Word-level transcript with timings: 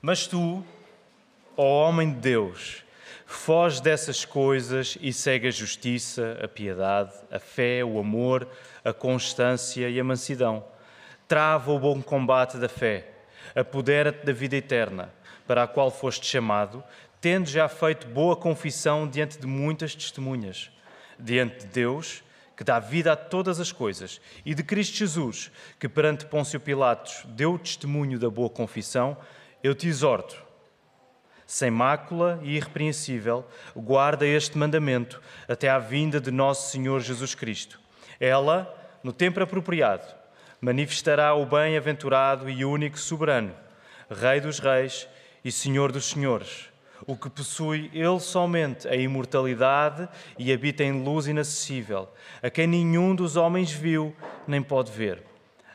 Mas 0.00 0.28
tu, 0.28 0.64
ó 1.56 1.88
homem 1.88 2.12
de 2.12 2.20
Deus, 2.20 2.84
foge 3.26 3.82
dessas 3.82 4.24
coisas 4.24 4.96
e 5.00 5.12
segue 5.12 5.48
a 5.48 5.50
justiça, 5.50 6.38
a 6.40 6.46
piedade, 6.46 7.12
a 7.32 7.40
fé, 7.40 7.84
o 7.84 7.98
amor, 7.98 8.46
a 8.84 8.92
constância 8.92 9.88
e 9.88 9.98
a 9.98 10.04
mansidão. 10.04 10.64
Trava 11.26 11.72
o 11.72 11.80
bom 11.80 12.00
combate 12.00 12.58
da 12.58 12.68
fé, 12.68 13.08
apodera-te 13.56 14.24
da 14.24 14.32
vida 14.32 14.56
eterna, 14.56 15.12
para 15.48 15.64
a 15.64 15.66
qual 15.66 15.90
foste 15.90 16.26
chamado, 16.26 16.82
tendo 17.20 17.48
já 17.48 17.68
feito 17.68 18.06
boa 18.06 18.36
confissão 18.36 19.08
diante 19.08 19.36
de 19.36 19.48
muitas 19.48 19.96
testemunhas. 19.96 20.70
Diante 21.18 21.66
de 21.66 21.66
Deus, 21.66 22.22
que 22.56 22.62
dá 22.62 22.78
vida 22.78 23.12
a 23.12 23.16
todas 23.16 23.58
as 23.58 23.72
coisas, 23.72 24.20
e 24.46 24.54
de 24.54 24.62
Cristo 24.62 24.96
Jesus, 24.96 25.50
que 25.78 25.88
perante 25.88 26.24
Pôncio 26.24 26.60
Pilatos 26.60 27.24
deu 27.26 27.58
testemunho 27.58 28.16
da 28.16 28.30
boa 28.30 28.48
confissão, 28.48 29.16
eu 29.62 29.74
te 29.74 29.88
exorto, 29.88 30.36
sem 31.46 31.70
mácula 31.70 32.38
e 32.42 32.56
irrepreensível, 32.56 33.46
guarda 33.74 34.26
este 34.26 34.58
mandamento 34.58 35.20
até 35.48 35.68
à 35.68 35.78
vinda 35.78 36.20
de 36.20 36.30
nosso 36.30 36.70
Senhor 36.70 37.00
Jesus 37.00 37.34
Cristo. 37.34 37.80
Ela, 38.20 38.72
no 39.02 39.12
tempo 39.12 39.42
apropriado, 39.42 40.14
manifestará 40.60 41.34
o 41.34 41.46
bem-aventurado 41.46 42.50
e 42.50 42.64
único 42.64 42.98
soberano, 42.98 43.54
Rei 44.10 44.40
dos 44.40 44.58
reis 44.58 45.06
e 45.44 45.52
Senhor 45.52 45.92
dos 45.92 46.06
senhores 46.06 46.70
o 47.06 47.16
que 47.16 47.30
possui 47.30 47.90
ele 47.92 48.20
somente 48.20 48.88
a 48.88 48.96
imortalidade 48.96 50.08
e 50.38 50.52
habita 50.52 50.82
em 50.82 51.02
luz 51.02 51.26
inacessível, 51.26 52.08
a 52.42 52.50
quem 52.50 52.66
nenhum 52.66 53.14
dos 53.14 53.36
homens 53.36 53.70
viu 53.70 54.14
nem 54.46 54.62
pode 54.62 54.90
ver. 54.90 55.22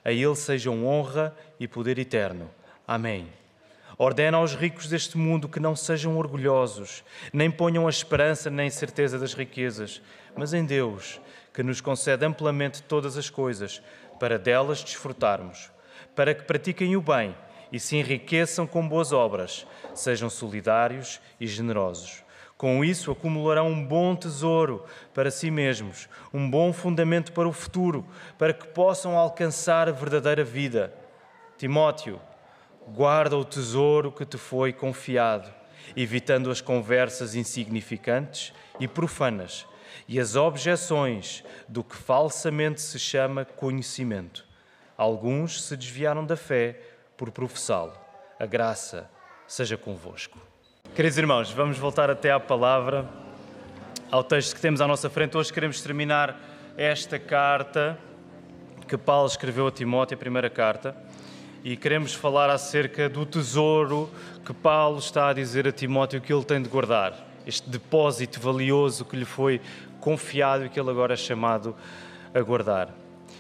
A 0.04 0.12
ele 0.12 0.36
sejam 0.36 0.86
honra 0.86 1.36
e 1.60 1.68
poder 1.68 1.98
eterno. 1.98 2.50
Amém. 2.86 3.28
Ordena 3.98 4.38
aos 4.38 4.56
ricos 4.56 4.88
deste 4.88 5.18
mundo 5.18 5.48
que 5.48 5.60
não 5.60 5.76
sejam 5.76 6.18
orgulhosos, 6.18 7.04
nem 7.32 7.52
ponham 7.52 7.86
a 7.86 7.90
esperança 7.90 8.50
nem 8.50 8.70
certeza 8.70 9.20
das 9.20 9.34
riquezas, 9.34 10.02
mas 10.36 10.54
em 10.54 10.66
Deus, 10.66 11.22
que 11.54 11.62
nos 11.62 11.80
concede 11.80 12.26
amplamente 12.26 12.82
todas 12.82 13.18
as 13.18 13.30
coisas, 13.30 13.82
para 14.20 14.40
delas 14.40 14.84
desfrutarmos, 14.84 15.72
para 16.16 16.34
que 16.34 16.44
pratiquem 16.44 16.96
o 16.96 17.02
bem 17.02 17.36
e 17.72 17.80
se 17.80 17.98
enriqueçam 17.98 18.66
com 18.66 18.88
boas 18.88 19.12
obras, 19.12 19.66
sejam 19.94 20.30
solidários 20.30 21.20
e 21.40 21.48
generosos. 21.48 22.24
Com 22.58 22.86
isso, 22.86 23.12
acumularão 23.12 23.68
um 23.68 23.86
bom 23.86 24.16
tesouro 24.16 24.86
para 25.14 25.30
si 25.30 25.52
mesmos, 25.52 26.08
um 26.34 26.50
bom 26.50 26.72
fundamento 26.72 27.32
para 27.34 27.48
o 27.48 27.52
futuro, 27.52 28.08
para 28.38 28.54
que 28.54 28.68
possam 28.68 29.18
alcançar 29.18 29.90
a 29.90 29.92
verdadeira 29.92 30.44
vida. 30.44 30.94
Timóteo, 31.58 32.22
guarda 32.88 33.38
o 33.38 33.46
tesouro 33.46 34.12
que 34.12 34.26
te 34.26 34.38
foi 34.38 34.74
confiado, 34.74 35.52
evitando 35.96 36.50
as 36.50 36.62
conversas 36.62 37.36
insignificantes 37.36 38.54
e 38.80 38.88
profanas 38.88 39.66
e 40.08 40.20
as 40.20 40.36
objeções 40.36 41.44
do 41.68 41.84
que 41.84 41.96
falsamente 41.96 42.82
se 42.82 43.00
chama 43.00 43.46
conhecimento. 43.46 44.46
Alguns 44.98 45.64
se 45.64 45.76
desviaram 45.78 46.26
da 46.26 46.36
fé 46.36 46.80
por 47.18 47.32
professá-lo. 47.32 47.94
A 48.40 48.46
graça 48.46 49.10
seja 49.48 49.78
convosco. 49.78 50.40
Queridos 50.96 51.18
irmãos, 51.18 51.52
vamos 51.52 51.78
voltar 51.78 52.10
até 52.10 52.32
à 52.32 52.40
palavra, 52.40 53.08
ao 54.12 54.24
texto 54.24 54.56
que 54.56 54.62
temos 54.62 54.82
à 54.82 54.88
nossa 54.88 55.10
frente. 55.10 55.38
Hoje 55.38 55.52
queremos 55.52 55.82
terminar 55.82 56.40
esta 56.78 57.18
carta 57.18 57.98
que 58.88 58.98
Paulo 58.98 59.28
escreveu 59.28 59.68
a 59.68 59.72
Timóteo, 59.72 60.16
a 60.16 60.20
primeira 60.20 60.50
carta, 60.50 60.96
e 61.64 61.78
queremos 61.78 62.14
falar 62.14 62.50
acerca 62.50 63.08
do 63.08 63.26
tesouro 63.26 64.10
que 64.46 64.54
Paulo 64.54 65.00
está 65.00 65.30
a 65.30 65.34
dizer 65.34 65.66
a 65.66 65.72
Timóteo 65.72 66.20
que 66.20 66.34
ele 66.34 66.44
tem 66.44 66.62
de 66.62 66.68
guardar, 66.68 67.26
este 67.48 67.70
depósito 67.70 68.42
valioso 68.42 69.06
que 69.06 69.16
lhe 69.16 69.24
foi 69.24 69.62
confiado 70.02 70.66
e 70.66 70.70
que 70.70 70.78
ele 70.78 70.90
agora 70.90 71.14
é 71.14 71.18
chamado 71.18 71.74
a 72.34 72.42
guardar. 72.42 72.94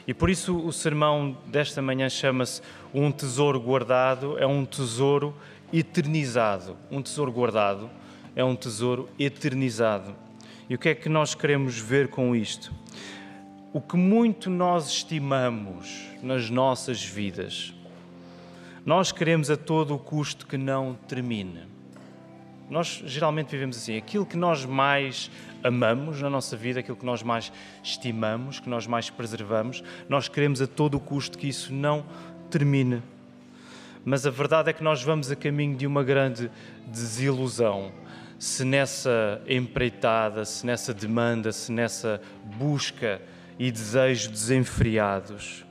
E 0.07 0.13
por 0.13 0.29
isso 0.29 0.57
o 0.57 0.71
sermão 0.71 1.37
desta 1.47 1.81
manhã 1.81 2.07
chama-se 2.07 2.61
Um 2.93 3.11
Tesouro 3.11 3.59
Guardado, 3.59 4.37
é 4.37 4.47
um 4.47 4.65
tesouro 4.65 5.35
eternizado. 5.71 6.77
Um 6.89 7.01
tesouro 7.01 7.31
guardado 7.31 7.89
é 8.35 8.43
um 8.43 8.55
tesouro 8.55 9.09
eternizado. 9.19 10.15
E 10.69 10.75
o 10.75 10.77
que 10.77 10.89
é 10.89 10.95
que 10.95 11.09
nós 11.09 11.35
queremos 11.35 11.77
ver 11.77 12.07
com 12.07 12.35
isto? 12.35 12.73
O 13.73 13.81
que 13.81 13.97
muito 13.97 14.49
nós 14.49 14.87
estimamos 14.87 16.05
nas 16.21 16.49
nossas 16.49 17.03
vidas, 17.03 17.73
nós 18.85 19.11
queremos 19.11 19.49
a 19.49 19.55
todo 19.55 19.95
o 19.95 19.99
custo 19.99 20.45
que 20.45 20.57
não 20.57 20.95
termine. 21.07 21.61
Nós 22.69 23.03
geralmente 23.05 23.51
vivemos 23.51 23.77
assim, 23.77 23.97
aquilo 23.97 24.25
que 24.25 24.35
nós 24.35 24.65
mais 24.65 25.29
amamos 25.63 26.21
na 26.21 26.29
nossa 26.29 26.57
vida, 26.57 26.79
aquilo 26.79 26.97
que 26.97 27.05
nós 27.05 27.23
mais 27.23 27.51
estimamos, 27.81 28.59
que 28.59 28.69
nós 28.69 28.85
mais 28.85 29.09
preservamos, 29.09 29.83
nós 30.09 30.27
queremos 30.27 30.61
a 30.61 30.67
todo 30.67 30.95
o 30.95 30.99
custo 30.99 31.37
que 31.37 31.47
isso 31.47 31.73
não 31.73 32.05
termine. 32.49 33.01
Mas 34.03 34.25
a 34.25 34.29
verdade 34.29 34.69
é 34.69 34.73
que 34.73 34.83
nós 34.83 35.01
vamos 35.01 35.31
a 35.31 35.35
caminho 35.35 35.77
de 35.77 35.87
uma 35.87 36.03
grande 36.03 36.51
desilusão. 36.87 37.91
Se 38.37 38.65
nessa 38.65 39.41
empreitada, 39.47 40.43
se 40.43 40.65
nessa 40.65 40.93
demanda, 40.93 41.53
se 41.53 41.71
nessa 41.71 42.21
busca 42.57 43.21
e 43.57 43.71
desejo 43.71 44.29
desenfreados, 44.29 45.63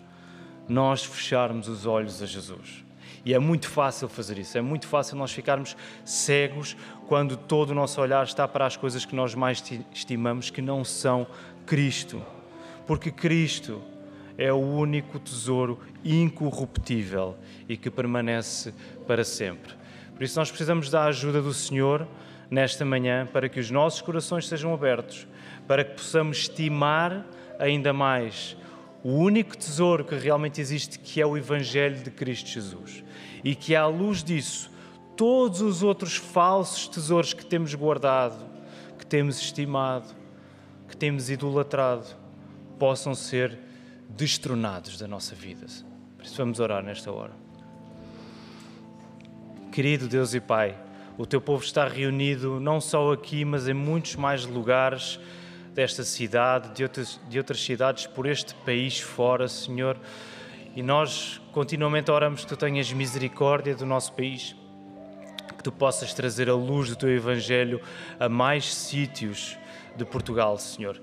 nós 0.67 1.05
fecharmos 1.05 1.69
os 1.69 1.84
olhos 1.84 2.23
a 2.23 2.27
Jesus. 2.27 2.83
E 3.25 3.33
é 3.34 3.38
muito 3.38 3.69
fácil 3.69 4.09
fazer 4.09 4.38
isso, 4.38 4.59
é 4.59 4.60
muito 4.60 4.87
fácil 4.87 5.16
nós 5.16 5.31
ficarmos 5.31 5.77
cegos 6.05 6.77
quando 7.06 7.37
todo 7.37 7.71
o 7.71 7.75
nosso 7.75 8.00
olhar 8.00 8.25
está 8.25 8.49
para 8.49 8.66
as 8.66 8.77
coisas 8.77 9.05
que 9.05 9.15
nós 9.15 9.34
mais 9.34 9.62
estimamos, 9.94 10.50
que 10.50 10.60
não 10.60 10.84
são 10.84 11.27
Cristo. 11.65 12.21
Porque 12.87 13.12
Cristo 13.12 13.81
é 14.37 14.53
o 14.53 14.56
único 14.56 15.21
tesouro 15.21 15.78
incorruptível 16.05 17.37
e 17.69 17.77
que 17.77 17.91
permanece 17.91 18.75
para 19.06 19.25
sempre. 19.25 19.72
Por 20.15 20.25
isso, 20.25 20.38
nós 20.38 20.50
precisamos 20.50 20.91
da 20.91 21.05
ajuda 21.05 21.41
do 21.41 21.55
Senhor 21.55 22.06
nesta 22.50 22.84
manhã 22.84 23.27
para 23.32 23.49
que 23.49 23.61
os 23.61 23.71
nossos 23.71 24.00
corações 24.00 24.49
sejam 24.49 24.75
abertos, 24.75 25.27
para 25.66 25.84
que 25.84 25.94
possamos 25.94 26.38
estimar 26.38 27.25
ainda 27.59 27.93
mais 27.93 28.56
o 29.03 29.15
único 29.15 29.56
tesouro 29.56 30.05
que 30.05 30.15
realmente 30.15 30.61
existe, 30.61 30.99
que 30.99 31.21
é 31.21 31.27
o 31.27 31.37
Evangelho 31.37 32.03
de 32.03 32.11
Cristo 32.11 32.49
Jesus. 32.49 33.03
E 33.44 33.54
que, 33.54 33.75
à 33.75 33.86
luz 33.86 34.22
disso, 34.22 34.70
todos 35.16 35.60
os 35.60 35.82
outros 35.82 36.16
falsos 36.16 36.88
tesouros 36.88 37.32
que 37.32 37.44
temos 37.44 37.75
guardado, 37.75 38.44
que 38.98 39.06
temos 39.06 39.41
estimado, 39.41 40.14
que 40.88 40.97
temos 40.97 41.30
idolatrado, 41.30 42.06
possam 42.78 43.14
ser 43.14 43.58
destronados 44.08 44.98
da 44.98 45.06
nossa 45.06 45.34
vida. 45.34 45.66
Por 46.16 46.25
isso 46.25 46.36
vamos 46.36 46.60
orar 46.60 46.82
nesta 46.82 47.10
hora. 47.10 47.32
Querido 49.72 50.06
Deus 50.06 50.34
e 50.34 50.41
Pai, 50.41 50.76
o 51.16 51.25
teu 51.26 51.41
povo 51.41 51.64
está 51.64 51.86
reunido 51.86 52.60
não 52.60 52.81
só 52.81 53.12
aqui, 53.12 53.44
mas 53.44 53.69
em 53.69 53.75
muitos 53.75 54.16
mais 54.16 54.44
lugares 54.44 55.19
desta 55.75 56.04
cidade, 56.04 56.75
de 56.75 56.82
outras, 56.82 57.20
de 57.28 57.38
outras 57.38 57.62
cidades 57.62 58.06
por 58.06 58.26
este 58.26 58.54
país 58.56 59.00
fora, 59.00 59.48
Senhor. 59.48 59.97
E 60.75 60.83
nós 60.83 61.38
continuamente 61.53 62.10
oramos 62.10 62.43
que 62.43 62.47
tu 62.47 62.56
tenhas 62.56 62.91
misericórdia 62.91 63.75
do 63.75 63.84
nosso 63.84 64.12
país, 64.15 64.56
que 65.56 65.62
tu 65.62 65.71
possas 65.71 66.15
trazer 66.15 66.49
a 66.49 66.55
luz 66.55 66.88
do 66.88 66.97
teu 66.97 67.15
Evangelho 67.15 67.78
a 68.19 68.27
mais 68.27 68.75
sítios 68.75 69.59
de 69.94 70.05
Portugal, 70.06 70.56
Senhor. 70.56 70.99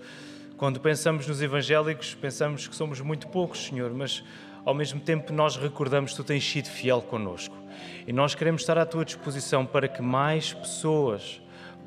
Quando 0.58 0.80
pensamos 0.80 1.28
nos 1.28 1.40
evangélicos, 1.40 2.16
pensamos 2.16 2.68
que 2.68 2.76
somos 2.76 3.00
muito 3.00 3.28
poucos, 3.28 3.68
Senhor, 3.68 3.94
mas 3.94 4.24
ao 4.66 4.74
mesmo 4.74 5.00
tempo 5.00 5.32
nós 5.32 5.56
recordamos 5.56 6.12
que 6.12 6.18
tu 6.18 6.24
tens 6.24 6.44
sido 6.44 6.68
fiel 6.68 7.04
conosco. 7.04 7.56
E 8.08 8.12
nós 8.12 8.34
queremos 8.34 8.62
estar 8.62 8.78
à 8.78 8.88
tua 8.88 9.06
disposição 9.06 9.68
para 9.68 9.88
que 9.88 10.02
mais 10.02 10.52
pessoas 10.52 11.40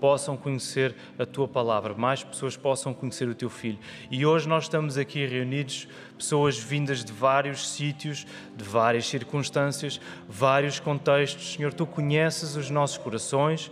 possam 0.03 0.37
conhecer 0.37 0.97
a 1.17 1.25
tua 1.25 1.47
palavra, 1.47 1.95
mais 1.95 2.25
pessoas 2.25 2.57
possam 2.57 2.93
conhecer 2.93 3.29
o 3.29 3.37
teu 3.37 3.49
filho. 3.49 3.79
E 4.11 4.27
hoje 4.27 4.49
nós 4.49 4.65
estamos 4.65 4.99
aqui 4.99 5.25
reunidos, 5.25 5.87
pessoas 6.19 6.59
vindas 6.59 7.05
de 7.05 7.13
vários 7.13 7.71
sítios, 7.71 8.27
de 8.57 8.65
várias 8.65 9.07
circunstâncias, 9.07 10.01
vários 10.29 10.81
contextos. 10.81 11.53
Senhor, 11.53 11.73
tu 11.73 11.87
conheces 11.87 12.57
os 12.57 12.69
nossos 12.69 12.99
corações, 12.99 13.71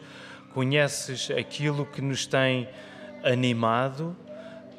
conheces 0.54 1.32
aquilo 1.32 1.84
que 1.84 2.00
nos 2.00 2.26
tem 2.26 2.68
animado, 3.24 4.16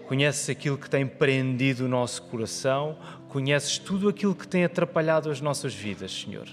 conheces 0.08 0.50
aquilo 0.50 0.78
que 0.78 0.90
tem 0.90 1.06
prendido 1.06 1.84
o 1.84 1.90
nosso 1.90 2.22
coração, 2.24 2.98
conheces 3.28 3.78
tudo 3.78 4.08
aquilo 4.08 4.34
que 4.34 4.48
tem 4.48 4.64
atrapalhado 4.64 5.30
as 5.30 5.42
nossas 5.42 5.76
vidas, 5.76 6.14
Senhor. 6.14 6.48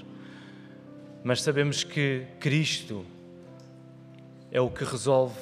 Mas 1.23 1.41
sabemos 1.41 1.85
que 1.85 2.27
Cristo 2.41 3.07
é 4.51 4.61
o 4.61 4.71
que 4.71 4.85
resolve 4.85 5.39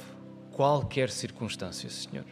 qualquer 0.53 1.11
circunstância, 1.11 1.89
Senhor. 1.91 2.25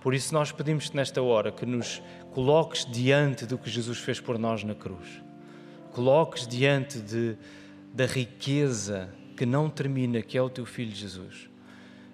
Por 0.00 0.14
isso 0.14 0.32
nós 0.32 0.50
pedimos-te 0.50 0.96
nesta 0.96 1.20
hora 1.20 1.52
que 1.52 1.66
nos 1.66 2.02
coloques 2.32 2.86
diante 2.86 3.44
do 3.44 3.58
que 3.58 3.68
Jesus 3.68 3.98
fez 3.98 4.18
por 4.18 4.38
nós 4.38 4.64
na 4.64 4.74
cruz. 4.74 5.22
Coloques 5.92 6.46
diante 6.46 7.00
de, 7.00 7.36
da 7.92 8.06
riqueza 8.06 9.10
que 9.36 9.44
não 9.44 9.68
termina, 9.68 10.22
que 10.22 10.38
é 10.38 10.42
o 10.42 10.48
teu 10.48 10.64
filho 10.64 10.94
Jesus. 10.94 11.50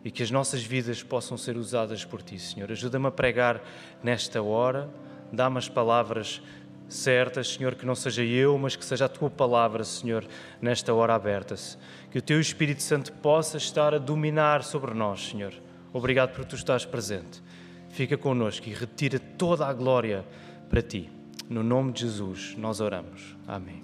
E 0.05 0.11
que 0.11 0.23
as 0.23 0.31
nossas 0.31 0.63
vidas 0.65 1.03
possam 1.03 1.37
ser 1.37 1.57
usadas 1.57 2.05
por 2.05 2.23
ti, 2.23 2.39
Senhor. 2.39 2.71
Ajuda-me 2.71 3.07
a 3.07 3.11
pregar 3.11 3.63
nesta 4.03 4.43
hora, 4.43 4.89
dá-me 5.33 5.59
as 5.59 5.69
palavras 5.69 6.41
certas, 6.89 7.55
Senhor, 7.55 7.75
que 7.75 7.85
não 7.85 7.95
seja 7.95 8.23
eu, 8.23 8.57
mas 8.59 8.77
que 8.77 8.85
seja 8.85 9.07
a 9.07 9.09
tua 9.09 9.29
palavra, 9.29 9.85
Senhor, 9.85 10.25
nesta 10.61 10.95
hora 10.95 11.15
aberta-se. 11.15 11.77
Que 12.17 12.21
o 12.21 12.23
teu 12.23 12.41
Espírito 12.41 12.83
Santo 12.83 13.13
possa 13.13 13.59
estar 13.59 13.93
a 13.93 13.99
dominar 13.99 14.65
sobre 14.65 14.95
nós, 14.95 15.29
Senhor. 15.29 15.53
Obrigado 15.93 16.35
por 16.35 16.47
tu 16.47 16.57
estás 16.57 16.83
presente. 16.83 17.43
Fica 17.91 18.17
connosco 18.17 18.67
e 18.71 18.73
retira 18.73 19.19
toda 19.19 19.67
a 19.67 19.73
glória 19.75 20.25
para 20.71 20.81
ti. 20.81 21.11
No 21.47 21.63
nome 21.63 21.93
de 21.93 22.01
Jesus, 22.01 22.55
nós 22.57 22.81
oramos. 22.81 23.37
Amém. 23.47 23.83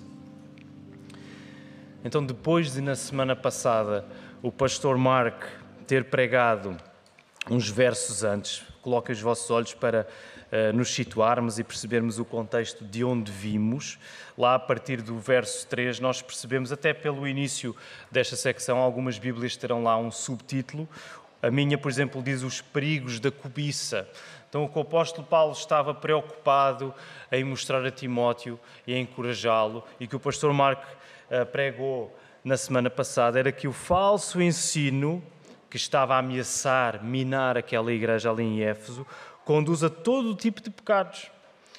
Então, 2.03 2.25
depois 2.25 2.73
de 2.73 2.81
na 2.81 2.97
semana 2.97 3.37
passada 3.37 4.03
o 4.41 4.51
pastor 4.51 4.97
Mark 4.97 5.45
ter 5.87 6.07
pregado 6.07 6.75
uns 7.51 7.69
versos 7.69 8.25
antes, 8.25 8.65
coloquem 8.81 9.13
os 9.13 9.21
vossos 9.21 9.51
olhos 9.51 9.75
para 9.75 10.09
nos 10.75 10.91
situarmos 10.91 11.59
e 11.59 11.65
percebermos 11.65 12.19
o 12.19 12.25
contexto 12.25 12.85
de 12.85 13.03
onde 13.03 13.33
vimos. 13.33 13.99
Lá, 14.37 14.55
a 14.55 14.59
partir 14.59 15.01
do 15.01 15.19
verso 15.19 15.67
3, 15.67 15.99
nós 15.99 16.21
percebemos, 16.21 16.71
até 16.71 16.93
pelo 16.93 17.27
início 17.27 17.75
desta 18.11 18.37
secção, 18.37 18.79
algumas 18.79 19.19
Bíblias 19.19 19.57
terão 19.57 19.83
lá 19.83 19.97
um 19.97 20.11
subtítulo. 20.11 20.87
A 21.43 21.51
minha, 21.51 21.79
por 21.79 21.91
exemplo, 21.91 22.23
diz 22.23 22.43
os 22.43 22.61
perigos 22.61 23.19
da 23.19 23.31
cobiça. 23.31 24.07
Então, 24.49 24.71
o 24.73 24.81
apóstolo 24.81 25.27
Paulo 25.27 25.53
estava 25.53 25.95
preocupado 25.95 26.95
em 27.33 27.43
mostrar 27.43 27.85
a 27.87 27.91
Timóteo 27.91 28.61
e 28.87 28.93
a 28.93 28.99
encorajá-lo, 28.99 29.83
e 29.99 30.07
que 30.07 30.15
o 30.15 30.21
pastor 30.21 30.53
Marco 30.53 30.87
uh, 31.31 31.47
pregou 31.47 32.15
na 32.45 32.57
semana 32.59 32.91
passada, 32.91 33.39
era 33.39 33.51
que 33.51 33.67
o 33.67 33.73
falso 33.73 34.43
ensino 34.43 35.23
que 35.71 35.79
estava 35.79 36.17
a 36.17 36.19
ameaçar 36.19 37.03
minar 37.03 37.57
aquela 37.57 37.91
igreja 37.91 38.31
ali 38.31 38.43
em 38.43 38.63
Éfeso 38.63 39.07
conduz 39.45 39.83
a 39.83 39.91
todo 39.91 40.31
o 40.31 40.35
tipo 40.35 40.61
de 40.61 40.71
pecados. 40.71 41.31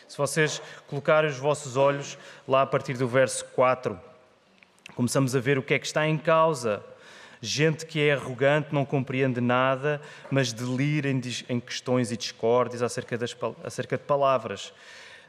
Se 0.08 0.18
vocês 0.18 0.62
colocarem 0.88 1.30
os 1.30 1.38
vossos 1.38 1.76
olhos 1.78 2.18
lá 2.48 2.62
a 2.62 2.68
partir 2.68 2.94
do 2.94 3.08
verso 3.08 3.46
4, 3.56 4.00
começamos 4.96 5.36
a 5.36 5.40
ver 5.40 5.58
o 5.58 5.64
que 5.64 5.74
é 5.74 5.80
que 5.80 5.86
está 5.86 6.08
em 6.08 6.18
causa 6.18 6.84
gente 7.44 7.86
que 7.86 8.00
é 8.00 8.14
arrogante, 8.14 8.70
não 8.72 8.86
compreende 8.86 9.42
nada, 9.42 10.02
mas 10.32 10.54
delira 10.54 11.10
em, 11.10 11.60
questões 11.60 12.10
e 12.10 12.16
discórdias 12.16 12.82
acerca, 12.82 13.18
das, 13.18 13.36
acerca 13.62 13.98
de 13.98 14.04
palavras. 14.04 14.74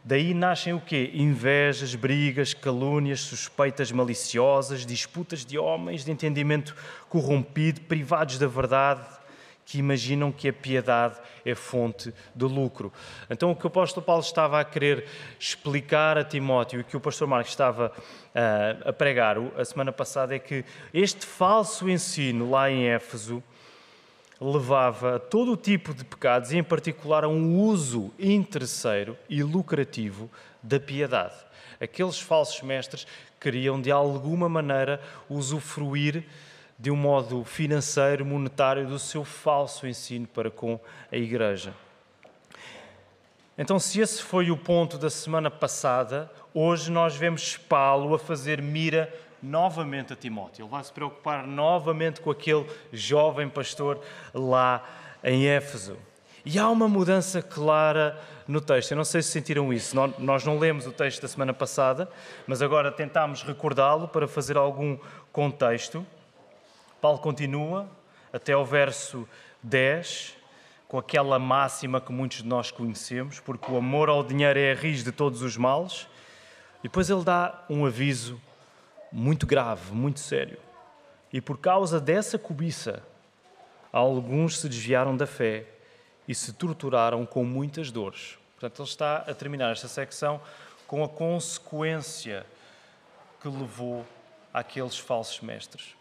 Daí 0.04 0.32
nascem 0.32 0.72
o 0.72 0.80
quê? 0.80 1.10
Invejas, 1.12 1.96
brigas, 1.96 2.54
calúnias, 2.54 3.20
suspeitas 3.20 3.90
maliciosas, 3.90 4.86
disputas 4.86 5.44
de 5.44 5.58
homens 5.58 6.04
de 6.04 6.12
entendimento 6.12 6.76
corrompido, 7.08 7.80
privados 7.80 8.38
da 8.38 8.46
verdade, 8.46 9.04
que 9.64 9.78
imaginam 9.78 10.30
que 10.30 10.48
a 10.48 10.52
piedade 10.52 11.16
é 11.44 11.54
fonte 11.54 12.12
de 12.34 12.44
lucro. 12.44 12.92
Então, 13.30 13.50
o 13.50 13.56
que 13.56 13.64
o 13.64 13.68
apóstolo 13.68 14.04
Paulo 14.04 14.22
estava 14.22 14.60
a 14.60 14.64
querer 14.64 15.06
explicar 15.38 16.18
a 16.18 16.24
Timóteo 16.24 16.80
e 16.80 16.84
que 16.84 16.96
o 16.96 17.00
pastor 17.00 17.26
Marcos 17.26 17.52
estava 17.52 17.90
uh, 17.90 18.88
a 18.88 18.92
pregar 18.92 19.36
a 19.56 19.64
semana 19.64 19.92
passada 19.92 20.34
é 20.34 20.38
que 20.38 20.64
este 20.92 21.24
falso 21.24 21.88
ensino 21.88 22.50
lá 22.50 22.70
em 22.70 22.88
Éfeso 22.88 23.42
levava 24.40 25.16
a 25.16 25.18
todo 25.18 25.52
o 25.52 25.56
tipo 25.56 25.94
de 25.94 26.04
pecados 26.04 26.52
e, 26.52 26.58
em 26.58 26.62
particular, 26.62 27.24
a 27.24 27.28
um 27.28 27.58
uso 27.58 28.12
interesseiro 28.18 29.16
e 29.28 29.42
lucrativo 29.42 30.30
da 30.62 30.78
piedade. 30.78 31.34
Aqueles 31.80 32.20
falsos 32.20 32.60
mestres 32.62 33.06
queriam, 33.40 33.80
de 33.80 33.90
alguma 33.90 34.48
maneira, 34.48 35.00
usufruir 35.28 36.24
de 36.78 36.90
um 36.90 36.96
modo 36.96 37.44
financeiro, 37.44 38.24
monetário, 38.24 38.86
do 38.86 38.98
seu 38.98 39.24
falso 39.24 39.86
ensino 39.86 40.26
para 40.26 40.50
com 40.50 40.78
a 41.10 41.16
Igreja. 41.16 41.74
Então, 43.56 43.78
se 43.78 44.00
esse 44.00 44.22
foi 44.22 44.50
o 44.50 44.56
ponto 44.56 44.98
da 44.98 45.08
semana 45.08 45.48
passada, 45.50 46.30
hoje 46.52 46.90
nós 46.90 47.14
vemos 47.14 47.56
Paulo 47.56 48.14
a 48.14 48.18
fazer 48.18 48.60
mira 48.60 49.12
novamente 49.40 50.12
a 50.12 50.16
Timóteo. 50.16 50.64
Ele 50.64 50.70
vai 50.70 50.82
se 50.82 50.92
preocupar 50.92 51.46
novamente 51.46 52.20
com 52.20 52.30
aquele 52.30 52.66
jovem 52.92 53.48
pastor 53.48 54.00
lá 54.32 54.82
em 55.22 55.46
Éfeso. 55.46 55.96
E 56.44 56.58
há 56.58 56.68
uma 56.68 56.88
mudança 56.88 57.40
clara 57.40 58.20
no 58.46 58.60
texto. 58.60 58.90
Eu 58.90 58.96
não 58.96 59.04
sei 59.04 59.22
se 59.22 59.30
sentiram 59.30 59.72
isso. 59.72 59.96
Nós 60.18 60.44
não 60.44 60.58
lemos 60.58 60.86
o 60.86 60.92
texto 60.92 61.22
da 61.22 61.28
semana 61.28 61.54
passada, 61.54 62.08
mas 62.46 62.60
agora 62.60 62.90
tentámos 62.90 63.42
recordá-lo 63.42 64.08
para 64.08 64.28
fazer 64.28 64.56
algum 64.56 64.98
contexto. 65.32 66.04
Paulo 67.04 67.18
continua 67.18 67.86
até 68.32 68.56
o 68.56 68.64
verso 68.64 69.28
10, 69.62 70.38
com 70.88 70.96
aquela 70.96 71.38
máxima 71.38 72.00
que 72.00 72.10
muitos 72.10 72.38
de 72.38 72.46
nós 72.46 72.70
conhecemos, 72.70 73.38
porque 73.40 73.70
o 73.70 73.76
amor 73.76 74.08
ao 74.08 74.24
dinheiro 74.24 74.58
é 74.58 74.72
a 74.72 74.74
raiz 74.74 75.04
de 75.04 75.12
todos 75.12 75.42
os 75.42 75.54
males. 75.54 76.08
E 76.78 76.84
depois 76.84 77.10
ele 77.10 77.22
dá 77.22 77.62
um 77.68 77.84
aviso 77.84 78.40
muito 79.12 79.46
grave, 79.46 79.92
muito 79.92 80.18
sério. 80.18 80.56
E 81.30 81.42
por 81.42 81.58
causa 81.58 82.00
dessa 82.00 82.38
cobiça, 82.38 83.02
alguns 83.92 84.60
se 84.60 84.66
desviaram 84.66 85.14
da 85.14 85.26
fé 85.26 85.66
e 86.26 86.34
se 86.34 86.54
torturaram 86.54 87.26
com 87.26 87.44
muitas 87.44 87.90
dores. 87.90 88.38
Portanto, 88.58 88.80
ele 88.80 88.88
está 88.88 89.16
a 89.16 89.34
terminar 89.34 89.72
esta 89.72 89.88
secção 89.88 90.40
com 90.86 91.04
a 91.04 91.08
consequência 91.10 92.46
que 93.42 93.48
levou 93.48 94.06
àqueles 94.54 94.96
falsos 94.96 95.42
mestres. 95.42 95.94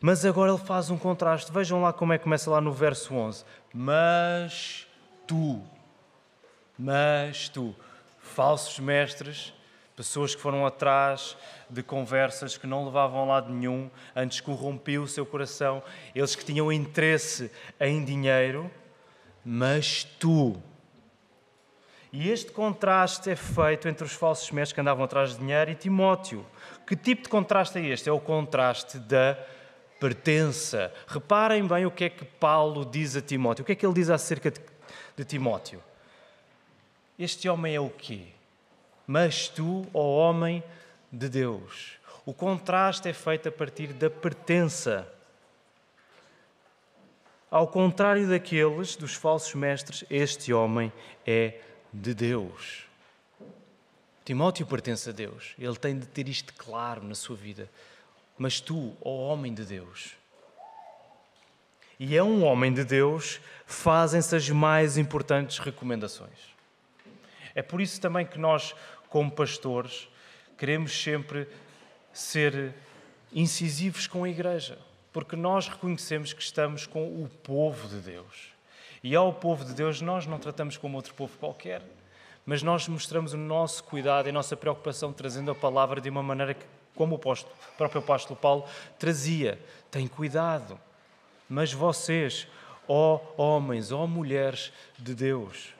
Mas 0.00 0.24
agora 0.24 0.52
ele 0.52 0.60
faz 0.60 0.90
um 0.90 0.98
contraste. 0.98 1.52
Vejam 1.52 1.80
lá 1.82 1.92
como 1.92 2.12
é 2.12 2.18
que 2.18 2.24
começa 2.24 2.50
lá 2.50 2.60
no 2.60 2.72
verso 2.72 3.14
11. 3.14 3.44
Mas 3.72 4.86
tu, 5.26 5.62
mas 6.78 7.48
tu, 7.48 7.74
falsos 8.18 8.78
mestres, 8.78 9.52
pessoas 9.96 10.34
que 10.34 10.40
foram 10.40 10.66
atrás 10.66 11.36
de 11.68 11.82
conversas 11.82 12.56
que 12.56 12.66
não 12.66 12.84
levavam 12.84 13.22
a 13.22 13.24
lado 13.24 13.52
nenhum, 13.52 13.90
antes 14.14 14.40
corrompeu 14.40 15.02
o 15.02 15.08
seu 15.08 15.24
coração, 15.24 15.82
eles 16.14 16.36
que 16.36 16.44
tinham 16.44 16.70
interesse 16.70 17.50
em 17.80 18.04
dinheiro, 18.04 18.70
mas 19.44 20.04
tu. 20.04 20.62
E 22.12 22.30
este 22.30 22.52
contraste 22.52 23.30
é 23.30 23.36
feito 23.36 23.88
entre 23.88 24.04
os 24.04 24.12
falsos 24.12 24.50
mestres 24.50 24.74
que 24.74 24.80
andavam 24.80 25.04
atrás 25.04 25.32
de 25.32 25.38
dinheiro 25.38 25.70
e 25.70 25.74
Timóteo. 25.74 26.46
Que 26.86 26.94
tipo 26.94 27.24
de 27.24 27.28
contraste 27.28 27.78
é 27.78 27.82
este? 27.86 28.08
É 28.08 28.12
o 28.12 28.20
contraste 28.20 28.98
da 28.98 29.36
pertença. 29.98 30.92
Reparem 31.06 31.66
bem 31.66 31.86
o 31.86 31.90
que 31.90 32.04
é 32.04 32.10
que 32.10 32.24
Paulo 32.24 32.84
diz 32.84 33.16
a 33.16 33.20
Timóteo. 33.20 33.62
O 33.62 33.66
que 33.66 33.72
é 33.72 33.74
que 33.74 33.84
ele 33.84 33.94
diz 33.94 34.10
acerca 34.10 34.50
de, 34.50 34.60
de 35.16 35.24
Timóteo? 35.24 35.82
Este 37.18 37.48
homem 37.48 37.74
é 37.74 37.80
o 37.80 37.88
quê? 37.88 38.28
Mas 39.06 39.48
tu, 39.48 39.86
ó 39.94 40.02
homem 40.16 40.62
de 41.10 41.28
Deus. 41.28 41.92
O 42.24 42.34
contraste 42.34 43.08
é 43.08 43.12
feito 43.12 43.48
a 43.48 43.52
partir 43.52 43.92
da 43.92 44.10
pertença. 44.10 45.10
Ao 47.50 47.66
contrário 47.66 48.28
daqueles, 48.28 48.96
dos 48.96 49.14
falsos 49.14 49.54
mestres, 49.54 50.04
este 50.10 50.52
homem 50.52 50.92
é 51.24 51.60
de 51.92 52.12
Deus. 52.12 52.84
Timóteo 54.24 54.66
pertence 54.66 55.08
a 55.08 55.12
Deus. 55.12 55.54
Ele 55.56 55.76
tem 55.76 55.96
de 55.96 56.06
ter 56.06 56.28
isto 56.28 56.52
claro 56.54 57.02
na 57.04 57.14
sua 57.14 57.36
vida 57.36 57.70
mas 58.38 58.60
tu, 58.60 58.96
ó 59.00 59.10
homem 59.10 59.52
de 59.52 59.64
Deus. 59.64 60.16
E 61.98 62.16
é 62.16 62.22
um 62.22 62.44
homem 62.44 62.72
de 62.72 62.84
Deus, 62.84 63.40
fazem-se 63.64 64.36
as 64.36 64.50
mais 64.50 64.98
importantes 64.98 65.58
recomendações. 65.58 66.54
É 67.54 67.62
por 67.62 67.80
isso 67.80 68.00
também 68.00 68.26
que 68.26 68.38
nós, 68.38 68.74
como 69.08 69.30
pastores, 69.30 70.08
queremos 70.58 70.92
sempre 71.02 71.48
ser 72.12 72.74
incisivos 73.32 74.06
com 74.06 74.24
a 74.24 74.28
igreja, 74.28 74.78
porque 75.12 75.36
nós 75.36 75.68
reconhecemos 75.68 76.34
que 76.34 76.42
estamos 76.42 76.86
com 76.86 77.22
o 77.22 77.28
povo 77.42 77.88
de 77.88 77.96
Deus. 77.96 78.52
E 79.02 79.14
ao 79.14 79.32
povo 79.32 79.64
de 79.64 79.72
Deus 79.72 80.00
nós 80.02 80.26
não 80.26 80.38
tratamos 80.38 80.76
como 80.76 80.96
outro 80.96 81.14
povo 81.14 81.36
qualquer, 81.38 81.82
mas 82.44 82.62
nós 82.62 82.86
mostramos 82.88 83.32
o 83.32 83.38
nosso 83.38 83.82
cuidado 83.84 84.26
e 84.26 84.30
a 84.30 84.32
nossa 84.32 84.56
preocupação 84.56 85.12
trazendo 85.12 85.50
a 85.50 85.54
palavra 85.54 86.00
de 86.00 86.10
uma 86.10 86.22
maneira 86.22 86.54
que 86.54 86.66
como 86.96 87.14
o, 87.14 87.18
próprio 87.18 88.00
apóstolo 88.00 88.38
Paulo 88.38 88.64
trazia. 88.98 89.60
Tem 89.90 90.08
cuidado. 90.08 90.80
Mas 91.48 91.72
vocês, 91.72 92.48
ó 92.88 93.20
homens, 93.36 93.92
ó 93.92 94.06
mulheres 94.06 94.72
de 94.98 95.14
Deus, 95.14 95.76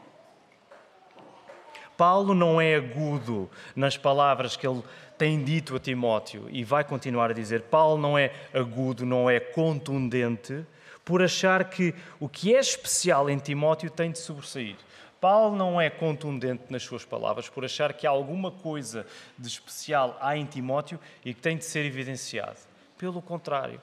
Paulo 1.96 2.35
não 2.35 2.61
é 2.61 2.76
agudo 2.76 3.50
nas 3.75 3.96
palavras 3.96 4.56
que 4.56 4.66
ele 4.66 4.82
tem 5.16 5.42
dito 5.42 5.75
a 5.75 5.80
Timóteo 5.80 6.46
e 6.50 6.62
vai 6.62 6.85
continuar 6.85 7.30
a 7.30 7.35
dizer. 7.35 7.62
Paulo 7.62 8.00
não 8.00 8.18
é 8.18 8.32
agudo, 8.52 9.06
não 9.06 9.30
é 9.30 9.40
contundente, 9.40 10.64
por 11.04 11.23
achar 11.23 11.64
que 11.70 11.94
o 12.20 12.28
que 12.28 12.54
é 12.54 12.61
especial 12.61 13.30
em 13.30 13.38
Timóteo 13.38 13.88
tem 13.90 14.12
de 14.12 14.18
sobressair. 14.18 14.76
Paulo 15.20 15.56
não 15.56 15.80
é 15.80 15.88
contundente 15.88 16.64
nas 16.68 16.82
suas 16.82 17.04
palavras 17.04 17.49
por 17.49 17.64
achar 17.64 17.92
que 17.92 18.06
há 18.06 18.11
alguma 18.11 18.50
coisa 18.50 19.06
de 19.38 19.49
especial 19.49 20.16
há 20.20 20.37
em 20.37 20.44
Timóteo 20.44 21.00
e 21.25 21.32
que 21.32 21.40
tem 21.40 21.56
de 21.56 21.64
ser 21.64 21.85
evidenciado. 21.85 22.58
Pelo 22.99 23.23
contrário, 23.23 23.80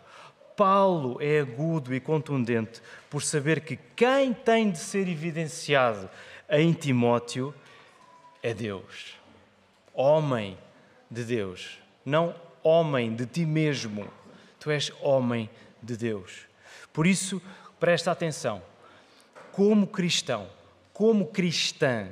Paulo 0.56 1.18
é 1.20 1.40
agudo 1.40 1.94
e 1.94 2.00
contundente 2.00 2.82
por 3.10 3.24
saber 3.24 3.62
que 3.62 3.78
quem 3.96 4.34
tem 4.34 4.72
de 4.72 4.78
ser 4.78 5.08
evidenciado 5.08 6.10
em 6.50 6.72
Timóteo 6.74 7.54
é 8.42 8.54
Deus. 8.54 9.16
Homem 9.94 10.58
de 11.10 11.24
Deus, 11.24 11.80
não 12.06 12.36
homem 12.63 13.16
de 13.16 13.25
ti 13.25 13.46
mesmo. 13.46 14.08
Tu 14.60 14.72
és 14.72 14.92
homem 15.02 15.50
de 15.82 15.98
Deus. 15.98 16.48
Por 16.92 17.06
isso, 17.06 17.42
presta 17.80 18.12
atenção. 18.12 18.62
Como 19.52 19.86
cristão, 19.86 20.48
como 20.94 21.26
cristã, 21.28 22.08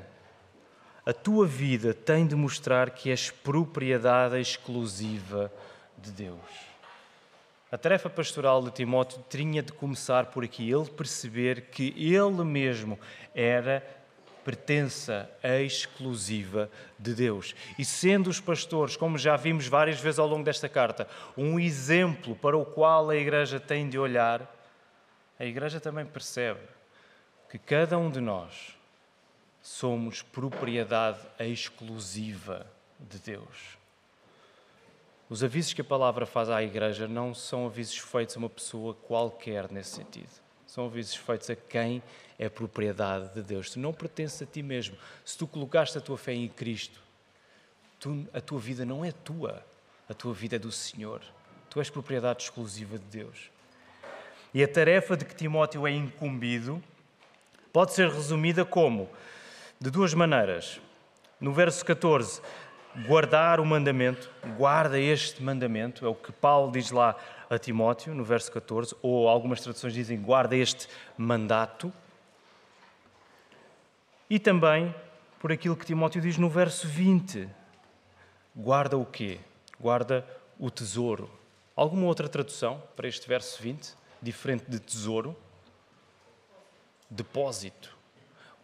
a 1.06 1.14
tua 1.14 1.46
vida 1.46 1.94
tem 1.94 2.26
de 2.26 2.36
mostrar 2.36 2.90
que 2.90 3.12
és 3.12 3.30
propriedade 3.30 4.40
exclusiva 4.40 5.52
de 5.98 6.12
Deus. 6.12 6.40
A 7.72 7.78
tarefa 7.78 8.10
pastoral 8.10 8.62
de 8.64 8.72
Timóteo 8.72 9.24
tinha 9.30 9.62
de 9.62 9.72
começar 9.72 10.26
por 10.26 10.44
aqui, 10.44 10.70
ele 10.70 10.90
perceber 10.90 11.70
que 11.72 11.94
ele 11.96 12.44
mesmo 12.44 13.00
era 13.34 13.86
pertença 14.44 15.30
exclusiva 15.44 16.70
de 16.98 17.14
Deus. 17.14 17.56
E 17.78 17.86
sendo 17.86 18.30
os 18.30 18.40
pastores, 18.40 18.98
como 18.98 19.18
já 19.18 19.38
vimos 19.38 19.68
várias 19.68 20.00
vezes 20.00 20.18
ao 20.18 20.28
longo 20.28 20.44
desta 20.44 20.68
carta, 20.68 21.08
um 21.38 21.60
exemplo 21.60 22.36
para 22.36 22.58
o 22.58 22.66
qual 22.66 23.12
a 23.12 23.16
igreja 23.16 23.60
tem 23.60 23.88
de 23.88 24.00
olhar, 24.00 24.42
a 25.40 25.46
igreja 25.46 25.80
também 25.80 26.06
percebe 26.06 26.60
que 27.52 27.60
cada 27.60 27.98
um 27.98 28.10
de 28.10 28.22
nós 28.22 28.78
somos 29.62 30.22
propriedade 30.22 31.20
exclusiva 31.38 32.66
de 32.98 33.20
Deus. 33.20 33.78
Os 35.30 35.44
avisos 35.44 35.74
que 35.74 35.82
a 35.82 35.84
palavra 35.84 36.26
faz 36.26 36.50
à 36.50 36.64
igreja 36.64 37.10
não 37.10 37.36
são 37.36 37.66
avisos 37.66 37.98
feitos 37.98 38.38
a 38.38 38.40
uma 38.40 38.50
pessoa 38.50 38.94
qualquer 38.94 39.70
nesse 39.70 39.98
sentido. 39.98 40.32
São 40.66 40.86
avisos 40.86 41.14
feitos 41.16 41.50
a 41.50 41.56
quem 41.58 42.02
é 42.40 42.48
propriedade 42.48 43.34
de 43.34 43.42
Deus. 43.42 43.70
Tu 43.70 43.80
não 43.80 43.92
pertences 43.92 44.42
a 44.42 44.46
ti 44.46 44.64
mesmo. 44.64 44.96
Se 45.26 45.38
tu 45.38 45.46
colocaste 45.46 45.98
a 45.98 46.02
tua 46.02 46.18
fé 46.18 46.34
em 46.34 46.48
Cristo, 46.48 47.02
tu, 48.00 48.26
a 48.34 48.40
tua 48.40 48.60
vida 48.62 48.86
não 48.86 49.04
é 49.04 49.12
tua. 49.12 49.62
A 50.08 50.14
tua 50.14 50.34
vida 50.34 50.56
é 50.56 50.60
do 50.60 50.72
Senhor. 50.72 51.22
Tu 51.70 51.80
és 51.80 51.90
propriedade 51.90 52.44
exclusiva 52.44 52.98
de 52.98 53.06
Deus. 53.06 53.52
E 54.54 54.64
a 54.64 54.68
tarefa 54.70 55.18
de 55.18 55.26
que 55.26 55.36
Timóteo 55.36 55.86
é 55.86 55.92
incumbido 55.92 56.82
pode 57.72 57.94
ser 57.94 58.10
resumida 58.10 58.66
como? 58.66 59.10
De 59.80 59.90
duas 59.90 60.14
maneiras. 60.14 60.80
No 61.40 61.52
verso 61.52 61.84
14, 61.86 62.42
guardar 63.08 63.60
o 63.60 63.66
mandamento, 63.66 64.30
guarda 64.58 65.00
este 65.00 65.42
mandamento, 65.42 66.06
é 66.06 66.10
o 66.10 66.16
que 66.16 66.32
Paulo 66.32 66.72
diz 66.72 66.92
lá 66.92 67.16
a 67.50 67.58
Timóteo, 67.58 68.14
no 68.14 68.24
verso 68.24 68.52
14, 68.52 68.96
ou 69.02 69.28
algumas 69.28 69.62
traduções 69.62 69.94
dizem 69.94 70.22
guarda 70.22 70.56
este 70.56 70.88
mandato. 71.18 71.92
E 74.30 74.40
também 74.40 74.94
por 75.40 75.52
aquilo 75.52 75.76
que 75.76 75.86
Timóteo 75.86 76.22
diz 76.22 76.38
no 76.38 76.50
verso 76.50 76.88
20, 76.88 77.50
guarda 78.56 78.98
o 78.98 79.06
quê? 79.06 79.40
Guarda 79.80 80.26
o 80.60 80.70
tesouro. 80.70 81.30
Alguma 81.76 82.06
outra 82.06 82.30
tradução 82.30 82.82
para 82.96 83.08
este 83.08 83.28
verso 83.28 83.62
20, 83.62 83.94
diferente 84.22 84.66
de 84.70 84.80
tesouro? 84.80 85.36
Depósito. 87.12 87.96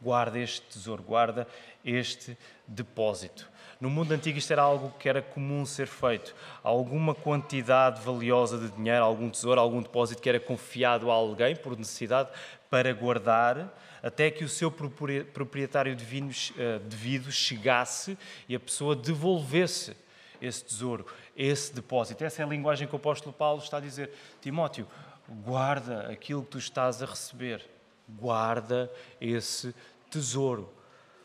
Guarda 0.01 0.39
este 0.39 0.61
tesouro, 0.61 1.03
guarda 1.03 1.47
este 1.83 2.37
depósito. 2.67 3.47
No 3.79 3.89
mundo 3.91 4.11
antigo 4.11 4.39
isto 4.39 4.51
era 4.51 4.63
algo 4.63 4.91
que 4.97 5.07
era 5.07 5.21
comum 5.21 5.65
ser 5.65 5.87
feito. 5.87 6.33
Alguma 6.63 7.13
quantidade 7.13 8.01
valiosa 8.01 8.57
de 8.57 8.69
dinheiro, 8.71 9.03
algum 9.03 9.29
tesouro, 9.29 9.61
algum 9.61 9.81
depósito 9.81 10.21
que 10.21 10.29
era 10.29 10.39
confiado 10.39 11.11
a 11.11 11.13
alguém 11.13 11.55
por 11.55 11.77
necessidade 11.77 12.29
para 12.69 12.91
guardar 12.93 13.71
até 14.01 14.31
que 14.31 14.43
o 14.43 14.49
seu 14.49 14.71
proprietário 14.71 15.93
eh, 15.93 16.79
devido 16.79 17.31
chegasse 17.31 18.17
e 18.47 18.55
a 18.55 18.59
pessoa 18.59 18.95
devolvesse 18.95 19.95
esse 20.41 20.63
tesouro, 20.63 21.05
esse 21.35 21.73
depósito. 21.73 22.23
Essa 22.23 22.41
é 22.41 22.45
a 22.45 22.47
linguagem 22.47 22.87
que 22.87 22.93
o 22.93 22.97
apóstolo 22.97 23.33
Paulo 23.33 23.61
está 23.61 23.77
a 23.77 23.81
dizer. 23.81 24.11
Timóteo, 24.41 24.87
guarda 25.27 26.07
aquilo 26.11 26.43
que 26.43 26.51
tu 26.51 26.57
estás 26.57 27.01
a 27.01 27.05
receber 27.05 27.76
guarda 28.07 28.91
esse 29.19 29.75
tesouro. 30.09 30.73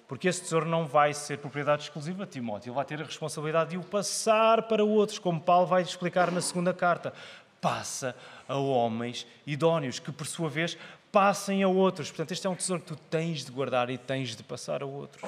Porque 0.08 0.28
esse 0.28 0.42
tesouro 0.42 0.66
não 0.66 0.86
vai 0.86 1.14
ser 1.14 1.38
propriedade 1.38 1.84
exclusiva 1.84 2.26
de 2.26 2.32
Timóteo, 2.32 2.68
ele 2.68 2.76
vai 2.76 2.84
ter 2.84 3.00
a 3.00 3.04
responsabilidade 3.04 3.70
de 3.70 3.78
o 3.78 3.82
passar 3.82 4.62
para 4.64 4.84
outros, 4.84 5.18
como 5.18 5.40
Paulo 5.40 5.66
vai 5.66 5.82
explicar 5.82 6.30
na 6.30 6.40
segunda 6.40 6.74
carta. 6.74 7.14
Passa 7.60 8.14
a 8.48 8.56
homens 8.56 9.26
idóneos, 9.46 9.98
que 9.98 10.12
por 10.12 10.26
sua 10.26 10.50
vez 10.50 10.76
passem 11.10 11.62
a 11.62 11.68
outros. 11.68 12.10
Portanto, 12.10 12.32
este 12.32 12.46
é 12.46 12.50
um 12.50 12.56
tesouro 12.56 12.82
que 12.82 12.88
tu 12.88 12.96
tens 12.96 13.44
de 13.44 13.52
guardar 13.52 13.88
e 13.88 13.96
tens 13.96 14.36
de 14.36 14.42
passar 14.42 14.82
a 14.82 14.86
outros. 14.86 15.22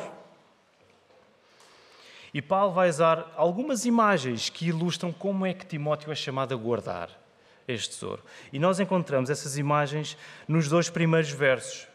E 2.35 2.43
Paulo 2.43 2.75
vai 2.75 2.89
usar 2.89 3.33
algumas 3.37 3.87
imagens 3.87 4.51
que 4.51 4.67
ilustram 4.67 5.13
como 5.13 5.47
é 5.47 5.55
que 5.55 5.65
Timóteo 5.65 6.11
é 6.11 6.15
chamado 6.17 6.53
a 6.53 6.57
guardar 6.57 7.24
este 7.67 7.91
tesouro. 7.91 8.23
E 8.53 8.59
nós 8.59 8.81
encontramos 8.81 9.31
essas 9.31 9.57
imagens 9.57 10.17
nos 10.47 10.69
dois 10.69 10.91
primeiros 10.91 11.31
versos. 11.31 11.87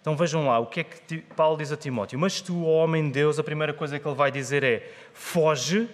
Então 0.00 0.16
vejam 0.16 0.46
lá, 0.46 0.58
o 0.58 0.66
que 0.66 0.80
é 0.80 0.84
que 0.84 1.18
Paulo 1.18 1.56
diz 1.56 1.70
a 1.70 1.76
Timóteo? 1.76 2.18
Mas 2.18 2.40
tu, 2.40 2.64
homem 2.64 3.06
de 3.06 3.12
Deus, 3.12 3.38
a 3.38 3.44
primeira 3.44 3.72
coisa 3.72 3.98
que 3.98 4.06
ele 4.06 4.16
vai 4.16 4.32
dizer 4.32 4.64
é: 4.64 4.92
foge 5.12 5.88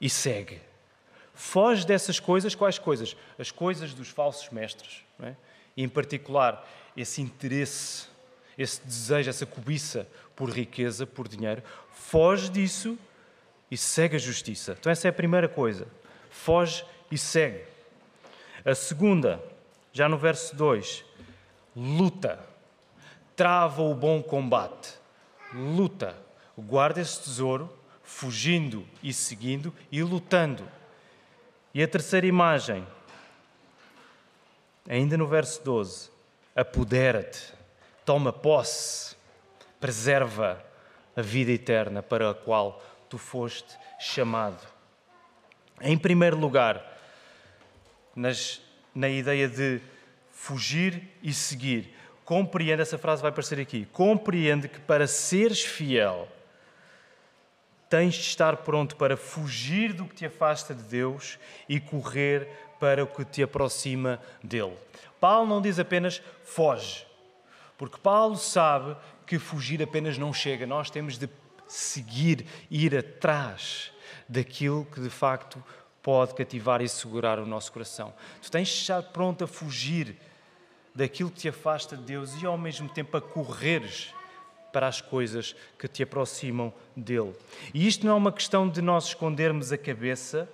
e 0.00 0.10
segue. 0.10 0.60
Foge 1.32 1.86
dessas 1.86 2.18
coisas, 2.18 2.54
quais 2.54 2.78
coisas? 2.78 3.16
As 3.38 3.50
coisas 3.50 3.94
dos 3.94 4.08
falsos 4.08 4.50
mestres. 4.50 5.04
É? 5.22 5.34
E, 5.76 5.82
em 5.84 5.88
particular, 5.88 6.68
esse 6.96 7.22
interesse, 7.22 8.08
esse 8.58 8.84
desejo, 8.84 9.30
essa 9.30 9.46
cobiça 9.46 10.06
por 10.34 10.50
riqueza, 10.50 11.06
por 11.06 11.28
dinheiro. 11.28 11.62
Foge 11.92 12.50
disso 12.50 12.98
e 13.70 13.76
segue 13.76 14.16
a 14.16 14.18
justiça. 14.18 14.76
Então, 14.78 14.90
essa 14.90 15.06
é 15.06 15.10
a 15.10 15.12
primeira 15.12 15.48
coisa. 15.48 15.86
Foge 16.30 16.84
e 17.10 17.16
segue. 17.16 17.71
A 18.64 18.76
segunda, 18.76 19.42
já 19.92 20.08
no 20.08 20.16
verso 20.16 20.54
2, 20.54 21.04
luta, 21.74 22.38
trava 23.34 23.82
o 23.82 23.92
bom 23.92 24.22
combate, 24.22 24.94
luta, 25.52 26.16
guarda 26.56 27.00
esse 27.00 27.20
tesouro, 27.20 27.76
fugindo 28.04 28.86
e 29.02 29.12
seguindo 29.12 29.74
e 29.90 30.00
lutando. 30.02 30.68
E 31.74 31.82
a 31.82 31.88
terceira 31.88 32.24
imagem, 32.24 32.86
ainda 34.88 35.16
no 35.16 35.26
verso 35.26 35.64
12, 35.64 36.10
apodera-te, 36.54 37.52
toma 38.04 38.32
posse, 38.32 39.16
preserva 39.80 40.64
a 41.16 41.20
vida 41.20 41.50
eterna 41.50 42.00
para 42.00 42.30
a 42.30 42.34
qual 42.34 42.80
tu 43.08 43.18
foste 43.18 43.76
chamado. 43.98 44.64
Em 45.80 45.98
primeiro 45.98 46.38
lugar, 46.38 46.91
nas, 48.14 48.60
na 48.94 49.08
ideia 49.08 49.48
de 49.48 49.80
fugir 50.30 51.08
e 51.22 51.32
seguir. 51.32 51.94
Compreende, 52.24 52.82
essa 52.82 52.98
frase 52.98 53.22
vai 53.22 53.30
aparecer 53.30 53.60
aqui. 53.60 53.86
Compreende 53.92 54.68
que 54.68 54.80
para 54.80 55.06
seres 55.06 55.62
fiel, 55.62 56.28
tens 57.88 58.14
de 58.14 58.22
estar 58.22 58.56
pronto 58.58 58.96
para 58.96 59.16
fugir 59.16 59.92
do 59.92 60.06
que 60.06 60.14
te 60.14 60.26
afasta 60.26 60.74
de 60.74 60.82
Deus 60.82 61.38
e 61.68 61.78
correr 61.78 62.48
para 62.80 63.04
o 63.04 63.06
que 63.06 63.24
te 63.24 63.42
aproxima 63.42 64.18
dele. 64.42 64.76
Paulo 65.20 65.46
não 65.46 65.60
diz 65.60 65.78
apenas 65.78 66.22
foge, 66.42 67.06
porque 67.76 67.98
Paulo 67.98 68.36
sabe 68.36 68.96
que 69.26 69.38
fugir 69.38 69.82
apenas 69.82 70.16
não 70.16 70.32
chega. 70.32 70.66
Nós 70.66 70.90
temos 70.90 71.18
de 71.18 71.28
seguir, 71.68 72.46
ir 72.70 72.96
atrás 72.96 73.92
daquilo 74.28 74.84
que 74.86 75.00
de 75.00 75.10
facto 75.10 75.62
pode 76.02 76.34
cativar 76.34 76.82
e 76.82 76.88
segurar 76.88 77.38
o 77.38 77.46
nosso 77.46 77.72
coração. 77.72 78.12
Tu 78.42 78.50
tens 78.50 78.68
de 78.68 78.74
estar 78.74 79.02
pronto 79.02 79.44
a 79.44 79.46
fugir 79.46 80.16
daquilo 80.94 81.30
que 81.30 81.40
te 81.40 81.48
afasta 81.48 81.96
de 81.96 82.02
Deus 82.02 82.42
e 82.42 82.44
ao 82.44 82.58
mesmo 82.58 82.88
tempo 82.88 83.16
a 83.16 83.20
correres 83.20 84.12
para 84.72 84.88
as 84.88 85.00
coisas 85.00 85.54
que 85.78 85.86
te 85.86 86.02
aproximam 86.02 86.72
dele. 86.96 87.34
E 87.72 87.86
isto 87.86 88.04
não 88.04 88.12
é 88.12 88.16
uma 88.16 88.32
questão 88.32 88.68
de 88.68 88.82
nós 88.82 89.06
escondermos 89.06 89.70
a 89.70 89.78
cabeça 89.78 90.48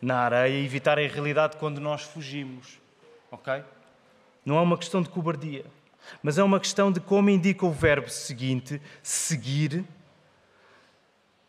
na 0.00 0.18
areia 0.18 0.58
e 0.58 0.64
evitar 0.64 0.98
a 0.98 1.06
realidade 1.06 1.56
quando 1.56 1.80
nós 1.80 2.02
fugimos, 2.02 2.78
ok? 3.30 3.62
Não 4.44 4.56
é 4.56 4.60
uma 4.60 4.78
questão 4.78 5.02
de 5.02 5.08
cobardia, 5.08 5.64
mas 6.22 6.38
é 6.38 6.42
uma 6.42 6.60
questão 6.60 6.92
de 6.92 7.00
como 7.00 7.28
indica 7.28 7.66
o 7.66 7.72
verbo 7.72 8.08
seguinte, 8.08 8.80
seguir. 9.02 9.84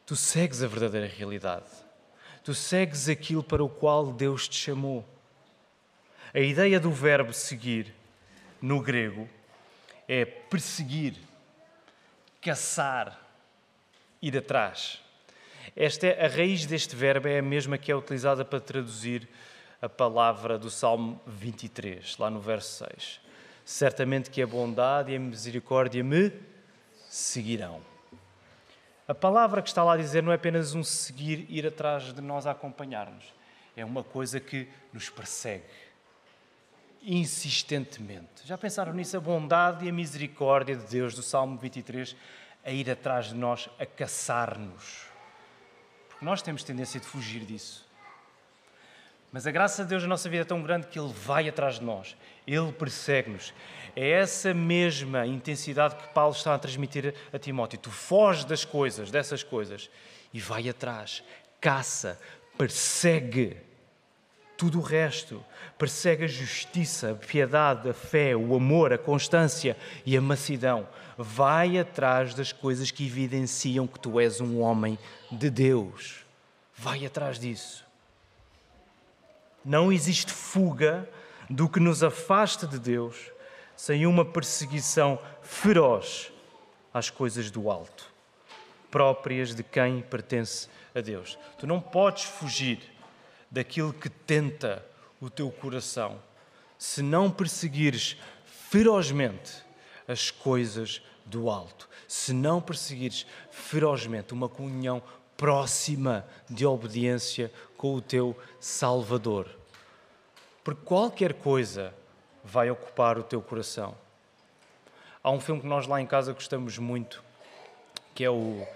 Tu 0.05 0.15
segues 0.15 0.63
a 0.63 0.67
verdadeira 0.67 1.05
realidade 1.05 1.86
tu 2.47 2.55
segues 2.55 3.09
aquilo 3.09 3.43
para 3.43 3.61
o 3.61 3.67
qual 3.67 4.13
Deus 4.13 4.47
te 4.47 4.55
chamou. 4.55 5.03
A 6.33 6.39
ideia 6.39 6.79
do 6.79 6.89
verbo 6.89 7.33
seguir 7.33 7.93
no 8.61 8.81
grego 8.81 9.27
é 10.07 10.23
perseguir, 10.23 11.15
caçar, 12.41 13.19
ir 14.21 14.37
atrás. 14.37 15.01
Esta 15.75 16.07
é, 16.07 16.25
a 16.25 16.29
raiz 16.29 16.65
deste 16.65 16.95
verbo 16.95 17.27
é 17.27 17.39
a 17.39 17.41
mesma 17.41 17.77
que 17.77 17.91
é 17.91 17.95
utilizada 17.97 18.45
para 18.45 18.61
traduzir 18.61 19.27
a 19.81 19.89
palavra 19.89 20.57
do 20.57 20.69
Salmo 20.69 21.19
23, 21.27 22.17
lá 22.17 22.29
no 22.29 22.39
verso 22.39 22.85
6. 22.85 23.19
Certamente 23.65 24.29
que 24.29 24.41
a 24.41 24.47
bondade 24.47 25.11
e 25.11 25.17
a 25.17 25.19
misericórdia 25.19 26.01
me 26.01 26.31
seguirão. 27.09 27.96
A 29.07 29.15
palavra 29.15 29.61
que 29.61 29.69
está 29.69 29.83
lá 29.83 29.93
a 29.93 29.97
dizer 29.97 30.21
não 30.21 30.31
é 30.31 30.35
apenas 30.35 30.75
um 30.75 30.83
seguir, 30.83 31.45
ir 31.49 31.65
atrás 31.65 32.13
de 32.13 32.21
nós 32.21 32.45
a 32.45 32.51
acompanhar-nos. 32.51 33.33
É 33.75 33.85
uma 33.85 34.03
coisa 34.03 34.39
que 34.39 34.67
nos 34.91 35.09
persegue 35.09 35.63
insistentemente. 37.07 38.45
Já 38.45 38.57
pensaram 38.57 38.93
nisso? 38.93 39.15
A 39.15 39.19
bondade 39.19 39.85
e 39.85 39.89
a 39.89 39.93
misericórdia 39.93 40.75
de 40.75 40.85
Deus, 40.87 41.15
do 41.15 41.23
Salmo 41.23 41.57
23, 41.57 42.15
a 42.65 42.71
ir 42.71 42.89
atrás 42.89 43.27
de 43.27 43.35
nós, 43.35 43.69
a 43.79 43.85
caçar-nos. 43.85 45.05
Porque 46.09 46.25
nós 46.25 46.41
temos 46.41 46.63
tendência 46.63 46.99
de 46.99 47.05
fugir 47.05 47.45
disso. 47.45 47.87
Mas 49.31 49.47
a 49.47 49.51
graça 49.51 49.83
de 49.83 49.89
Deus 49.89 50.03
na 50.03 50.09
nossa 50.09 50.29
vida 50.29 50.41
é 50.41 50.45
tão 50.45 50.61
grande 50.61 50.87
que 50.87 50.99
Ele 50.99 51.13
vai 51.13 51.47
atrás 51.47 51.75
de 51.75 51.85
nós, 51.85 52.15
Ele 52.45 52.71
persegue-nos. 52.73 53.53
É 53.99 54.11
essa 54.11 54.53
mesma 54.53 55.25
intensidade 55.25 55.95
que 55.95 56.09
Paulo 56.09 56.31
está 56.31 56.53
a 56.53 56.59
transmitir 56.59 57.15
a 57.33 57.39
Timóteo. 57.39 57.79
Tu 57.79 57.89
foges 57.89 58.45
das 58.45 58.63
coisas, 58.63 59.09
dessas 59.09 59.41
coisas, 59.41 59.89
e 60.31 60.39
vai 60.39 60.69
atrás, 60.69 61.23
caça, 61.59 62.19
persegue 62.55 63.57
tudo 64.55 64.77
o 64.77 64.83
resto. 64.83 65.43
Persegue 65.79 66.25
a 66.25 66.27
justiça, 66.27 67.13
a 67.13 67.15
piedade, 67.15 67.89
a 67.89 67.93
fé, 67.93 68.35
o 68.35 68.55
amor, 68.55 68.93
a 68.93 68.99
constância 68.99 69.75
e 70.05 70.15
a 70.15 70.21
mansidão. 70.21 70.87
Vai 71.17 71.79
atrás 71.79 72.35
das 72.35 72.51
coisas 72.53 72.91
que 72.91 73.03
evidenciam 73.03 73.87
que 73.87 73.99
tu 73.99 74.19
és 74.19 74.39
um 74.39 74.59
homem 74.59 74.95
de 75.31 75.49
Deus. 75.49 76.23
Vai 76.75 77.03
atrás 77.03 77.39
disso. 77.39 77.83
Não 79.65 79.91
existe 79.91 80.31
fuga 80.31 81.09
do 81.49 81.67
que 81.67 81.79
nos 81.79 82.03
afasta 82.03 82.67
de 82.67 82.77
Deus 82.77 83.35
sem 83.77 84.07
uma 84.07 84.25
perseguição 84.25 85.19
feroz 85.41 86.33
às 86.91 87.11
coisas 87.11 87.51
do 87.51 87.69
alto, 87.69 88.11
próprias 88.89 89.53
de 89.53 89.63
quem 89.63 90.01
pertence 90.01 90.67
a 90.95 90.99
Deus. 90.99 91.37
Tu 91.59 91.67
não 91.67 91.79
podes 91.79 92.23
fugir 92.23 92.79
daquilo 93.49 93.93
que 93.93 94.09
tenta 94.09 94.83
o 95.21 95.29
teu 95.29 95.51
coração 95.51 96.19
se 96.77 97.01
não 97.01 97.29
perseguires 97.29 98.17
ferozmente 98.45 99.63
as 100.07 100.31
coisas 100.31 101.01
do 101.25 101.49
alto, 101.49 101.87
se 102.07 102.33
não 102.33 102.61
perseguires 102.61 103.25
ferozmente 103.51 104.33
uma 104.33 104.49
comunhão 104.49 105.01
próxima 105.35 106.25
de 106.49 106.65
obediência 106.65 107.51
com 107.77 107.93
o 107.93 108.01
teu 108.01 108.35
Salvador. 108.59 109.47
Porque 110.63 110.81
qualquer 110.83 111.33
coisa 111.33 111.93
vai 112.47 112.71
ocupar 112.71 113.17
o 113.17 113.23
teu 113.23 113.41
coração. 113.41 113.95
Há 115.21 115.29
um 115.29 115.39
filme 115.39 115.61
que 115.61 115.67
nós 115.67 115.85
lá 115.85 115.99
em 115.99 116.05
casa 116.05 116.31
gostamos 116.31 116.77
muito, 116.77 117.23
que 118.15 118.23
é 118.23 118.29
o. 118.29 118.33
Uh, 118.33 118.67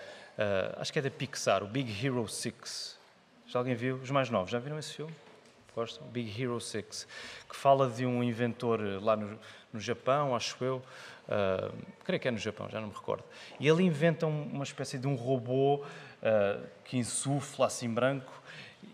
acho 0.78 0.92
que 0.92 1.00
é 1.00 1.02
da 1.02 1.10
Pixar, 1.10 1.64
o 1.64 1.68
Big 1.68 2.06
Hero 2.06 2.28
6. 2.28 3.00
Já 3.48 3.60
alguém 3.60 3.76
viu? 3.76 3.96
Os 3.96 4.12
mais 4.12 4.30
novos, 4.30 4.52
já 4.52 4.60
viram 4.60 4.78
esse 4.78 4.94
filme? 4.94 5.14
Gostam? 5.74 6.06
Big 6.08 6.42
Hero 6.42 6.60
6, 6.60 7.08
que 7.50 7.56
fala 7.56 7.90
de 7.90 8.06
um 8.06 8.22
inventor 8.22 8.82
lá 9.02 9.16
no, 9.16 9.40
no 9.72 9.80
Japão, 9.80 10.36
acho 10.36 10.62
eu, 10.62 10.84
uh, 11.30 11.74
creio 12.04 12.20
que 12.20 12.28
é 12.28 12.32
no 12.32 12.38
Japão, 12.38 12.68
já 12.70 12.82
não 12.82 12.90
me 12.90 12.94
recordo. 12.94 13.24
E 13.60 13.68
ele 13.68 13.84
inventa 13.84 14.28
uma 14.28 14.64
espécie 14.64 14.98
de 14.98 15.08
um 15.08 15.16
robô 15.16 15.76
uh, 15.76 16.68
que 16.84 16.98
insufla 16.98 17.68
assim 17.68 17.90
branco 17.90 18.42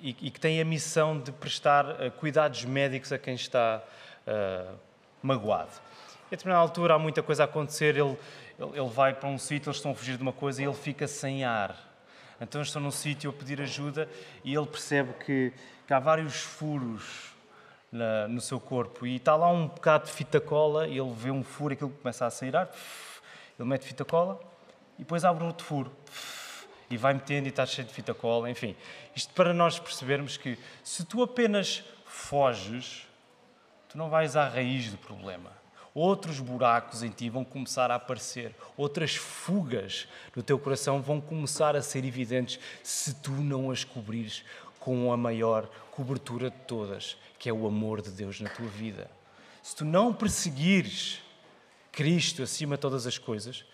e, 0.02 0.16
e, 0.22 0.30
que 0.30 0.40
tem 0.40 0.62
a 0.62 0.66
missão 0.66 1.20
de 1.20 1.32
prestar 1.32 1.86
uh, 1.86 2.12
cuidados 2.18 2.64
médicos 2.66 3.12
a 3.12 3.18
quem 3.18 3.34
está 3.34 3.84
uh, 4.28 4.76
magoado. 5.22 5.72
E 6.30 6.36
a 6.36 6.38
determinada 6.38 6.62
altura 6.62 6.96
há 6.96 7.00
muita 7.00 7.24
coisa 7.24 7.44
a 7.44 7.46
acontecer, 7.46 7.96
ele, 7.98 8.18
ele, 8.60 8.80
ele 8.80 8.90
vai 8.90 9.14
para 9.14 9.30
um 9.30 9.38
sítio, 9.38 9.70
eles 9.70 9.78
estão 9.78 9.92
a 9.92 9.96
fugir 9.96 10.18
de 10.18 10.22
uma 10.22 10.34
coisa 10.34 10.62
e 10.62 10.66
ele 10.66 10.74
fica 10.74 11.08
sem 11.08 11.44
ar. 11.44 11.76
Então 12.40 12.62
estão 12.62 12.82
num 12.82 12.92
sítio 12.92 13.30
a 13.30 13.34
pedir 13.34 13.62
ajuda 13.62 14.08
e 14.44 14.54
ele 14.54 14.68
percebe 14.68 15.14
que, 15.26 15.54
que 15.88 15.94
há 15.94 16.00
vários 16.00 16.36
furos 16.36 17.34
na, 17.92 18.28
no 18.28 18.42
seu 18.42 18.60
corpo 18.60 19.08
e 19.08 19.16
está 19.16 19.36
lá 19.36 19.50
um 19.50 19.68
bocado 19.68 20.06
de 20.06 20.12
fita 20.12 20.40
cola 20.40 20.88
e 20.88 20.98
ele 20.98 21.14
vê 21.14 21.32
um 21.32 21.44
furo, 21.44 21.74
aquilo 21.74 21.90
começa 21.90 22.26
a 22.26 22.30
sair 22.30 22.56
ar, 22.56 22.70
ele 23.58 23.68
mete 23.68 23.86
fita 23.86 24.06
cola 24.06 24.40
e 24.98 25.04
depois 25.04 25.26
abre 25.26 25.44
outro 25.44 25.66
furo 25.66 25.92
e 26.90 26.98
vai 26.98 27.14
metendo 27.14 27.48
e 27.48 27.50
está 27.50 27.66
cheio 27.66 27.88
de 27.88 27.94
fita 27.94 28.14
cola, 28.14 28.50
enfim. 28.50 28.76
Isto 29.16 29.34
para 29.34 29.54
nós 29.54 29.80
percebermos 29.80 30.38
que 30.38 30.58
se 30.84 31.04
tu 31.06 31.24
apenas 31.24 31.84
foges, 32.06 33.07
não 33.98 34.12
vais 34.12 34.36
à 34.36 34.48
raiz 34.48 34.92
do 34.92 34.98
problema. 34.98 35.52
Outros 35.92 36.40
buracos 36.40 37.02
em 37.02 37.10
ti 37.10 37.32
vão 37.32 37.44
começar 37.44 37.90
a 37.90 37.96
aparecer, 37.96 38.54
outras 38.78 39.16
fugas 39.16 40.08
no 40.36 40.44
teu 40.44 40.60
coração 40.60 41.02
vão 41.02 41.20
começar 41.20 41.76
a 41.76 41.82
ser 41.82 42.06
evidentes 42.06 42.60
se 42.84 43.16
tu 43.16 43.32
não 43.32 43.72
as 43.72 43.84
cobrires 43.84 44.46
com 44.80 45.12
a 45.12 45.18
maior 45.18 45.68
cobertura 45.90 46.52
de 46.52 46.58
todas, 46.68 47.18
que 47.40 47.50
é 47.50 47.54
o 47.54 47.66
amor 47.66 48.04
de 48.04 48.12
Deus 48.12 48.40
na 48.40 48.52
tua 48.52 48.68
vida. 48.68 49.10
Se 49.64 49.76
tu 49.76 49.84
não 49.84 50.14
perseguires 50.14 51.20
Cristo 51.92 52.44
acima 52.44 52.76
de 52.76 52.82
todas 52.82 53.08
as 53.08 53.18
coisas, 53.18 53.66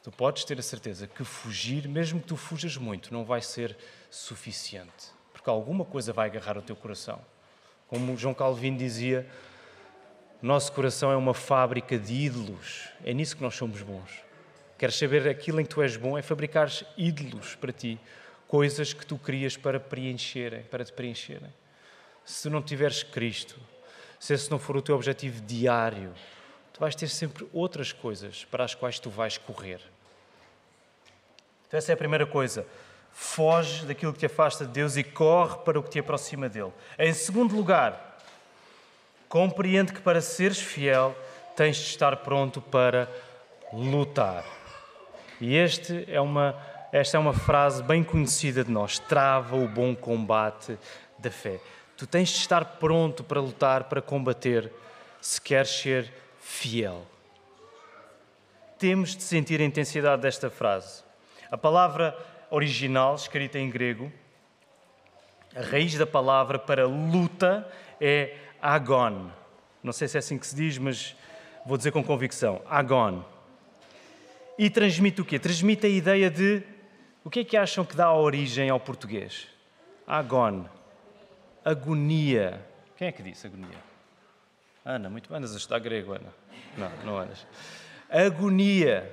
tu 0.00 0.12
podes 0.12 0.44
ter 0.44 0.60
a 0.60 0.62
certeza 0.62 1.08
que 1.08 1.24
fugir, 1.24 1.88
mesmo 1.88 2.20
que 2.20 2.28
tu 2.28 2.36
fujas 2.36 2.76
muito, 2.76 3.12
não 3.12 3.24
vai 3.24 3.42
ser 3.42 3.76
suficiente, 4.08 5.08
porque 5.32 5.50
alguma 5.50 5.84
coisa 5.84 6.12
vai 6.12 6.28
agarrar 6.28 6.56
o 6.56 6.62
teu 6.62 6.76
coração. 6.76 7.20
Como 7.88 8.16
João 8.16 8.34
Calvino 8.34 8.76
dizia, 8.76 9.26
nosso 10.42 10.72
coração 10.72 11.10
é 11.10 11.16
uma 11.16 11.34
fábrica 11.34 11.98
de 11.98 12.12
ídolos. 12.12 12.88
É 13.04 13.12
nisso 13.12 13.36
que 13.36 13.42
nós 13.42 13.54
somos 13.54 13.82
bons. 13.82 14.24
Queres 14.78 14.96
saber 14.96 15.26
aquilo 15.28 15.60
em 15.60 15.64
que 15.64 15.70
tu 15.70 15.80
és 15.80 15.96
bom? 15.96 16.18
É 16.18 16.22
fabricar 16.22 16.70
ídolos 16.96 17.54
para 17.54 17.72
ti, 17.72 17.98
coisas 18.46 18.92
que 18.92 19.06
tu 19.06 19.16
crias 19.16 19.56
para 19.56 19.80
preencherem, 19.80 20.62
para 20.64 20.84
te 20.84 20.92
preencherem. 20.92 21.52
Se 22.24 22.50
não 22.50 22.60
tiveres 22.60 23.02
Cristo, 23.02 23.58
se 24.18 24.34
esse 24.34 24.50
não 24.50 24.58
for 24.58 24.76
o 24.76 24.82
teu 24.82 24.94
objetivo 24.94 25.40
diário, 25.42 26.12
tu 26.72 26.80
vais 26.80 26.94
ter 26.94 27.08
sempre 27.08 27.48
outras 27.52 27.92
coisas 27.92 28.44
para 28.44 28.64
as 28.64 28.74
quais 28.74 28.98
tu 28.98 29.08
vais 29.08 29.38
correr. 29.38 29.80
Então, 31.66 31.78
essa 31.78 31.92
é 31.92 31.94
a 31.94 31.96
primeira 31.96 32.26
coisa. 32.26 32.66
Foge 33.18 33.86
daquilo 33.86 34.12
que 34.12 34.18
te 34.18 34.26
afasta 34.26 34.66
de 34.66 34.72
Deus 34.72 34.94
e 34.98 35.02
corre 35.02 35.56
para 35.64 35.78
o 35.78 35.82
que 35.82 35.88
te 35.88 35.98
aproxima 35.98 36.50
dele. 36.50 36.70
Em 36.98 37.14
segundo 37.14 37.56
lugar, 37.56 38.18
compreende 39.26 39.94
que 39.94 40.02
para 40.02 40.20
seres 40.20 40.60
fiel 40.60 41.16
tens 41.56 41.78
de 41.78 41.84
estar 41.84 42.18
pronto 42.18 42.60
para 42.60 43.10
lutar. 43.72 44.44
E 45.40 45.56
este 45.56 46.04
é 46.12 46.20
uma, 46.20 46.62
esta 46.92 47.16
é 47.16 47.20
uma 47.20 47.32
frase 47.32 47.82
bem 47.82 48.04
conhecida 48.04 48.62
de 48.62 48.70
nós: 48.70 48.98
trava 48.98 49.56
o 49.56 49.66
bom 49.66 49.96
combate 49.96 50.78
da 51.18 51.30
fé. 51.30 51.58
Tu 51.96 52.06
tens 52.06 52.28
de 52.28 52.36
estar 52.36 52.66
pronto 52.78 53.24
para 53.24 53.40
lutar, 53.40 53.84
para 53.84 54.02
combater, 54.02 54.70
se 55.22 55.40
queres 55.40 55.70
ser 55.70 56.12
fiel. 56.38 57.06
Temos 58.78 59.16
de 59.16 59.22
sentir 59.22 59.58
a 59.62 59.64
intensidade 59.64 60.20
desta 60.20 60.50
frase. 60.50 61.02
A 61.50 61.56
palavra 61.56 62.14
original, 62.50 63.14
escrita 63.14 63.58
em 63.58 63.70
grego, 63.70 64.12
a 65.54 65.62
raiz 65.62 65.94
da 65.96 66.06
palavra 66.06 66.58
para 66.58 66.86
luta 66.86 67.66
é 68.00 68.36
agon. 68.60 69.30
Não 69.82 69.92
sei 69.92 70.06
se 70.06 70.16
é 70.16 70.20
assim 70.20 70.36
que 70.36 70.46
se 70.46 70.54
diz, 70.54 70.76
mas 70.76 71.16
vou 71.64 71.76
dizer 71.76 71.92
com 71.92 72.04
convicção: 72.04 72.60
agon. 72.68 73.24
E 74.58 74.68
transmite 74.68 75.20
o 75.20 75.24
quê? 75.24 75.38
Transmite 75.38 75.86
a 75.86 75.88
ideia 75.88 76.30
de. 76.30 76.62
O 77.24 77.30
que 77.30 77.40
é 77.40 77.44
que 77.44 77.56
acham 77.56 77.84
que 77.84 77.96
dá 77.96 78.12
origem 78.12 78.70
ao 78.70 78.78
português? 78.78 79.48
Agon. 80.06 80.66
Agonia. 81.64 82.64
Quem 82.96 83.08
é 83.08 83.12
que 83.12 83.22
disse 83.22 83.46
agonia? 83.46 83.78
Ana, 84.84 85.10
muito 85.10 85.28
bem, 85.28 85.38
andas 85.38 85.52
a 85.52 85.56
estudar 85.56 85.80
grego, 85.80 86.12
Ana. 86.12 86.32
Não, 86.76 86.90
não 87.04 87.18
andas. 87.18 87.46
Agonia. 88.08 89.10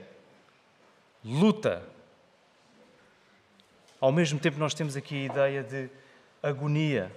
Luta. 1.23 1.92
Ao 4.03 4.11
mesmo 4.11 4.37
tempo, 4.37 4.59
nós 4.59 4.73
temos 4.73 4.97
aqui 4.97 5.15
a 5.15 5.25
ideia 5.31 5.63
de 5.63 5.89
agonia, 6.43 7.09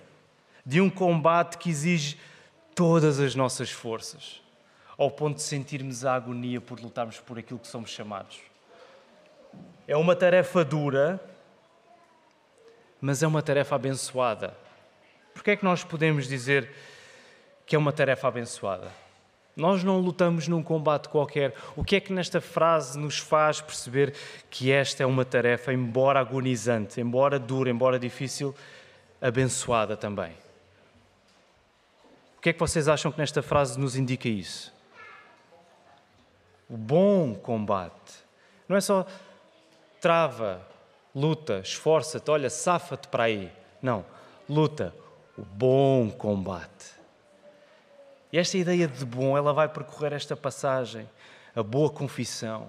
de 0.64 0.80
um 0.80 0.88
combate 0.88 1.58
que 1.58 1.68
exige 1.68 2.16
todas 2.76 3.18
as 3.18 3.34
nossas 3.34 3.72
forças, 3.72 4.40
ao 4.96 5.10
ponto 5.10 5.34
de 5.34 5.42
sentirmos 5.42 6.04
a 6.04 6.14
agonia 6.14 6.60
por 6.60 6.78
lutarmos 6.78 7.18
por 7.18 7.40
aquilo 7.40 7.58
que 7.58 7.66
somos 7.66 7.90
chamados. 7.90 8.38
É 9.84 9.96
uma 9.96 10.14
tarefa 10.14 10.64
dura, 10.64 11.20
mas 13.00 13.20
é 13.20 13.26
uma 13.26 13.42
tarefa 13.42 13.74
abençoada. 13.74 14.56
Por 15.34 15.42
que 15.42 15.50
é 15.50 15.56
que 15.56 15.64
nós 15.64 15.82
podemos 15.82 16.28
dizer 16.28 16.70
que 17.66 17.74
é 17.74 17.78
uma 17.80 17.92
tarefa 17.92 18.28
abençoada? 18.28 19.05
Nós 19.56 19.82
não 19.82 19.98
lutamos 19.98 20.46
num 20.48 20.62
combate 20.62 21.08
qualquer. 21.08 21.54
O 21.74 21.82
que 21.82 21.96
é 21.96 22.00
que 22.00 22.12
nesta 22.12 22.42
frase 22.42 22.98
nos 22.98 23.18
faz 23.18 23.58
perceber 23.58 24.14
que 24.50 24.70
esta 24.70 25.02
é 25.02 25.06
uma 25.06 25.24
tarefa, 25.24 25.72
embora 25.72 26.20
agonizante, 26.20 27.00
embora 27.00 27.38
dura, 27.38 27.70
embora 27.70 27.98
difícil, 27.98 28.54
abençoada 29.18 29.96
também? 29.96 30.32
O 32.36 32.40
que 32.42 32.50
é 32.50 32.52
que 32.52 32.60
vocês 32.60 32.86
acham 32.86 33.10
que 33.10 33.18
nesta 33.18 33.42
frase 33.42 33.80
nos 33.80 33.96
indica 33.96 34.28
isso? 34.28 34.74
O 36.68 36.76
bom 36.76 37.34
combate. 37.34 38.12
Não 38.68 38.76
é 38.76 38.80
só 38.80 39.06
trava, 40.02 40.60
luta, 41.14 41.60
esforça-te, 41.60 42.30
olha, 42.30 42.50
safa-te 42.50 43.08
para 43.08 43.24
aí. 43.24 43.50
Não, 43.80 44.04
luta, 44.46 44.94
o 45.38 45.42
bom 45.42 46.10
combate. 46.10 46.95
E 48.32 48.38
esta 48.38 48.58
ideia 48.58 48.88
de 48.88 49.04
bom, 49.04 49.36
ela 49.36 49.52
vai 49.52 49.68
percorrer 49.68 50.12
esta 50.12 50.36
passagem, 50.36 51.08
a 51.54 51.62
boa 51.62 51.88
confissão, 51.88 52.68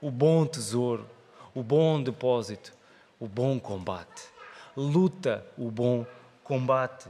o 0.00 0.10
bom 0.10 0.46
tesouro, 0.46 1.06
o 1.54 1.62
bom 1.62 2.02
depósito, 2.02 2.72
o 3.18 3.26
bom 3.26 3.58
combate. 3.58 4.22
Luta 4.76 5.44
o 5.58 5.70
bom 5.70 6.06
combate. 6.42 7.08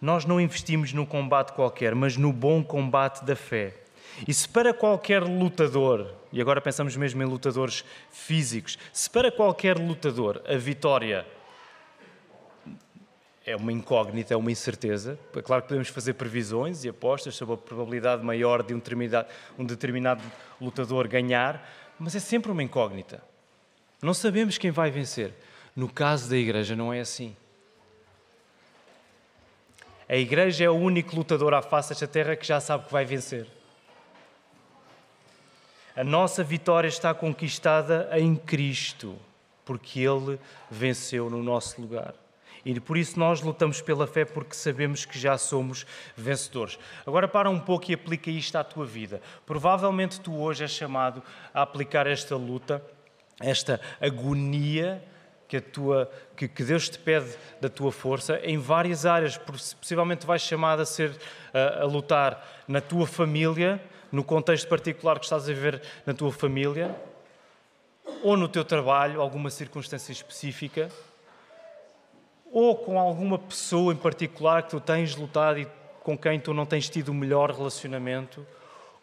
Nós 0.00 0.24
não 0.24 0.40
investimos 0.40 0.92
num 0.92 1.04
combate 1.04 1.52
qualquer, 1.52 1.94
mas 1.94 2.16
no 2.16 2.32
bom 2.32 2.62
combate 2.64 3.24
da 3.24 3.36
fé. 3.36 3.74
E 4.26 4.32
se 4.32 4.48
para 4.48 4.72
qualquer 4.72 5.22
lutador, 5.22 6.14
e 6.32 6.40
agora 6.40 6.60
pensamos 6.60 6.96
mesmo 6.96 7.22
em 7.22 7.26
lutadores 7.26 7.84
físicos, 8.10 8.78
se 8.92 9.10
para 9.10 9.30
qualquer 9.30 9.76
lutador 9.78 10.42
a 10.48 10.56
vitória 10.56 11.26
é 13.50 13.56
uma 13.56 13.72
incógnita, 13.72 14.32
é 14.32 14.36
uma 14.36 14.50
incerteza. 14.50 15.18
É 15.34 15.42
claro 15.42 15.62
que 15.62 15.68
podemos 15.68 15.88
fazer 15.88 16.14
previsões 16.14 16.84
e 16.84 16.88
apostas 16.88 17.34
sobre 17.34 17.54
a 17.54 17.58
probabilidade 17.58 18.24
maior 18.24 18.62
de 18.62 18.72
um 18.72 18.78
determinado, 18.78 19.28
um 19.58 19.64
determinado 19.64 20.22
lutador 20.60 21.08
ganhar, 21.08 21.68
mas 21.98 22.14
é 22.14 22.20
sempre 22.20 22.50
uma 22.50 22.62
incógnita. 22.62 23.22
Não 24.00 24.14
sabemos 24.14 24.56
quem 24.56 24.70
vai 24.70 24.90
vencer. 24.90 25.34
No 25.74 25.88
caso 25.88 26.30
da 26.30 26.36
Igreja, 26.36 26.74
não 26.74 26.92
é 26.92 27.00
assim. 27.00 27.36
A 30.08 30.16
Igreja 30.16 30.64
é 30.64 30.70
o 30.70 30.74
único 30.74 31.14
lutador 31.14 31.54
à 31.54 31.62
face 31.62 31.90
desta 31.90 32.06
terra 32.06 32.36
que 32.36 32.46
já 32.46 32.60
sabe 32.60 32.86
que 32.86 32.92
vai 32.92 33.04
vencer. 33.04 33.46
A 35.94 36.02
nossa 36.02 36.42
vitória 36.42 36.88
está 36.88 37.12
conquistada 37.12 38.08
em 38.18 38.34
Cristo, 38.34 39.16
porque 39.64 40.00
Ele 40.00 40.38
venceu 40.70 41.28
no 41.28 41.42
nosso 41.42 41.80
lugar. 41.80 42.14
E 42.64 42.78
por 42.78 42.96
isso 42.96 43.18
nós 43.18 43.40
lutamos 43.40 43.80
pela 43.80 44.06
fé 44.06 44.24
porque 44.24 44.54
sabemos 44.54 45.04
que 45.04 45.18
já 45.18 45.38
somos 45.38 45.86
vencedores. 46.16 46.78
Agora 47.06 47.26
para 47.26 47.48
um 47.48 47.58
pouco 47.58 47.90
e 47.90 47.94
aplica 47.94 48.30
isto 48.30 48.56
à 48.56 48.64
tua 48.64 48.84
vida. 48.84 49.20
Provavelmente 49.46 50.20
tu 50.20 50.38
hoje 50.38 50.64
és 50.64 50.70
chamado 50.70 51.22
a 51.54 51.62
aplicar 51.62 52.06
esta 52.06 52.36
luta, 52.36 52.84
esta 53.40 53.80
agonia 54.00 55.02
que, 55.48 55.56
a 55.56 55.60
tua, 55.60 56.10
que, 56.36 56.46
que 56.46 56.62
Deus 56.62 56.88
te 56.88 56.98
pede 56.98 57.34
da 57.60 57.68
tua 57.68 57.90
força 57.90 58.38
em 58.42 58.58
várias 58.58 59.06
áreas. 59.06 59.38
Possivelmente 59.38 60.26
vais 60.26 60.42
chamado 60.42 60.82
a 60.82 60.86
ser 60.86 61.16
a, 61.52 61.82
a 61.82 61.84
lutar 61.84 62.46
na 62.68 62.80
tua 62.80 63.06
família, 63.06 63.82
no 64.12 64.22
contexto 64.22 64.68
particular 64.68 65.18
que 65.18 65.24
estás 65.24 65.44
a 65.44 65.52
viver 65.52 65.80
na 66.04 66.12
tua 66.12 66.30
família, 66.30 66.94
ou 68.22 68.36
no 68.36 68.48
teu 68.48 68.64
trabalho, 68.64 69.20
alguma 69.20 69.50
circunstância 69.50 70.12
específica 70.12 70.90
ou 72.52 72.76
com 72.76 72.98
alguma 72.98 73.38
pessoa 73.38 73.92
em 73.92 73.96
particular 73.96 74.64
que 74.64 74.70
tu 74.70 74.80
tens 74.80 75.14
lutado 75.14 75.58
e 75.58 75.68
com 76.02 76.16
quem 76.16 76.40
tu 76.40 76.52
não 76.52 76.66
tens 76.66 76.88
tido 76.88 77.10
o 77.10 77.14
melhor 77.14 77.50
relacionamento, 77.50 78.46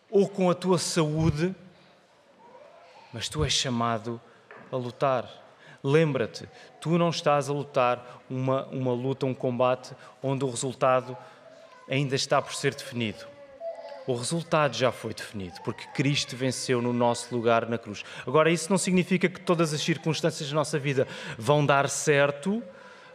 ou 0.10 0.28
com 0.28 0.50
a 0.50 0.56
tua 0.56 0.78
saúde, 0.78 1.56
mas 3.14 3.30
tu 3.30 3.44
és 3.44 3.54
chamado 3.54 4.20
a 4.72 4.76
lutar. 4.76 5.30
Lembra-te, 5.84 6.50
tu 6.82 6.98
não 6.98 7.10
estás 7.10 7.50
a 7.50 7.54
lutar 7.54 8.22
uma, 8.30 8.66
uma 8.68 8.92
luta, 8.92 9.26
um 9.26 9.34
combate, 9.34 9.96
onde 10.22 10.44
o 10.44 10.50
resultado 10.50 11.16
ainda 11.90 12.16
está 12.16 12.42
por 12.42 12.54
ser 12.54 12.74
definido. 12.74 13.26
O 14.06 14.16
resultado 14.16 14.76
já 14.76 14.92
foi 14.92 15.14
definido, 15.14 15.60
porque 15.64 15.86
Cristo 15.94 16.36
venceu 16.36 16.82
no 16.82 16.94
nosso 16.94 17.34
lugar 17.36 17.68
na 17.68 17.78
cruz. 17.78 18.04
Agora, 18.26 18.50
isso 18.50 18.70
não 18.70 18.78
significa 18.78 19.28
que 19.28 19.40
todas 19.40 19.74
as 19.74 19.82
circunstâncias 19.82 20.50
da 20.50 20.56
nossa 20.56 20.80
vida 20.80 21.08
vão 21.38 21.66
dar 21.66 21.90
certo, 21.90 22.64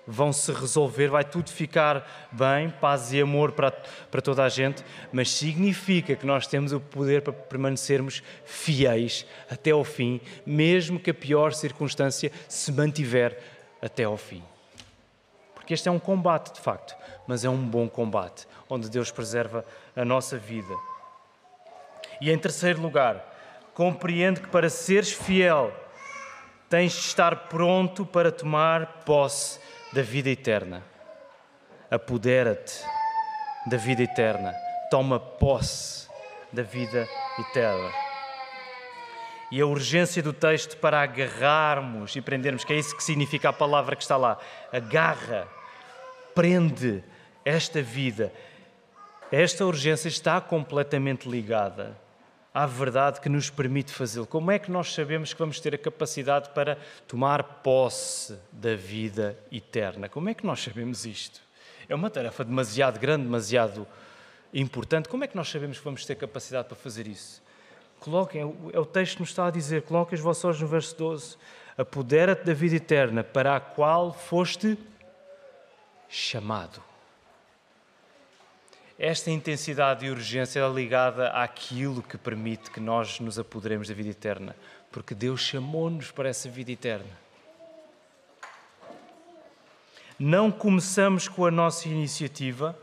vão 0.07 0.33
se 0.33 0.53
resolver, 0.53 1.09
vai 1.09 1.25
tudo 1.25 1.51
ficar 1.51 2.29
bem, 2.33 2.71
paz 2.71 3.13
e 3.13 3.21
amor 3.21 3.53
para, 3.53 3.71
para 3.71 4.21
toda 4.21 4.43
a 4.43 4.49
gente, 4.49 4.85
mas 5.13 5.31
significa 5.31 6.17
que 6.17 6.27
nós 6.27 6.47
temos 6.47 6.73
o 6.73 6.81
poder 6.81 7.23
para 7.23 7.33
permanecermos 7.33 8.23
fiéis 8.45 9.25
até 9.51 9.71
ao 9.71 9.85
fim, 9.85 10.21
mesmo 10.45 10.99
que 10.99 11.11
a 11.11 11.15
pior 11.15 11.53
circunstância 11.53 12.33
se 12.49 12.73
mantiver 12.73 13.39
até 13.81 14.05
ao 14.05 14.17
fim. 14.17 14.43
Porque 15.55 15.75
este 15.75 15.89
é 15.89 15.93
um 15.93 15.99
combate, 15.99 16.55
de 16.55 16.61
facto, 16.61 16.97
mas 17.27 17.45
é 17.45 17.49
um 17.49 17.65
bom 17.65 17.89
combate, 17.89 18.49
onde 18.69 18.91
Deus 18.91 19.13
preserva 19.13 19.65
a 19.95 20.05
nossa 20.05 20.37
vida. 20.37 20.75
E 22.21 22.31
em 22.31 22.39
terceiro 22.39 22.81
lugar, 22.81 23.33
compreende 23.73 24.41
que 24.41 24.49
para 24.49 24.69
seres 24.69 25.13
fiel, 25.13 25.73
tens 26.69 26.93
de 26.93 27.01
estar 27.01 27.49
pronto 27.49 28.05
para 28.05 28.33
tomar 28.33 29.03
posse 29.05 29.61
da 29.93 30.03
vida 30.03 30.31
eterna. 30.31 30.83
Apodera-te 31.91 32.83
da 33.67 33.77
vida 33.77 34.03
eterna. 34.03 34.55
Toma 34.91 35.21
posse 35.21 36.09
da 36.53 36.63
vida 36.63 37.07
eterna. 37.39 37.93
E 39.51 39.61
a 39.61 39.67
urgência 39.67 40.23
do 40.23 40.33
texto 40.33 40.79
para 40.79 41.03
agarrarmos 41.03 42.17
e 42.17 42.23
prendermos, 42.23 42.65
que 42.65 42.73
é 42.73 42.79
isso 42.79 42.97
que 42.97 43.05
significa 43.05 43.51
a 43.51 43.53
palavra 43.53 43.95
que 43.95 44.03
está 44.03 44.17
lá. 44.17 44.39
Agarra, 44.73 45.47
prende 46.35 47.05
esta 47.45 47.83
vida. 47.83 48.33
Esta 49.31 49.67
urgência 49.67 50.09
está 50.09 50.41
completamente 50.41 51.29
ligada 51.29 51.97
à 52.55 52.67
verdade 52.67 53.21
que 53.21 53.29
nos 53.29 53.49
permite 53.49 53.93
fazê-lo. 53.93 54.27
Como 54.27 54.51
é 54.51 54.59
que 54.59 54.71
nós 54.71 54.93
sabemos 54.93 55.33
que 55.33 55.39
vamos 55.39 55.59
ter 55.59 55.75
a 55.75 55.79
capacidade 55.79 56.51
para 56.51 56.77
tomar 57.09 57.43
posse 57.43 58.39
da 58.53 58.75
vida 58.75 59.39
eterna? 59.51 60.09
Como 60.09 60.29
é 60.29 60.35
que 60.35 60.47
nós 60.47 60.63
sabemos 60.63 61.07
isto? 61.07 61.41
É 61.89 61.95
uma 61.95 62.11
tarefa 62.11 62.45
demasiado 62.45 62.99
grande, 62.99 63.25
demasiado 63.25 63.87
importante. 64.53 65.09
Como 65.09 65.25
é 65.25 65.27
que 65.27 65.37
nós 65.37 65.49
sabemos 65.49 65.79
que 65.79 65.85
vamos 65.85 66.05
ter 66.05 66.15
capacidade 66.15 66.69
para 66.69 66.77
fazer 66.77 67.07
isso? 67.07 67.43
Coloquem, 68.01 68.43
é 68.73 68.79
o 68.79 68.85
texto 68.85 69.15
que 69.15 69.21
nos 69.21 69.31
está 69.31 69.47
a 69.47 69.51
dizer, 69.51 69.83
coloquem 69.83 70.17
os 70.17 70.21
vossos 70.21 70.45
olhos 70.45 70.61
no 70.61 70.67
verso 70.67 70.97
12. 70.97 71.37
Apodera-te 71.79 72.45
da 72.45 72.53
vida 72.53 72.77
eterna 72.77 73.25
para 73.25 73.57
a 73.57 73.61
qual 73.61 74.13
foste 74.13 74.77
chamado 76.09 76.92
esta 79.03 79.33
intensidade 79.33 80.07
e 80.07 80.11
urgência 80.11 80.61
é 80.61 80.69
ligada 80.69 81.31
àquilo 81.31 82.05
que 82.05 82.17
permite 82.17 82.71
que 82.71 82.79
nós 82.79 83.19
nos 83.19 83.37
apoderemos 83.37 83.89
da 83.89 83.95
vida 83.95 84.11
eterna, 84.11 84.55
porque 84.93 85.13
Deus 85.13 85.41
chamou-nos 85.41 86.13
para 86.13 86.29
essa 86.29 86.49
vida 86.49 86.71
eterna. 86.71 87.11
Não 90.17 90.53
começamos 90.53 91.27
com 91.27 91.45
a 91.45 91.51
nossa 91.51 91.89
iniciativa, 91.89 92.79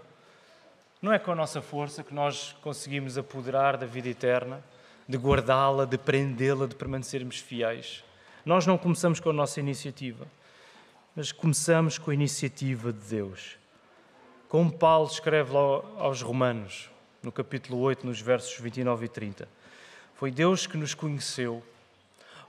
não 1.01 1.13
é 1.13 1.17
com 1.17 1.31
a 1.31 1.35
nossa 1.35 1.61
força 1.61 2.03
que 2.03 2.13
nós 2.13 2.53
conseguimos 2.61 3.17
apoderar 3.17 3.77
da 3.77 3.85
vida 3.85 4.09
eterna, 4.09 4.61
de 5.07 5.17
guardá-la, 5.17 5.85
de 5.85 5.97
prendê-la, 5.97 6.67
de 6.67 6.75
permanecermos 6.75 7.39
fiéis. 7.39 8.03
Nós 8.45 8.67
não 8.67 8.77
começamos 8.77 9.21
com 9.21 9.29
a 9.29 9.33
nossa 9.33 9.61
iniciativa, 9.61 10.27
mas 11.15 11.31
começamos 11.31 11.97
com 11.97 12.11
a 12.11 12.13
iniciativa 12.13 12.91
de 12.91 13.07
Deus. 13.07 13.57
Como 14.49 14.73
Paulo 14.73 15.07
escreve 15.07 15.55
aos 15.55 16.23
Romanos, 16.23 16.89
no 17.21 17.31
capítulo 17.31 17.77
8, 17.81 18.03
nos 18.03 18.19
versos 18.19 18.59
29 18.59 19.05
e 19.05 19.07
30. 19.07 19.47
Foi 20.15 20.31
Deus 20.31 20.65
que 20.65 20.75
nos 20.75 20.95
conheceu, 20.95 21.61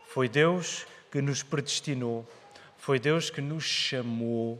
foi 0.07 0.27
Deus 0.27 0.87
que 1.13 1.21
nos 1.21 1.43
predestinou, 1.43 2.27
foi 2.79 2.99
Deus 2.99 3.29
que 3.29 3.43
nos 3.43 3.65
chamou, 3.65 4.59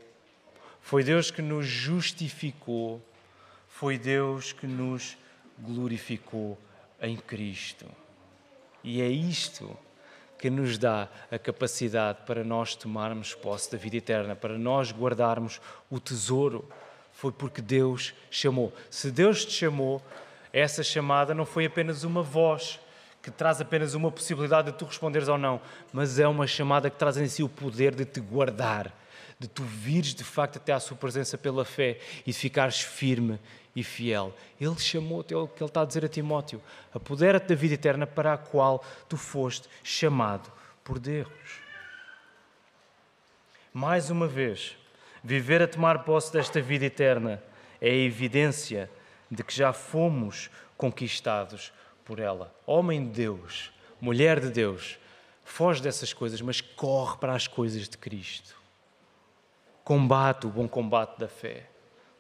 foi 0.83 1.03
Deus 1.03 1.31
que 1.31 1.41
nos 1.41 1.67
justificou, 1.67 3.01
foi 3.71 3.97
Deus 3.97 4.53
que 4.53 4.67
nos 4.67 5.17
glorificou 5.59 6.59
em 7.01 7.17
Cristo. 7.17 7.87
E 8.85 9.01
é 9.01 9.09
isto 9.09 9.75
que 10.39 10.51
nos 10.51 10.77
dá 10.77 11.09
a 11.33 11.39
capacidade 11.39 12.19
para 12.27 12.45
nós 12.45 12.75
tomarmos 12.75 13.35
posse 13.35 13.73
da 13.73 13.79
vida 13.79 13.97
eterna, 13.97 14.37
para 14.37 14.59
nós 14.59 14.93
guardarmos 14.93 15.59
o 15.91 15.99
tesouro 15.99 16.69
foi 17.21 17.31
porque 17.31 17.61
Deus 17.61 18.15
chamou. 18.31 18.73
Se 18.89 19.11
Deus 19.11 19.45
te 19.45 19.53
chamou, 19.53 20.03
essa 20.51 20.83
chamada 20.83 21.35
não 21.35 21.45
foi 21.45 21.67
apenas 21.67 22.03
uma 22.03 22.23
voz 22.23 22.81
que 23.21 23.31
traz 23.31 23.61
apenas 23.61 23.93
uma 23.93 24.11
possibilidade 24.11 24.73
de 24.73 24.79
tu 24.79 24.87
responderes 24.87 25.29
ou 25.29 25.37
não, 25.37 25.61
mas 25.93 26.19
é 26.19 26.27
uma 26.27 26.47
chamada 26.47 26.89
que 26.89 26.97
traz 26.97 27.19
em 27.19 27.29
si 27.29 27.43
o 27.43 27.49
poder 27.49 27.95
de 27.95 28.07
te 28.07 28.21
guardar, 28.21 28.91
de 29.39 29.47
tu 29.47 29.63
vires 29.63 30.15
de 30.15 30.25
facto 30.25 30.57
até 30.57 30.73
à 30.73 30.81
sua 30.81 30.97
presença 30.97 31.37
pela 31.37 31.63
fé 31.63 31.99
e 32.23 32.33
de 32.33 32.33
ficares 32.33 32.81
firme 32.81 33.39
e 33.77 33.85
fiel. 33.85 34.35
Ele 34.59 34.79
chamou-te, 34.79 35.35
é 35.35 35.37
o 35.37 35.47
que 35.47 35.63
ele 35.63 35.69
está 35.69 35.83
a 35.83 35.85
dizer 35.85 36.07
a 36.07 36.09
Timóteo, 36.09 36.63
apodera-te 36.91 37.49
da 37.49 37.55
vida 37.55 37.75
eterna 37.75 38.07
para 38.07 38.33
a 38.33 38.39
qual 38.39 38.83
tu 39.11 39.19
foste 39.19 39.69
chamado 39.85 40.51
por 40.83 40.99
Deus. 40.99 41.29
Mais 43.75 44.09
uma 44.09 44.27
vez, 44.27 44.80
viver 45.23 45.63
a 45.63 45.69
tomar 45.69 46.05
posse 46.05 46.33
desta 46.33 46.61
vida 46.61 46.85
eterna 46.85 47.43
é 47.81 47.91
a 47.91 47.95
evidência 47.95 48.91
de 49.31 49.43
que 49.43 49.55
já 49.55 49.73
fomos 49.73 50.51
conquistados 50.77 51.73
por 52.05 52.19
ela. 52.19 52.55
Homem 52.67 53.05
de 53.05 53.11
Deus, 53.11 53.73
mulher 54.01 54.41
de 54.41 54.51
Deus, 54.51 54.99
foge 55.45 55.83
dessas 55.83 56.13
coisas, 56.13 56.41
mas 56.41 56.61
corre 56.61 57.19
para 57.19 57.35
as 57.35 57.47
coisas 57.47 57.89
de 57.89 57.97
Cristo. 57.97 58.57
Combate 59.85 60.47
o 60.47 60.51
bom 60.51 60.69
combate 60.69 61.19
da 61.19 61.29
fé. 61.29 61.67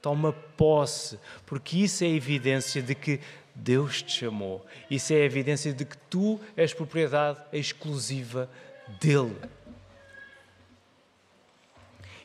Toma 0.02 0.32
posse, 0.56 1.18
porque 1.44 1.78
isso 1.78 2.04
é 2.04 2.06
a 2.06 2.10
evidência 2.10 2.80
de 2.80 2.94
que 2.94 3.20
Deus 3.54 4.02
te 4.02 4.12
chamou. 4.12 4.64
Isso 4.90 5.12
é 5.12 5.16
a 5.16 5.24
evidência 5.24 5.72
de 5.72 5.84
que 5.84 5.96
tu 5.96 6.40
és 6.56 6.72
propriedade 6.72 7.38
exclusiva 7.52 8.48
dele. 9.00 9.36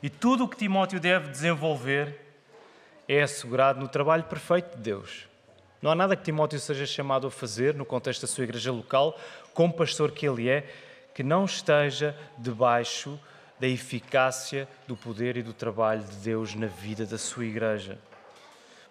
E 0.06 0.10
tudo 0.12 0.44
o 0.44 0.48
que 0.48 0.56
Timóteo 0.56 1.00
deve 1.00 1.32
desenvolver 1.32 2.16
é 3.08 3.24
assegurado 3.24 3.80
no 3.80 3.88
trabalho 3.88 4.24
perfeito 4.26 4.78
de 4.78 4.84
Deus. 4.84 5.28
Não 5.82 5.90
há 5.90 5.96
nada 5.96 6.16
que 6.16 6.24
Timóteo 6.24 6.60
seja 6.60 6.86
chamado 6.86 7.26
a 7.26 7.32
fazer 7.32 7.74
no 7.74 7.84
contexto 7.84 8.22
da 8.22 8.28
sua 8.28 8.44
igreja 8.44 8.72
local, 8.72 9.20
como 9.52 9.74
pastor 9.74 10.12
que 10.12 10.28
ele 10.28 10.48
é, 10.48 10.72
que 11.12 11.24
não 11.24 11.46
esteja 11.46 12.16
debaixo 12.38 13.20
da 13.60 13.68
eficácia 13.68 14.68
do 14.88 14.96
poder 14.96 15.38
e 15.38 15.42
do 15.42 15.54
trabalho 15.54 16.04
de 16.04 16.18
Deus 16.18 16.54
na 16.54 16.68
vida 16.68 17.04
da 17.04 17.18
sua 17.18 17.46
igreja. 17.46 17.98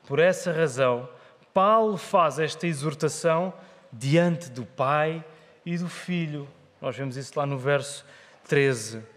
Por 0.09 0.19
essa 0.19 0.51
razão, 0.51 1.09
Paulo 1.53 1.97
faz 1.97 2.41
esta 2.41 2.67
exortação 2.67 3.55
diante 3.93 4.51
do 4.51 4.67
Pai 4.67 5.25
e 5.65 5.79
do 5.79 5.89
Filho. 5.89 6.49
Nós 6.83 6.97
vemos 6.97 7.17
isso 7.17 7.39
lá 7.39 7.47
no 7.47 7.57
verso 7.57 8.05
13. 8.49 9.14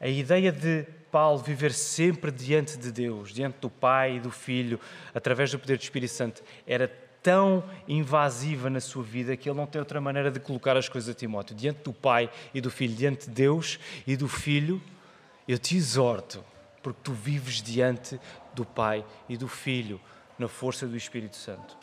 A 0.00 0.06
ideia 0.06 0.52
de 0.52 0.86
Paulo 1.10 1.38
viver 1.38 1.72
sempre 1.72 2.30
diante 2.30 2.76
de 2.76 2.92
Deus, 2.92 3.32
diante 3.32 3.58
do 3.60 3.70
Pai 3.70 4.16
e 4.16 4.20
do 4.20 4.30
Filho, 4.30 4.78
através 5.14 5.50
do 5.50 5.58
poder 5.58 5.76
do 5.76 5.82
Espírito 5.82 6.12
Santo, 6.12 6.42
era 6.66 6.86
tão 7.22 7.64
invasiva 7.86 8.70
na 8.70 8.80
sua 8.80 9.02
vida 9.02 9.36
que 9.36 9.48
ele 9.48 9.56
não 9.56 9.66
tem 9.66 9.80
outra 9.80 10.00
maneira 10.00 10.30
de 10.30 10.38
colocar 10.38 10.76
as 10.76 10.88
coisas 10.88 11.10
a 11.10 11.14
Timóteo. 11.14 11.56
Diante 11.56 11.82
do 11.82 11.92
Pai 11.92 12.30
e 12.54 12.60
do 12.60 12.70
Filho, 12.70 12.94
diante 12.94 13.28
de 13.28 13.34
Deus 13.34 13.78
e 14.06 14.16
do 14.16 14.28
Filho, 14.28 14.80
eu 15.46 15.58
te 15.58 15.76
exorto, 15.76 16.44
porque 16.82 17.00
tu 17.02 17.12
vives 17.12 17.60
diante 17.60 18.20
do 18.54 18.64
Pai 18.64 19.04
e 19.28 19.36
do 19.36 19.48
Filho, 19.48 20.00
na 20.38 20.46
força 20.46 20.86
do 20.86 20.96
Espírito 20.96 21.36
Santo. 21.36 21.76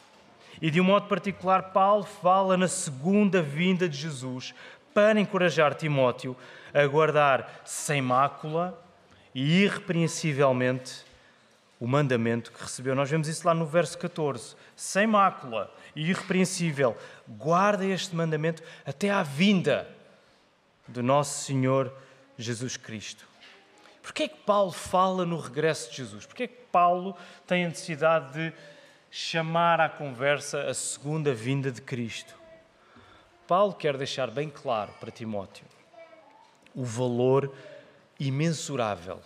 E 0.62 0.72
de 0.72 0.80
um 0.80 0.86
modo 0.86 1.08
particular, 1.08 1.74
Paulo 1.74 2.04
fala 2.04 2.56
na 2.56 2.68
segunda 2.68 3.42
vinda 3.42 3.90
de 3.90 3.98
Jesus 3.98 4.54
para 4.96 5.20
encorajar 5.20 5.76
Timóteo 5.76 6.38
a 6.74 6.88
guardar 6.88 7.62
sem 7.66 8.02
mácula 8.02 8.82
e 9.34 9.64
irrepreensivelmente 9.64 11.04
o 11.78 11.86
mandamento 11.86 12.50
que 12.50 12.64
recebeu. 12.64 12.96
Nós 12.96 13.10
vemos 13.10 13.28
isso 13.28 13.46
lá 13.46 13.54
no 13.54 13.66
verso 13.66 13.98
14. 13.98 14.56
Sem 14.74 15.06
mácula 15.06 15.70
e 15.94 16.10
irrepreensível, 16.10 16.96
guarda 17.28 17.86
este 17.86 18.16
mandamento 18.16 18.64
até 18.86 19.10
à 19.10 19.22
vinda 19.22 19.86
do 20.88 21.04
nosso 21.04 21.44
Senhor 21.44 21.94
Jesus 22.38 22.78
Cristo. 22.78 23.28
Porquê 24.02 24.24
é 24.24 24.28
que 24.30 24.40
Paulo 24.46 24.72
fala 24.72 25.26
no 25.26 25.38
regresso 25.38 25.92
de 25.92 25.98
Jesus? 25.98 26.26
Porquê 26.26 26.44
é 26.44 26.48
que 26.48 26.62
Paulo 26.72 27.18
tem 27.46 27.66
a 27.66 27.68
necessidade 27.68 28.32
de 28.32 28.54
chamar 29.12 29.82
à 29.82 29.90
conversa 29.90 30.70
a 30.70 30.74
segunda 30.74 31.34
vinda 31.34 31.70
de 31.70 31.82
Cristo? 31.82 32.45
Paulo 33.48 33.74
quer 33.74 33.96
deixar 33.96 34.32
bem 34.32 34.50
claro 34.50 34.92
para 35.00 35.12
Timóteo 35.12 35.66
o 36.76 36.84
valor 36.84 37.52
imensurável, 38.20 39.20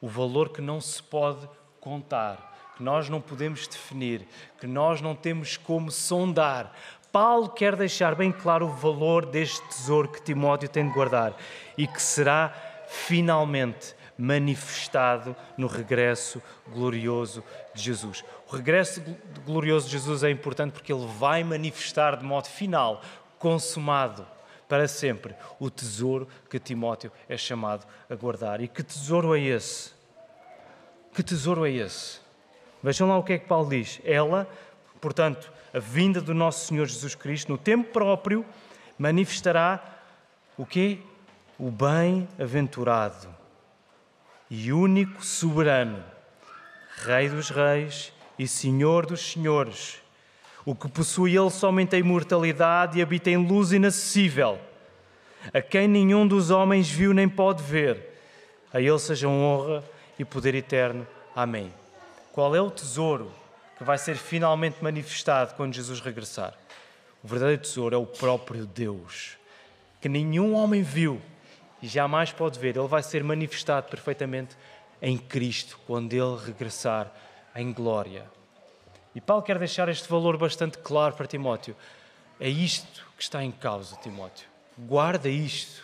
o 0.00 0.08
valor 0.08 0.48
que 0.48 0.60
não 0.60 0.80
se 0.80 1.02
pode 1.02 1.48
contar, 1.80 2.74
que 2.76 2.82
nós 2.82 3.08
não 3.08 3.20
podemos 3.20 3.68
definir, 3.68 4.26
que 4.58 4.66
nós 4.66 5.00
não 5.00 5.14
temos 5.14 5.56
como 5.56 5.90
sondar. 5.90 6.72
Paulo 7.12 7.48
quer 7.48 7.76
deixar 7.76 8.14
bem 8.14 8.32
claro 8.32 8.66
o 8.66 8.72
valor 8.72 9.24
deste 9.24 9.62
tesouro 9.68 10.08
que 10.08 10.20
Timóteo 10.20 10.68
tem 10.68 10.86
de 10.86 10.92
guardar 10.92 11.34
e 11.78 11.86
que 11.86 12.02
será 12.02 12.52
finalmente 12.88 13.94
manifestado 14.18 15.36
no 15.56 15.66
regresso 15.66 16.42
glorioso 16.68 17.44
de 17.74 17.82
Jesus. 17.82 18.24
O 18.50 18.56
regresso 18.56 19.02
glorioso 19.44 19.86
de 19.86 19.92
Jesus 19.92 20.22
é 20.22 20.30
importante 20.30 20.72
porque 20.72 20.92
ele 20.92 21.06
vai 21.18 21.44
manifestar 21.44 22.16
de 22.16 22.24
modo 22.24 22.46
final, 22.46 23.02
consumado, 23.46 24.26
para 24.68 24.88
sempre 24.88 25.32
o 25.60 25.70
tesouro 25.70 26.26
que 26.50 26.58
Timóteo 26.58 27.12
é 27.28 27.36
chamado 27.36 27.86
a 28.10 28.14
guardar. 28.16 28.60
E 28.60 28.66
que 28.66 28.82
tesouro 28.82 29.36
é 29.36 29.40
esse? 29.40 29.92
Que 31.14 31.22
tesouro 31.22 31.64
é 31.64 31.70
esse? 31.70 32.18
Vejam 32.82 33.08
lá 33.08 33.16
o 33.16 33.22
que 33.22 33.34
é 33.34 33.38
que 33.38 33.46
Paulo 33.46 33.70
diz. 33.70 34.00
Ela, 34.04 34.48
portanto, 35.00 35.52
a 35.72 35.78
vinda 35.78 36.20
do 36.20 36.34
nosso 36.34 36.66
Senhor 36.66 36.86
Jesus 36.88 37.14
Cristo, 37.14 37.52
no 37.52 37.56
tempo 37.56 37.92
próprio, 37.92 38.44
manifestará 38.98 39.80
o 40.58 40.66
quê? 40.66 40.98
O 41.56 41.70
bem-aventurado 41.70 43.32
e 44.50 44.72
único 44.72 45.24
soberano, 45.24 46.02
Rei 47.04 47.28
dos 47.28 47.50
reis 47.50 48.12
e 48.36 48.48
Senhor 48.48 49.06
dos 49.06 49.20
senhores 49.20 50.02
o 50.66 50.74
que 50.74 50.88
possui 50.88 51.38
ele 51.38 51.48
somente 51.48 51.94
a 51.94 51.98
imortalidade 51.98 52.98
e 52.98 53.02
habita 53.02 53.30
em 53.30 53.36
luz 53.36 53.70
inacessível, 53.70 54.58
a 55.54 55.62
quem 55.62 55.86
nenhum 55.86 56.26
dos 56.26 56.50
homens 56.50 56.90
viu 56.90 57.14
nem 57.14 57.28
pode 57.28 57.62
ver. 57.62 58.14
A 58.72 58.80
ele 58.80 58.98
seja 58.98 59.28
honra 59.28 59.84
e 60.18 60.24
poder 60.24 60.56
eterno. 60.56 61.06
Amém. 61.36 61.72
Qual 62.32 62.54
é 62.54 62.60
o 62.60 62.68
tesouro 62.68 63.30
que 63.78 63.84
vai 63.84 63.96
ser 63.96 64.16
finalmente 64.16 64.82
manifestado 64.82 65.54
quando 65.54 65.72
Jesus 65.72 66.00
regressar? 66.00 66.52
O 67.22 67.28
verdadeiro 67.28 67.62
tesouro 67.62 67.94
é 67.94 67.98
o 67.98 68.04
próprio 68.04 68.66
Deus, 68.66 69.38
que 70.00 70.08
nenhum 70.08 70.52
homem 70.52 70.82
viu 70.82 71.22
e 71.80 71.86
jamais 71.86 72.32
pode 72.32 72.58
ver. 72.58 72.76
Ele 72.76 72.88
vai 72.88 73.04
ser 73.04 73.22
manifestado 73.22 73.88
perfeitamente 73.88 74.56
em 75.00 75.16
Cristo 75.16 75.78
quando 75.86 76.12
ele 76.12 76.44
regressar 76.44 77.12
em 77.54 77.72
glória. 77.72 78.24
E 79.16 79.20
Paulo 79.22 79.42
quer 79.42 79.58
deixar 79.58 79.88
este 79.88 80.06
valor 80.10 80.36
bastante 80.36 80.76
claro 80.76 81.14
para 81.14 81.26
Timóteo. 81.26 81.74
É 82.38 82.50
isto 82.50 83.02
que 83.16 83.22
está 83.22 83.42
em 83.42 83.50
causa, 83.50 83.96
Timóteo. 83.96 84.46
Guarda 84.76 85.26
isto. 85.26 85.82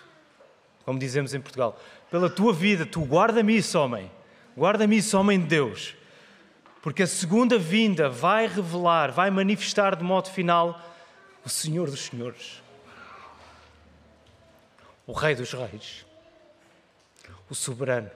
Como 0.84 0.98
dizemos 0.98 1.32
em 1.32 1.40
Portugal, 1.40 1.80
pela 2.10 2.28
tua 2.28 2.52
vida, 2.52 2.84
tu 2.84 3.00
guarda-me 3.00 3.56
isso, 3.56 3.78
homem. 3.78 4.10
Guarda-me 4.54 4.98
isso, 4.98 5.18
homem 5.18 5.40
de 5.40 5.46
Deus. 5.46 5.96
Porque 6.82 7.04
a 7.04 7.06
segunda 7.06 7.58
vinda 7.58 8.10
vai 8.10 8.46
revelar, 8.46 9.10
vai 9.10 9.30
manifestar 9.30 9.96
de 9.96 10.04
modo 10.04 10.28
final 10.28 10.78
o 11.42 11.48
Senhor 11.48 11.88
dos 11.88 12.00
Senhores, 12.00 12.62
o 15.06 15.12
Rei 15.12 15.34
dos 15.34 15.54
Reis, 15.54 16.04
o 17.48 17.54
Soberano. 17.54 18.10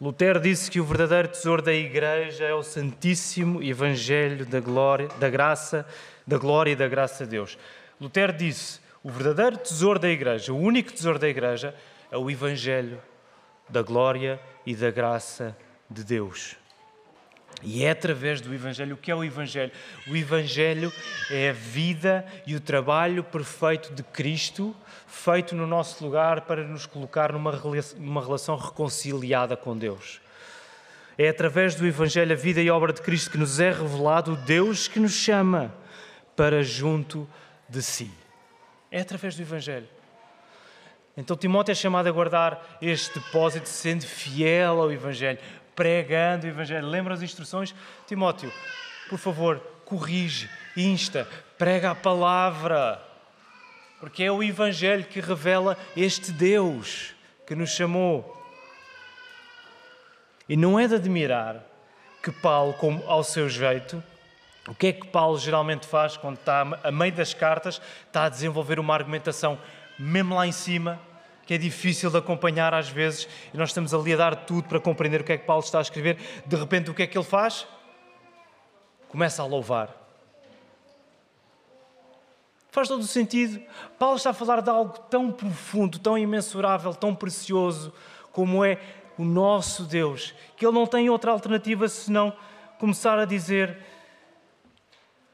Lutero 0.00 0.40
disse 0.40 0.70
que 0.70 0.80
o 0.80 0.84
verdadeiro 0.84 1.28
tesouro 1.28 1.60
da 1.60 1.74
Igreja 1.74 2.44
é 2.44 2.54
o 2.54 2.62
Santíssimo 2.62 3.62
Evangelho 3.62 4.46
da 4.46 4.58
glória, 4.58 5.08
da 5.18 5.28
graça, 5.28 5.86
da 6.26 6.38
glória 6.38 6.70
e 6.70 6.76
da 6.76 6.88
graça 6.88 7.24
de 7.24 7.32
Deus. 7.32 7.58
Lutero 8.00 8.32
disse: 8.32 8.80
o 9.02 9.10
verdadeiro 9.10 9.58
tesouro 9.58 9.98
da 9.98 10.08
Igreja, 10.08 10.54
o 10.54 10.58
único 10.58 10.90
tesouro 10.90 11.18
da 11.18 11.28
Igreja, 11.28 11.74
é 12.10 12.16
o 12.16 12.30
Evangelho 12.30 12.98
da 13.68 13.82
glória 13.82 14.40
e 14.64 14.74
da 14.74 14.90
graça 14.90 15.54
de 15.90 16.02
Deus. 16.02 16.56
E 17.62 17.84
é 17.84 17.90
através 17.90 18.40
do 18.40 18.54
Evangelho. 18.54 18.94
O 18.94 18.98
que 18.98 19.10
é 19.10 19.14
o 19.14 19.22
Evangelho? 19.22 19.70
O 20.08 20.16
Evangelho 20.16 20.92
é 21.30 21.50
a 21.50 21.52
vida 21.52 22.24
e 22.46 22.56
o 22.56 22.60
trabalho 22.60 23.22
perfeito 23.22 23.92
de 23.92 24.02
Cristo, 24.02 24.74
feito 25.06 25.54
no 25.54 25.66
nosso 25.66 26.02
lugar 26.04 26.42
para 26.42 26.64
nos 26.64 26.86
colocar 26.86 27.32
numa 27.32 28.22
relação 28.22 28.56
reconciliada 28.56 29.56
com 29.56 29.76
Deus. 29.76 30.20
É 31.18 31.28
através 31.28 31.74
do 31.74 31.86
Evangelho, 31.86 32.32
a 32.32 32.36
vida 32.36 32.62
e 32.62 32.70
obra 32.70 32.94
de 32.94 33.02
Cristo, 33.02 33.30
que 33.30 33.36
nos 33.36 33.60
é 33.60 33.70
revelado 33.70 34.32
o 34.32 34.36
Deus 34.36 34.88
que 34.88 34.98
nos 34.98 35.12
chama 35.12 35.74
para 36.34 36.62
junto 36.62 37.28
de 37.68 37.82
si. 37.82 38.10
É 38.90 39.00
através 39.00 39.36
do 39.36 39.42
Evangelho. 39.42 39.86
Então 41.16 41.36
Timóteo 41.36 41.72
é 41.72 41.74
chamado 41.74 42.06
a 42.06 42.12
guardar 42.12 42.78
este 42.80 43.18
depósito, 43.18 43.68
sendo 43.68 44.06
fiel 44.06 44.80
ao 44.80 44.90
Evangelho, 44.90 45.38
pregando 45.80 46.44
o 46.44 46.50
Evangelho. 46.50 46.86
Lembra 46.86 47.14
as 47.14 47.22
instruções? 47.22 47.74
Timóteo, 48.06 48.52
por 49.08 49.18
favor, 49.18 49.58
corrige, 49.86 50.50
insta, 50.76 51.26
prega 51.56 51.92
a 51.92 51.94
palavra. 51.94 53.02
Porque 53.98 54.22
é 54.22 54.30
o 54.30 54.42
Evangelho 54.42 55.06
que 55.06 55.20
revela 55.20 55.78
este 55.96 56.32
Deus 56.32 57.14
que 57.46 57.54
nos 57.54 57.70
chamou. 57.70 58.46
E 60.46 60.54
não 60.54 60.78
é 60.78 60.86
de 60.86 60.96
admirar 60.96 61.64
que 62.22 62.30
Paulo, 62.30 62.74
como 62.74 63.02
ao 63.06 63.24
seu 63.24 63.48
jeito, 63.48 64.04
o 64.68 64.74
que 64.74 64.88
é 64.88 64.92
que 64.92 65.06
Paulo 65.06 65.38
geralmente 65.38 65.86
faz 65.86 66.14
quando 66.14 66.36
está 66.36 66.60
a 66.84 66.92
meio 66.92 67.12
das 67.12 67.32
cartas, 67.32 67.80
está 68.06 68.24
a 68.24 68.28
desenvolver 68.28 68.78
uma 68.78 68.92
argumentação 68.92 69.58
mesmo 69.98 70.34
lá 70.34 70.46
em 70.46 70.52
cima, 70.52 71.00
que 71.50 71.54
é 71.54 71.58
difícil 71.58 72.08
de 72.12 72.16
acompanhar 72.16 72.72
às 72.72 72.88
vezes, 72.88 73.28
e 73.52 73.56
nós 73.56 73.70
estamos 73.70 73.92
ali 73.92 74.14
a 74.14 74.16
dar 74.16 74.36
tudo 74.36 74.68
para 74.68 74.78
compreender 74.78 75.22
o 75.22 75.24
que 75.24 75.32
é 75.32 75.36
que 75.36 75.44
Paulo 75.44 75.64
está 75.64 75.78
a 75.78 75.82
escrever. 75.82 76.16
De 76.46 76.54
repente, 76.54 76.92
o 76.92 76.94
que 76.94 77.02
é 77.02 77.08
que 77.08 77.18
ele 77.18 77.24
faz? 77.24 77.66
Começa 79.08 79.42
a 79.42 79.46
louvar. 79.46 79.92
Faz 82.70 82.86
todo 82.86 83.00
o 83.00 83.04
sentido. 83.04 83.60
Paulo 83.98 84.14
está 84.14 84.30
a 84.30 84.32
falar 84.32 84.60
de 84.60 84.70
algo 84.70 84.96
tão 85.10 85.32
profundo, 85.32 85.98
tão 85.98 86.16
imensurável, 86.16 86.94
tão 86.94 87.16
precioso, 87.16 87.92
como 88.30 88.64
é 88.64 88.78
o 89.18 89.24
nosso 89.24 89.82
Deus, 89.82 90.32
que 90.56 90.64
ele 90.64 90.74
não 90.74 90.86
tem 90.86 91.10
outra 91.10 91.32
alternativa 91.32 91.88
senão 91.88 92.32
começar 92.78 93.18
a 93.18 93.24
dizer 93.24 93.76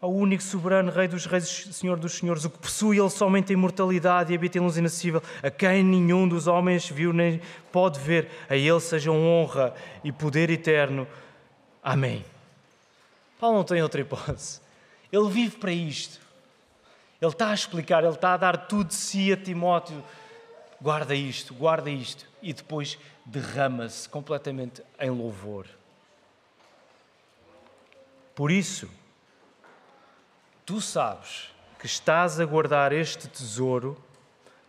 ao 0.00 0.12
único 0.12 0.42
soberano, 0.42 0.92
Rei 0.92 1.08
dos 1.08 1.26
Reis, 1.26 1.68
Senhor 1.72 1.98
dos 1.98 2.14
Senhores, 2.14 2.44
o 2.44 2.50
que 2.50 2.58
possui 2.58 2.98
ele 2.98 3.10
somente 3.10 3.52
a 3.52 3.54
imortalidade 3.54 4.32
e 4.32 4.36
habita 4.36 4.58
em 4.58 4.60
luz 4.60 4.76
inacessível, 4.76 5.22
a 5.42 5.50
quem 5.50 5.82
nenhum 5.82 6.28
dos 6.28 6.46
homens 6.46 6.88
viu 6.88 7.12
nem 7.12 7.40
pode 7.72 7.98
ver, 7.98 8.28
a 8.48 8.56
ele 8.56 8.80
sejam 8.80 9.16
honra 9.26 9.74
e 10.04 10.12
poder 10.12 10.50
eterno. 10.50 11.06
Amém. 11.82 12.24
Paulo 13.40 13.56
não 13.56 13.64
tem 13.64 13.82
outra 13.82 14.00
hipótese. 14.00 14.60
Ele 15.10 15.28
vive 15.28 15.56
para 15.56 15.72
isto. 15.72 16.20
Ele 17.20 17.30
está 17.30 17.50
a 17.50 17.54
explicar, 17.54 18.04
ele 18.04 18.12
está 18.12 18.34
a 18.34 18.36
dar 18.36 18.66
tudo 18.66 18.88
de 18.88 18.94
si 18.94 19.32
a 19.32 19.36
Timóteo. 19.36 20.02
Guarda 20.80 21.14
isto, 21.14 21.54
guarda 21.54 21.88
isto. 21.88 22.26
E 22.42 22.52
depois 22.52 22.98
derrama-se 23.24 24.08
completamente 24.08 24.82
em 25.00 25.10
louvor. 25.10 25.66
Por 28.34 28.50
isso, 28.50 28.90
tu 30.66 30.80
sabes 30.80 31.48
que 31.78 31.86
estás 31.86 32.40
a 32.40 32.44
guardar 32.44 32.92
este 32.92 33.28
tesouro 33.28 33.96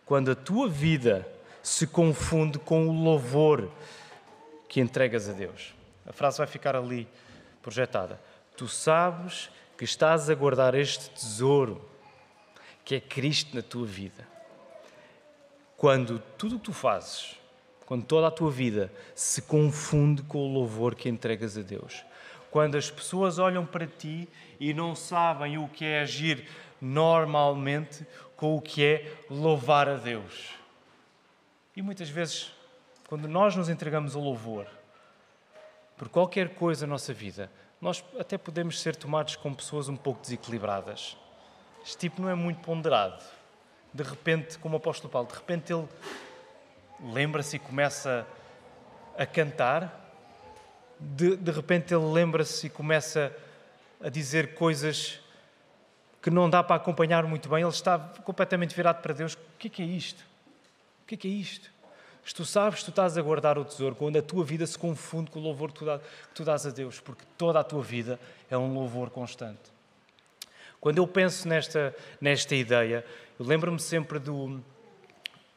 quando 0.06 0.30
a 0.30 0.36
tua 0.36 0.68
vida 0.68 1.28
se 1.60 1.88
confunde 1.88 2.58
com 2.58 2.88
o 2.88 3.04
louvor 3.04 3.68
que 4.68 4.80
entregas 4.80 5.28
a 5.28 5.32
Deus. 5.32 5.74
A 6.06 6.12
frase 6.12 6.38
vai 6.38 6.46
ficar 6.46 6.76
ali 6.76 7.08
projetada. 7.60 8.20
Tu 8.56 8.68
sabes 8.68 9.50
que 9.76 9.84
estás 9.84 10.30
a 10.30 10.34
guardar 10.34 10.74
este 10.74 11.10
tesouro 11.10 11.84
que 12.84 12.94
é 12.94 13.00
Cristo 13.00 13.54
na 13.56 13.62
tua 13.62 13.84
vida. 13.84 14.26
Quando 15.76 16.20
tudo 16.38 16.56
o 16.56 16.58
que 16.58 16.66
tu 16.66 16.72
fazes, 16.72 17.36
quando 17.84 18.04
toda 18.04 18.28
a 18.28 18.30
tua 18.30 18.50
vida 18.50 18.92
se 19.14 19.42
confunde 19.42 20.22
com 20.22 20.38
o 20.38 20.52
louvor 20.52 20.94
que 20.94 21.08
entregas 21.08 21.58
a 21.58 21.62
Deus. 21.62 22.04
Quando 22.58 22.76
as 22.76 22.90
pessoas 22.90 23.38
olham 23.38 23.64
para 23.64 23.86
ti 23.86 24.28
e 24.58 24.74
não 24.74 24.96
sabem 24.96 25.58
o 25.58 25.68
que 25.68 25.84
é 25.84 26.00
agir 26.00 26.48
normalmente 26.80 28.04
com 28.36 28.56
o 28.56 28.60
que 28.60 28.84
é 28.84 29.12
louvar 29.30 29.88
a 29.88 29.94
Deus. 29.94 30.50
E 31.76 31.80
muitas 31.80 32.08
vezes, 32.08 32.52
quando 33.08 33.28
nós 33.28 33.54
nos 33.54 33.68
entregamos 33.68 34.16
ao 34.16 34.22
louvor, 34.22 34.66
por 35.96 36.08
qualquer 36.08 36.54
coisa 36.56 36.86
na 36.86 36.94
nossa 36.94 37.14
vida, 37.14 37.48
nós 37.80 38.04
até 38.18 38.36
podemos 38.36 38.80
ser 38.80 38.96
tomados 38.96 39.36
como 39.36 39.54
pessoas 39.54 39.88
um 39.88 39.96
pouco 39.96 40.20
desequilibradas 40.20 41.16
este 41.88 41.96
tipo 41.96 42.20
não 42.20 42.28
é 42.28 42.34
muito 42.34 42.60
ponderado. 42.60 43.24
De 43.94 44.02
repente, 44.02 44.58
como 44.58 44.74
o 44.74 44.76
apóstolo 44.78 45.10
Paulo, 45.10 45.28
de 45.28 45.34
repente 45.34 45.72
ele 45.72 45.88
lembra-se 47.00 47.56
e 47.56 47.58
começa 47.58 48.26
a 49.16 49.24
cantar, 49.24 50.07
de, 51.00 51.36
de 51.36 51.50
repente 51.50 51.94
ele 51.94 52.04
lembra-se 52.04 52.66
e 52.66 52.70
começa 52.70 53.34
a 54.00 54.08
dizer 54.08 54.54
coisas 54.54 55.20
que 56.22 56.30
não 56.30 56.50
dá 56.50 56.62
para 56.62 56.76
acompanhar 56.76 57.24
muito 57.24 57.48
bem, 57.48 57.62
ele 57.62 57.70
está 57.70 57.98
completamente 58.24 58.74
virado 58.74 59.00
para 59.00 59.14
Deus. 59.14 59.34
O 59.34 59.38
que 59.58 59.68
é, 59.68 59.70
que 59.70 59.82
é 59.82 59.86
isto? 59.86 60.20
O 61.02 61.06
que 61.06 61.14
é, 61.14 61.18
que 61.18 61.28
é 61.28 61.30
isto? 61.30 61.70
Se 62.24 62.34
tu 62.34 62.44
sabes, 62.44 62.82
tu 62.82 62.90
estás 62.90 63.16
a 63.16 63.22
guardar 63.22 63.56
o 63.56 63.64
tesouro 63.64 63.94
quando 63.94 64.18
a 64.18 64.22
tua 64.22 64.44
vida 64.44 64.66
se 64.66 64.78
confunde 64.78 65.30
com 65.30 65.38
o 65.38 65.42
louvor 65.42 65.72
que 65.72 65.84
tu, 66.34 66.44
dás 66.44 66.66
a 66.66 66.70
Deus, 66.70 67.00
porque 67.00 67.24
toda 67.38 67.58
a 67.58 67.64
tua 67.64 67.82
vida 67.82 68.20
é 68.50 68.58
um 68.58 68.74
louvor 68.74 69.08
constante. 69.08 69.62
Quando 70.80 70.98
eu 70.98 71.06
penso 71.06 71.48
nesta, 71.48 71.96
nesta 72.20 72.54
ideia, 72.54 73.04
eu 73.38 73.46
lembro-me 73.46 73.80
sempre 73.80 74.18
do, 74.18 74.60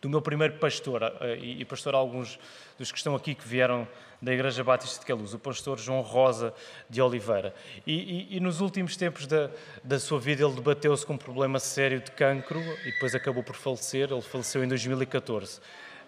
do 0.02 0.10
meu 0.10 0.22
primeiro 0.22 0.60
pastor, 0.60 1.04
eh, 1.04 1.38
e, 1.38 1.66
pastor 1.66 1.94
alguns 1.94 2.40
dos 2.80 2.92
que 2.92 2.98
estão 2.98 3.16
aqui 3.16 3.36
que 3.36 3.46
vieram 3.46 3.88
da 4.22 4.32
Igreja 4.32 4.64
Batista 4.64 5.00
de 5.00 5.06
Queluz, 5.06 5.34
o 5.34 5.40
pastor 5.40 5.80
João 5.80 6.02
Rosa 6.02 6.54
de 6.90 7.02
Oliveira. 7.02 7.56
E, 7.88 8.28
e, 8.32 8.38
e 8.38 8.40
nos 8.40 8.62
últimos 8.62 8.96
tempos 8.96 9.26
da, 9.26 9.50
da 9.84 10.00
sua 10.00 10.20
vida 10.20 10.44
ele 10.44 10.54
debateu-se 10.54 11.06
com 11.06 11.14
um 11.14 11.18
problema 11.18 11.60
sério 11.60 12.00
de 12.00 12.12
cancro 12.12 12.60
e 12.86 12.92
depois 12.92 13.16
acabou 13.16 13.44
por 13.44 13.56
falecer, 13.56 14.12
ele 14.12 14.22
faleceu 14.22 14.64
em 14.64 14.68
2014. 14.68 15.60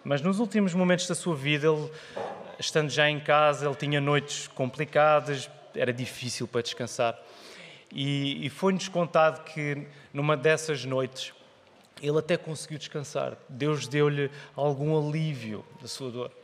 Mas 0.04 0.22
nos 0.22 0.40
últimos 0.40 0.74
momentos 0.74 1.08
da 1.08 1.16
sua 1.16 1.36
vida, 1.36 1.68
ele, 1.68 1.90
estando 2.60 2.90
já 2.90 3.10
em 3.10 3.20
casa, 3.20 3.66
ele 3.66 3.76
tinha 3.76 4.00
noites 4.00 4.48
complicadas, 4.48 5.50
era 5.74 5.92
difícil 5.92 6.48
para 6.48 6.62
descansar. 6.62 7.18
E, 7.92 8.46
e 8.46 8.50
foi-nos 8.50 8.88
contado 8.88 9.44
que 9.46 9.88
numa 10.14 10.36
dessas 10.36 10.86
noites 10.86 11.34
ele 12.02 12.20
até 12.20 12.38
conseguiu 12.38 12.78
descansar. 12.78 13.38
Deus 13.48 13.88
deu-lhe 13.88 14.30
algum 14.56 15.08
alívio 15.08 15.66
da 15.82 15.88
sua 15.88 16.12
dor. 16.12 16.43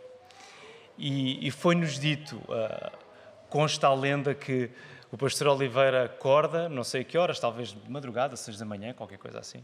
E, 1.00 1.48
e 1.48 1.50
foi-nos 1.50 1.98
dito, 1.98 2.36
uh, 2.36 2.92
consta 3.50 3.88
a 3.88 3.94
lenda 3.96 4.36
que 4.36 4.70
o 5.10 5.18
pastor 5.18 5.48
Oliveira 5.48 6.04
acorda, 6.04 6.68
não 6.68 6.84
sei 6.84 7.02
a 7.02 7.04
que 7.06 7.18
horas, 7.18 7.40
talvez 7.40 7.70
de 7.70 7.90
madrugada, 7.90 8.36
seis 8.36 8.60
da 8.60 8.66
manhã, 8.66 8.94
qualquer 8.94 9.18
coisa 9.18 9.40
assim. 9.40 9.64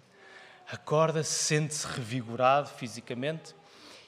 Acorda, 0.71 1.23
sente-se 1.23 1.85
revigorado 1.85 2.69
fisicamente 2.69 3.53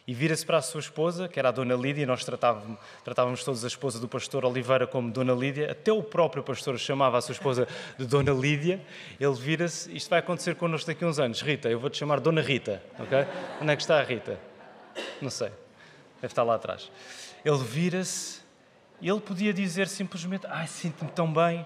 e 0.07 0.13
vira-se 0.13 0.45
para 0.45 0.57
a 0.57 0.61
sua 0.61 0.79
esposa, 0.79 1.27
que 1.27 1.37
era 1.37 1.49
a 1.49 1.51
Dona 1.51 1.75
Lídia, 1.75 2.05
nós 2.05 2.23
tratávamos, 2.23 2.79
tratávamos 3.03 3.43
todos 3.43 3.63
a 3.65 3.67
esposa 3.67 3.99
do 3.99 4.07
pastor 4.07 4.45
Oliveira 4.45 4.87
como 4.87 5.11
Dona 5.11 5.33
Lídia, 5.33 5.69
até 5.69 5.91
o 5.91 6.01
próprio 6.01 6.41
pastor 6.41 6.79
chamava 6.79 7.17
a 7.17 7.21
sua 7.21 7.33
esposa 7.33 7.67
de 7.99 8.05
Dona 8.05 8.31
Lídia. 8.31 8.81
Ele 9.19 9.35
vira-se, 9.35 9.93
isto 9.93 10.09
vai 10.09 10.19
acontecer 10.19 10.55
connosco 10.55 10.87
daqui 10.87 11.03
a 11.03 11.07
uns 11.07 11.19
anos. 11.19 11.41
Rita, 11.41 11.67
eu 11.67 11.77
vou-te 11.77 11.97
chamar 11.97 12.21
Dona 12.21 12.41
Rita, 12.41 12.81
ok? 12.97 13.27
Onde 13.61 13.73
é 13.73 13.75
que 13.75 13.81
está 13.81 13.99
a 13.99 14.03
Rita? 14.03 14.39
Não 15.21 15.29
sei, 15.29 15.51
deve 16.21 16.31
estar 16.31 16.43
lá 16.43 16.55
atrás. 16.55 16.91
Ele 17.43 17.57
vira-se 17.57 18.41
e 19.01 19.09
ele 19.09 19.19
podia 19.19 19.53
dizer 19.53 19.87
simplesmente: 19.87 20.45
Ai, 20.47 20.67
sinto-me 20.67 21.11
tão 21.11 21.31
bem, 21.31 21.65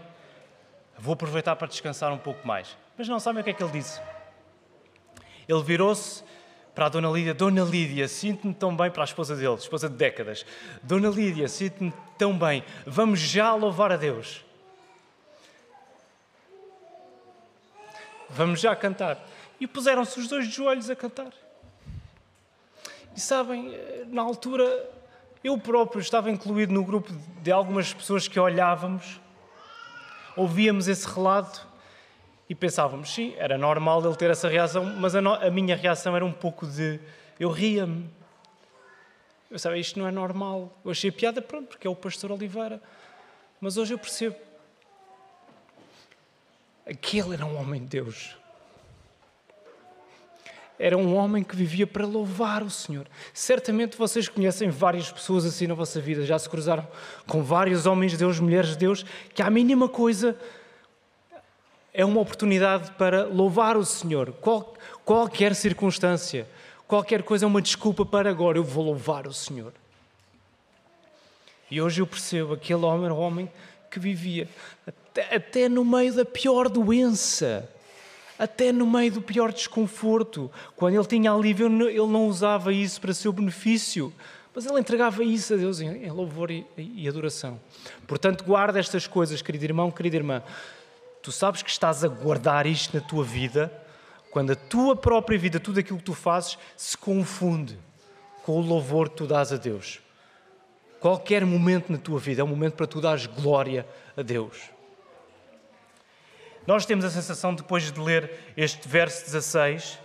vou 0.98 1.14
aproveitar 1.14 1.56
para 1.56 1.68
descansar 1.68 2.12
um 2.14 2.18
pouco 2.18 2.46
mais. 2.48 2.78
Mas 2.98 3.08
não 3.08 3.20
sabem 3.20 3.42
o 3.42 3.44
que 3.44 3.50
é 3.50 3.54
que 3.54 3.64
ele 3.64 3.72
disse. 3.72 4.02
Ele 5.48 5.64
virou-se 5.64 6.24
para 6.76 6.86
a 6.86 6.90
Dona 6.90 7.10
Lídia: 7.10 7.34
Dona 7.34 7.64
Lídia, 7.64 8.08
sinto-me 8.08 8.54
tão 8.54 8.76
bem, 8.76 8.92
para 8.92 9.04
a 9.04 9.06
esposa 9.06 9.36
dele, 9.36 9.56
esposa 9.56 9.90
de 9.90 9.96
décadas: 9.96 10.46
Dona 10.84 11.10
Lídia, 11.10 11.48
sinto-me 11.48 11.94
tão 12.18 12.38
bem, 12.38 12.64
vamos 12.86 13.20
já 13.20 13.54
louvar 13.54 13.92
a 13.92 13.98
Deus. 13.98 14.46
Vamos 18.30 18.62
já 18.62 18.74
cantar. 18.76 19.22
E 19.60 19.68
puseram-se 19.68 20.18
os 20.20 20.28
dois 20.28 20.48
de 20.48 20.56
joelhos 20.56 20.90
a 20.90 20.96
cantar. 20.96 21.32
E 23.15 23.19
sabem, 23.19 23.78
na 24.08 24.21
altura, 24.21 24.89
eu 25.43 25.58
próprio 25.58 26.00
estava 26.00 26.30
incluído 26.30 26.74
no 26.74 26.84
grupo 26.84 27.12
de 27.41 27.52
algumas 27.52 27.93
pessoas 27.93 28.28
que 28.28 28.39
olhávamos, 28.39 29.19
ouvíamos 30.36 30.88
esse 30.88 31.08
relato 31.08 31.67
e 32.47 32.56
pensávamos, 32.56 33.13
sim, 33.13 33.34
era 33.38 33.58
normal 33.58 34.06
ele 34.06 34.15
ter 34.15 34.30
essa 34.30 34.47
reação, 34.47 34.84
mas 34.84 35.15
a, 35.15 35.21
no, 35.21 35.34
a 35.34 35.50
minha 35.50 35.76
reação 35.76 36.15
era 36.15 36.26
um 36.26 36.34
pouco 36.34 36.67
de. 36.67 37.00
Eu 37.39 37.50
ria-me. 37.50 38.10
Eu 39.49 39.57
sabia, 39.57 39.80
isto 39.80 39.99
não 39.99 40.07
é 40.07 40.12
normal. 40.12 40.78
Eu 40.84 40.91
achei 40.91 41.12
piada, 41.12 41.41
pronto, 41.41 41.68
porque 41.68 41.88
é 41.88 41.89
o 41.89 41.95
pastor 41.95 42.32
Oliveira. 42.32 42.82
Mas 43.59 43.78
hoje 43.78 43.93
eu 43.93 43.97
percebo. 43.97 44.36
Aquele 46.86 47.34
era 47.34 47.45
um 47.45 47.59
homem 47.59 47.82
de 47.82 47.88
Deus. 47.88 48.38
Era 50.84 50.97
um 50.97 51.15
homem 51.15 51.43
que 51.43 51.55
vivia 51.55 51.86
para 51.86 52.07
louvar 52.07 52.63
o 52.63 52.69
Senhor. 52.71 53.05
Certamente 53.36 53.95
vocês 53.95 54.27
conhecem 54.27 54.71
várias 54.71 55.11
pessoas 55.11 55.45
assim 55.45 55.67
na 55.67 55.75
vossa 55.75 56.01
vida, 56.01 56.25
já 56.25 56.39
se 56.39 56.49
cruzaram 56.49 56.88
com 57.27 57.43
vários 57.43 57.86
homens 57.86 58.13
de 58.13 58.17
Deus, 58.17 58.39
mulheres 58.39 58.71
de 58.71 58.77
Deus, 58.77 59.05
que 59.36 59.43
à 59.43 59.49
mínima 59.51 59.88
coisa 59.88 60.36
é 61.93 62.03
uma 62.03 62.19
oportunidade 62.19 62.89
para 62.93 63.25
louvar 63.25 63.77
o 63.77 63.86
Senhor. 63.86 64.34
Qual, 64.41 64.73
qualquer 65.05 65.53
circunstância, 65.53 66.47
qualquer 66.88 67.21
coisa 67.21 67.45
é 67.45 67.47
uma 67.47 67.61
desculpa 67.61 68.03
para 68.03 68.32
agora 68.32 68.57
eu 68.57 68.63
vou 68.63 68.86
louvar 68.86 69.27
o 69.27 69.34
Senhor. 69.34 69.71
E 71.69 71.79
hoje 71.79 72.01
eu 72.01 72.07
percebo, 72.07 72.53
aquele 72.53 72.84
homem 72.84 73.11
homem 73.11 73.51
que 73.91 73.99
vivia, 73.99 74.49
até, 74.88 75.36
até 75.36 75.69
no 75.69 75.86
meio 75.86 76.11
da 76.11 76.25
pior 76.25 76.67
doença, 76.67 77.69
até 78.42 78.72
no 78.72 78.88
meio 78.88 79.12
do 79.12 79.22
pior 79.22 79.54
desconforto. 79.54 80.50
Quando 80.76 80.96
ele 80.96 81.06
tinha 81.06 81.32
alívio, 81.32 81.68
ele 81.68 82.08
não 82.08 82.26
usava 82.26 82.74
isso 82.74 83.00
para 83.00 83.14
seu 83.14 83.32
benefício, 83.32 84.12
mas 84.52 84.66
ele 84.66 84.80
entregava 84.80 85.24
isso 85.24 85.54
a 85.54 85.58
Deus 85.58 85.80
em 85.80 86.10
louvor 86.10 86.50
e 86.50 87.08
adoração. 87.08 87.62
Portanto, 88.08 88.44
guarda 88.44 88.80
estas 88.80 89.06
coisas, 89.06 89.44
querido 89.44 89.66
irmão, 89.66 89.92
querida 89.92 90.16
irmã. 90.16 90.42
Tu 91.22 91.32
sabes 91.32 91.62
que 91.62 91.70
estás 91.70 92.04
a 92.04 92.08
guardar 92.08 92.66
isto 92.66 92.98
na 92.98 93.04
tua 93.04 93.24
vida 93.24 93.72
quando 94.32 94.54
a 94.54 94.56
tua 94.56 94.96
própria 94.96 95.38
vida, 95.38 95.60
tudo 95.60 95.80
aquilo 95.80 96.00
que 96.00 96.06
tu 96.06 96.16
fazes, 96.16 96.58
se 96.76 96.98
confunde 96.98 97.78
com 98.44 98.54
o 98.54 98.62
louvor 98.62 99.10
que 99.10 99.18
tu 99.18 99.28
dás 99.28 99.54
a 99.54 99.58
Deus. 99.58 100.00
Qualquer 101.00 101.46
momento 101.46 101.92
na 101.92 102.00
tua 102.00 102.18
vida 102.18 102.42
é 102.42 102.44
um 102.44 102.48
momento 102.48 102.74
para 102.74 102.88
tu 102.88 103.00
dares 103.00 103.28
glória 103.28 103.86
a 104.18 104.24
Deus. 104.24 104.58
Nós 106.66 106.86
temos 106.86 107.03
a 107.03 107.09
sensação, 107.09 107.55
depois 107.55 107.91
de 107.91 107.99
ler 107.99 108.32
este 108.55 108.88
verso 108.88 109.26
16, 109.26 109.97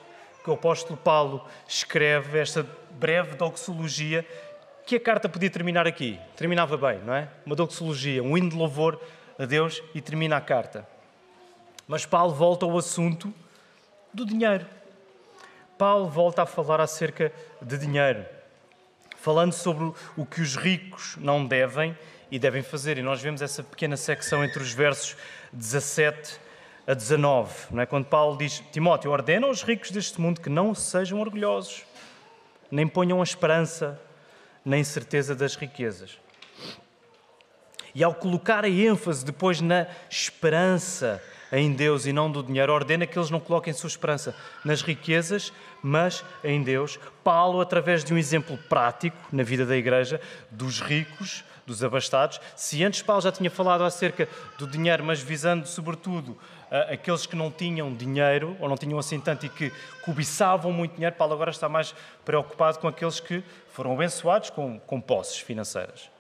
que 0.43 0.49
o 0.49 0.55
apóstolo 0.55 0.97
Paulo 0.97 1.47
escreve, 1.69 2.39
esta 2.39 2.67
breve 2.93 3.37
doxologia, 3.37 4.27
que 4.87 4.97
a 4.97 5.01
carta 5.01 5.29
podia 5.29 5.51
terminar 5.51 5.87
aqui. 5.87 6.19
Terminava 6.35 6.77
bem, 6.79 6.99
não 7.01 7.15
é? 7.15 7.29
Uma 7.45 7.55
doxologia, 7.55 8.23
um 8.23 8.39
hino 8.39 8.49
de 8.49 8.57
louvor 8.57 8.99
a 9.39 9.45
Deus 9.45 9.83
e 9.95 10.01
termina 10.01 10.37
a 10.37 10.41
carta. 10.41 10.89
Mas 11.87 12.07
Paulo 12.07 12.35
volta 12.35 12.65
ao 12.65 12.79
assunto 12.79 13.35
do 14.15 14.25
dinheiro. 14.25 14.67
Paulo 15.77 16.09
volta 16.09 16.43
a 16.43 16.47
falar 16.47 16.81
acerca 16.81 17.31
de 17.61 17.77
dinheiro, 17.77 18.25
falando 19.19 19.53
sobre 19.53 19.93
o 20.17 20.25
que 20.25 20.41
os 20.41 20.57
ricos 20.57 21.17
não 21.19 21.45
devem 21.45 21.97
e 22.31 22.39
devem 22.39 22.63
fazer. 22.63 22.97
E 22.97 23.03
nós 23.03 23.21
vemos 23.21 23.43
essa 23.43 23.63
pequena 23.63 23.97
secção 23.97 24.43
entre 24.43 24.63
os 24.63 24.73
versos 24.73 25.17
17 25.53 26.46
a 26.87 26.95
19, 26.95 27.53
não 27.73 27.83
é? 27.83 27.87
quando 27.87 28.07
Paulo 28.07 28.39
diz: 28.39 28.63
Timóteo, 28.73 29.11
ordena 29.11 29.47
aos 29.47 29.63
ricos 29.63 29.91
deste 29.91 30.21
mundo 30.21 30.41
que 30.41 30.49
não 30.49 30.75
sejam 30.75 31.21
orgulhosos, 31.21 31.85
nem 32.71 32.87
ponham 32.87 33.21
a 33.21 33.25
esperança 33.25 34.01
nem 34.65 34.83
certeza 34.83 35.35
das 35.35 35.55
riquezas. 35.55 36.19
E 37.95 38.03
ao 38.03 38.13
colocar 38.13 38.65
a 38.65 38.69
ênfase 38.69 39.25
depois 39.25 39.61
na 39.61 39.87
esperança 40.11 41.23
em 41.53 41.73
Deus 41.73 42.05
e 42.05 42.13
não 42.13 42.31
do 42.31 42.43
dinheiro, 42.43 42.73
ordena 42.73 43.07
que 43.07 43.17
eles 43.17 43.31
não 43.31 43.39
coloquem 43.39 43.73
sua 43.73 43.87
esperança 43.87 44.35
nas 44.65 44.83
riquezas, 44.83 45.53
mas 45.81 46.25
em 46.43 46.63
Deus. 46.63 46.99
Paulo, 47.23 47.61
através 47.61 48.05
de 48.05 48.13
um 48.13 48.19
exemplo 48.19 48.59
prático 48.69 49.17
na 49.31 49.45
vida 49.45 49.65
da 49.65 49.77
igreja, 49.77 50.21
dos 50.51 50.81
ricos, 50.81 51.45
dos 51.65 51.83
abastados, 51.83 52.41
se 52.55 52.85
antes 52.85 53.03
Paulo 53.03 53.23
já 53.23 53.33
tinha 53.33 53.51
falado 53.51 53.85
acerca 53.85 54.29
do 54.59 54.67
dinheiro, 54.67 55.05
mas 55.05 55.21
visando 55.21 55.67
sobretudo 55.67 56.37
aqueles 56.71 57.27
que 57.27 57.37
não 57.37 57.51
tinham 57.51 57.93
dinheiro 57.93 58.57
ou 58.61 58.69
não 58.69 58.77
tinham 58.77 58.99
assim 58.99 59.21
tanto 59.21 59.47
e 59.47 59.49
que 59.49 59.73
cobiçavam 60.03 60.73
muito 60.73 60.95
dinheiro, 60.95 61.15
Paulo 61.17 61.35
agora 61.35 61.51
está 61.51 61.69
mais 61.69 61.95
preocupado 62.25 62.79
com 62.79 62.89
aqueles 62.89 63.21
que 63.21 63.43
foram 63.69 63.93
abençoados 63.93 64.51
com, 64.51 64.79
com 64.81 65.01
posses 65.01 65.39
financeiras. 65.39 66.11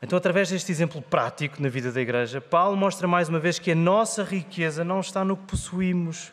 Então, 0.00 0.16
através 0.16 0.48
deste 0.48 0.70
exemplo 0.70 1.02
prático 1.02 1.60
na 1.60 1.68
vida 1.68 1.90
da 1.90 2.00
igreja, 2.00 2.40
Paulo 2.40 2.76
mostra 2.76 3.08
mais 3.08 3.28
uma 3.28 3.40
vez 3.40 3.58
que 3.58 3.72
a 3.72 3.74
nossa 3.74 4.22
riqueza 4.22 4.84
não 4.84 5.00
está 5.00 5.24
no 5.24 5.36
que 5.36 5.44
possuímos, 5.46 6.32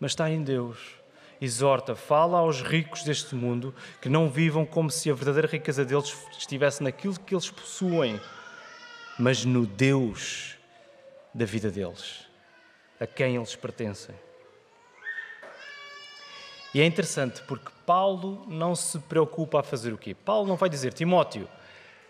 mas 0.00 0.12
está 0.12 0.30
em 0.30 0.42
Deus. 0.42 0.78
Exorta, 1.38 1.94
fala 1.94 2.38
aos 2.38 2.62
ricos 2.62 3.02
deste 3.02 3.34
mundo 3.34 3.74
que 4.00 4.08
não 4.08 4.30
vivam 4.30 4.64
como 4.64 4.90
se 4.90 5.10
a 5.10 5.14
verdadeira 5.14 5.46
riqueza 5.46 5.84
deles 5.84 6.16
estivesse 6.38 6.82
naquilo 6.82 7.20
que 7.20 7.34
eles 7.34 7.50
possuem, 7.50 8.18
mas 9.18 9.44
no 9.44 9.66
Deus 9.66 10.56
da 11.32 11.44
vida 11.44 11.70
deles, 11.70 12.26
a 13.00 13.06
quem 13.06 13.36
eles 13.36 13.54
pertencem. 13.54 14.14
E 16.74 16.80
é 16.80 16.84
interessante 16.84 17.42
porque 17.42 17.70
Paulo 17.86 18.44
não 18.48 18.74
se 18.74 18.98
preocupa 18.98 19.60
a 19.60 19.62
fazer 19.62 19.92
o 19.92 19.98
quê? 19.98 20.14
Paulo 20.14 20.46
não 20.46 20.56
vai 20.56 20.68
dizer, 20.68 20.92
Timóteo, 20.92 21.48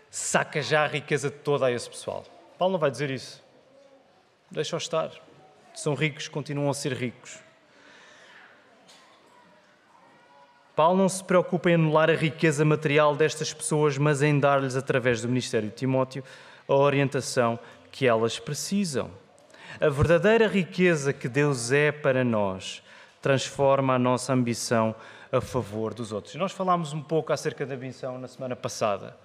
saca 0.09 0.61
já 0.61 0.83
a 0.83 0.87
riqueza 0.87 1.31
toda 1.31 1.67
a 1.67 1.71
esse 1.71 1.89
pessoal. 1.89 2.25
Paulo 2.57 2.73
não 2.73 2.79
vai 2.79 2.91
dizer 2.91 3.09
isso. 3.09 3.43
Deixa-os 4.49 4.83
estar. 4.83 5.11
São 5.73 5.93
ricos, 5.93 6.27
continuam 6.27 6.69
a 6.69 6.73
ser 6.73 6.93
ricos. 6.93 7.39
Paulo 10.75 10.97
não 10.97 11.09
se 11.09 11.23
preocupa 11.23 11.71
em 11.71 11.73
anular 11.73 12.09
a 12.09 12.15
riqueza 12.15 12.63
material 12.63 13.15
destas 13.15 13.53
pessoas, 13.53 13.97
mas 13.97 14.21
em 14.21 14.39
dar-lhes, 14.39 14.75
através 14.75 15.21
do 15.21 15.27
ministério 15.27 15.69
de 15.69 15.75
Timóteo, 15.75 16.23
a 16.67 16.73
orientação 16.73 17.59
que 17.91 18.07
elas 18.07 18.39
precisam. 18.39 19.09
A 19.79 19.89
verdadeira 19.89 20.47
riqueza 20.47 21.13
que 21.13 21.29
Deus 21.29 21.71
é 21.71 21.91
para 21.91 22.23
nós 22.23 22.81
transforma 23.21 23.95
a 23.95 23.99
nossa 23.99 24.33
ambição 24.33 24.95
a 25.31 25.41
favor 25.41 25.93
dos 25.93 26.11
outros. 26.11 26.35
nós 26.35 26.51
falámos 26.51 26.93
um 26.93 27.01
pouco 27.01 27.33
acerca 27.33 27.65
da 27.65 27.75
ambição 27.75 28.17
na 28.17 28.27
semana 28.27 28.55
passada. 28.55 29.17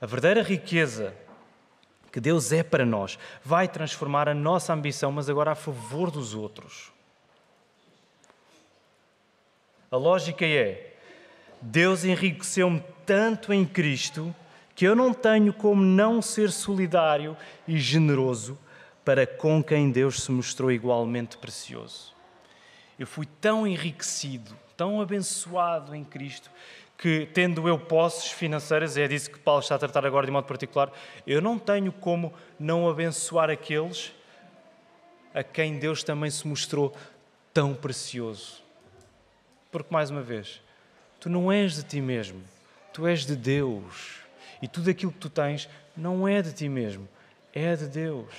A 0.00 0.06
verdadeira 0.06 0.42
riqueza 0.42 1.14
que 2.12 2.20
Deus 2.20 2.52
é 2.52 2.62
para 2.62 2.86
nós 2.86 3.18
vai 3.44 3.66
transformar 3.66 4.28
a 4.28 4.34
nossa 4.34 4.72
ambição, 4.72 5.10
mas 5.10 5.28
agora 5.28 5.50
a 5.50 5.56
favor 5.56 6.10
dos 6.10 6.34
outros. 6.34 6.92
A 9.90 9.96
lógica 9.96 10.46
é: 10.46 10.94
Deus 11.60 12.04
enriqueceu-me 12.04 12.82
tanto 13.04 13.52
em 13.52 13.64
Cristo 13.64 14.34
que 14.74 14.84
eu 14.84 14.94
não 14.94 15.14
tenho 15.14 15.52
como 15.52 15.82
não 15.82 16.20
ser 16.20 16.50
solidário 16.50 17.36
e 17.66 17.78
generoso 17.78 18.58
para 19.04 19.26
com 19.26 19.62
quem 19.62 19.90
Deus 19.90 20.22
se 20.22 20.32
mostrou 20.32 20.72
igualmente 20.72 21.36
precioso. 21.36 22.12
Eu 22.98 23.06
fui 23.06 23.26
tão 23.40 23.66
enriquecido, 23.66 24.56
tão 24.76 25.00
abençoado 25.00 25.94
em 25.94 26.02
Cristo, 26.02 26.50
que, 26.96 27.28
tendo 27.32 27.68
eu 27.68 27.78
posses 27.78 28.30
financeiras, 28.30 28.96
é 28.96 29.06
disso 29.06 29.30
que 29.30 29.38
Paulo 29.38 29.60
está 29.60 29.74
a 29.74 29.78
tratar 29.78 30.06
agora 30.06 30.26
de 30.26 30.32
modo 30.32 30.46
particular, 30.46 30.90
eu 31.26 31.40
não 31.40 31.58
tenho 31.58 31.92
como 31.92 32.32
não 32.58 32.88
abençoar 32.88 33.50
aqueles 33.50 34.12
a 35.34 35.42
quem 35.42 35.78
Deus 35.78 36.02
também 36.02 36.30
se 36.30 36.46
mostrou 36.46 36.94
tão 37.52 37.74
precioso. 37.74 38.62
Porque, 39.70 39.92
mais 39.92 40.08
uma 40.08 40.22
vez, 40.22 40.62
tu 41.20 41.28
não 41.28 41.50
és 41.50 41.74
de 41.74 41.82
ti 41.82 42.00
mesmo, 42.00 42.40
tu 42.92 43.06
és 43.06 43.26
de 43.26 43.34
Deus. 43.34 44.23
E 44.64 44.66
tudo 44.66 44.88
aquilo 44.88 45.12
que 45.12 45.18
tu 45.18 45.28
tens 45.28 45.68
não 45.94 46.26
é 46.26 46.40
de 46.40 46.50
ti 46.50 46.70
mesmo, 46.70 47.06
é 47.52 47.76
de 47.76 47.86
Deus. 47.86 48.32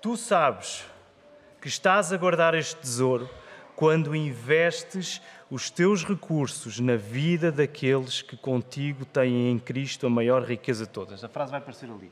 Tu 0.00 0.16
sabes 0.16 0.82
que 1.60 1.68
estás 1.68 2.10
a 2.10 2.16
guardar 2.16 2.54
este 2.54 2.74
tesouro 2.76 3.28
quando 3.76 4.16
investes 4.16 5.20
os 5.50 5.68
teus 5.68 6.04
recursos 6.04 6.80
na 6.80 6.96
vida 6.96 7.52
daqueles 7.52 8.22
que 8.22 8.34
contigo 8.34 9.04
têm 9.04 9.50
em 9.50 9.58
Cristo 9.58 10.06
a 10.06 10.10
maior 10.10 10.42
riqueza 10.42 10.86
de 10.86 10.90
todas. 10.90 11.22
A 11.22 11.28
frase 11.28 11.50
vai 11.50 11.60
aparecer 11.60 11.90
ali. 11.90 12.10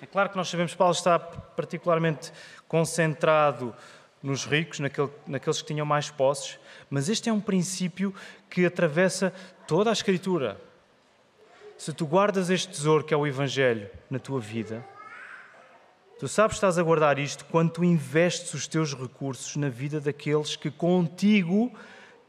É 0.00 0.06
claro 0.06 0.30
que 0.30 0.36
nós 0.36 0.48
sabemos 0.48 0.70
que 0.70 0.78
Paulo 0.78 0.94
está 0.94 1.18
particularmente 1.18 2.32
concentrado 2.68 3.74
nos 4.22 4.44
ricos, 4.44 4.78
naqueles 4.78 5.60
que 5.60 5.66
tinham 5.66 5.84
mais 5.84 6.10
posses, 6.10 6.59
mas 6.90 7.08
este 7.08 7.30
é 7.30 7.32
um 7.32 7.40
princípio 7.40 8.12
que 8.50 8.66
atravessa 8.66 9.32
toda 9.66 9.88
a 9.88 9.92
Escritura. 9.92 10.60
Se 11.78 11.92
tu 11.92 12.04
guardas 12.04 12.50
este 12.50 12.68
tesouro 12.68 13.04
que 13.04 13.14
é 13.14 13.16
o 13.16 13.26
Evangelho 13.26 13.88
na 14.10 14.18
tua 14.18 14.40
vida, 14.40 14.84
Tu 16.20 16.28
sabes 16.28 16.52
que 16.52 16.56
estás 16.58 16.76
a 16.76 16.82
guardar 16.82 17.18
isto 17.18 17.46
quando 17.46 17.70
tu 17.70 17.82
investes 17.82 18.52
os 18.52 18.68
teus 18.68 18.92
recursos 18.92 19.56
na 19.56 19.70
vida 19.70 19.98
daqueles 19.98 20.54
que 20.54 20.70
contigo 20.70 21.72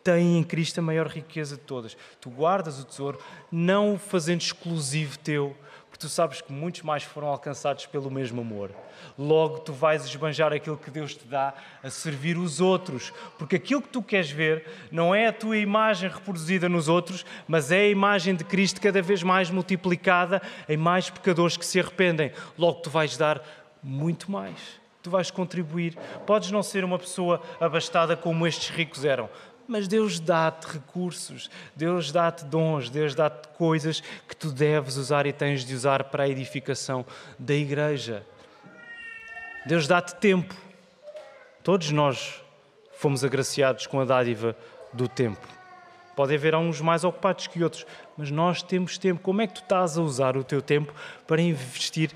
têm 0.01 0.37
em 0.37 0.43
Cristo 0.45 0.79
a 0.79 0.81
maior 0.81 1.07
riqueza 1.07 1.57
de 1.57 1.63
todas. 1.63 1.97
Tu 2.21 2.29
guardas 2.29 2.79
o 2.79 2.85
tesouro 2.85 3.19
não 3.51 3.95
o 3.95 3.97
fazendo 3.97 4.39
exclusivo 4.39 5.19
teu, 5.19 5.57
tu 6.01 6.09
sabes 6.09 6.41
que 6.41 6.51
muitos 6.51 6.81
mais 6.81 7.03
foram 7.03 7.27
alcançados 7.27 7.85
pelo 7.85 8.09
mesmo 8.09 8.41
amor. 8.41 8.71
Logo, 9.17 9.59
tu 9.59 9.71
vais 9.71 10.03
esbanjar 10.03 10.51
aquilo 10.51 10.75
que 10.75 10.89
Deus 10.89 11.15
te 11.15 11.25
dá 11.25 11.53
a 11.83 11.89
servir 11.89 12.37
os 12.37 12.59
outros, 12.59 13.13
porque 13.37 13.55
aquilo 13.55 13.81
que 13.81 13.89
tu 13.89 14.01
queres 14.01 14.31
ver 14.31 14.65
não 14.91 15.13
é 15.13 15.27
a 15.27 15.33
tua 15.33 15.57
imagem 15.57 16.09
reproduzida 16.09 16.67
nos 16.67 16.87
outros, 16.87 17.23
mas 17.47 17.71
é 17.71 17.81
a 17.81 17.89
imagem 17.89 18.35
de 18.35 18.43
Cristo 18.43 18.81
cada 18.81 19.01
vez 19.01 19.21
mais 19.21 19.51
multiplicada 19.51 20.41
em 20.67 20.75
mais 20.75 21.09
pecadores 21.09 21.55
que 21.55 21.65
se 21.65 21.79
arrependem. 21.79 22.31
Logo, 22.57 22.81
tu 22.81 22.89
vais 22.89 23.15
dar 23.15 23.41
muito 23.83 24.31
mais. 24.31 24.81
Tu 25.03 25.09
vais 25.09 25.31
contribuir. 25.31 25.97
Podes 26.25 26.51
não 26.51 26.61
ser 26.61 26.83
uma 26.83 26.97
pessoa 26.99 27.41
abastada 27.59 28.15
como 28.15 28.45
estes 28.45 28.69
ricos 28.69 29.03
eram, 29.03 29.29
mas 29.71 29.87
Deus 29.87 30.19
dá-te 30.19 30.67
recursos, 30.67 31.49
Deus 31.73 32.11
dá-te 32.11 32.43
dons, 32.43 32.89
Deus 32.89 33.15
dá-te 33.15 33.47
coisas 33.57 34.01
que 34.27 34.35
tu 34.35 34.51
deves 34.51 34.97
usar 34.97 35.25
e 35.25 35.31
tens 35.31 35.63
de 35.63 35.73
usar 35.73 36.03
para 36.03 36.23
a 36.23 36.27
edificação 36.27 37.05
da 37.39 37.53
igreja. 37.53 38.21
Deus 39.65 39.87
dá-te 39.87 40.13
tempo. 40.15 40.53
Todos 41.63 41.89
nós 41.89 42.43
fomos 42.97 43.23
agraciados 43.23 43.87
com 43.87 44.01
a 44.01 44.03
dádiva 44.03 44.57
do 44.91 45.07
tempo. 45.07 45.47
Pode 46.17 46.35
haver 46.35 46.53
uns 46.53 46.81
mais 46.81 47.05
ocupados 47.05 47.47
que 47.47 47.63
outros, 47.63 47.85
mas 48.17 48.29
nós 48.29 48.61
temos 48.61 48.97
tempo. 48.97 49.21
Como 49.21 49.41
é 49.41 49.47
que 49.47 49.53
tu 49.53 49.61
estás 49.61 49.97
a 49.97 50.01
usar 50.01 50.35
o 50.35 50.43
teu 50.43 50.61
tempo 50.61 50.93
para 51.25 51.41
investir 51.41 52.11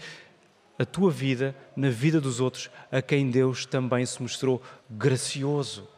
a 0.78 0.84
tua 0.84 1.10
vida 1.10 1.56
na 1.74 1.90
vida 1.90 2.20
dos 2.20 2.42
outros, 2.42 2.70
a 2.92 3.02
quem 3.02 3.32
Deus 3.32 3.66
também 3.66 4.06
se 4.06 4.22
mostrou 4.22 4.62
gracioso? 4.90 5.95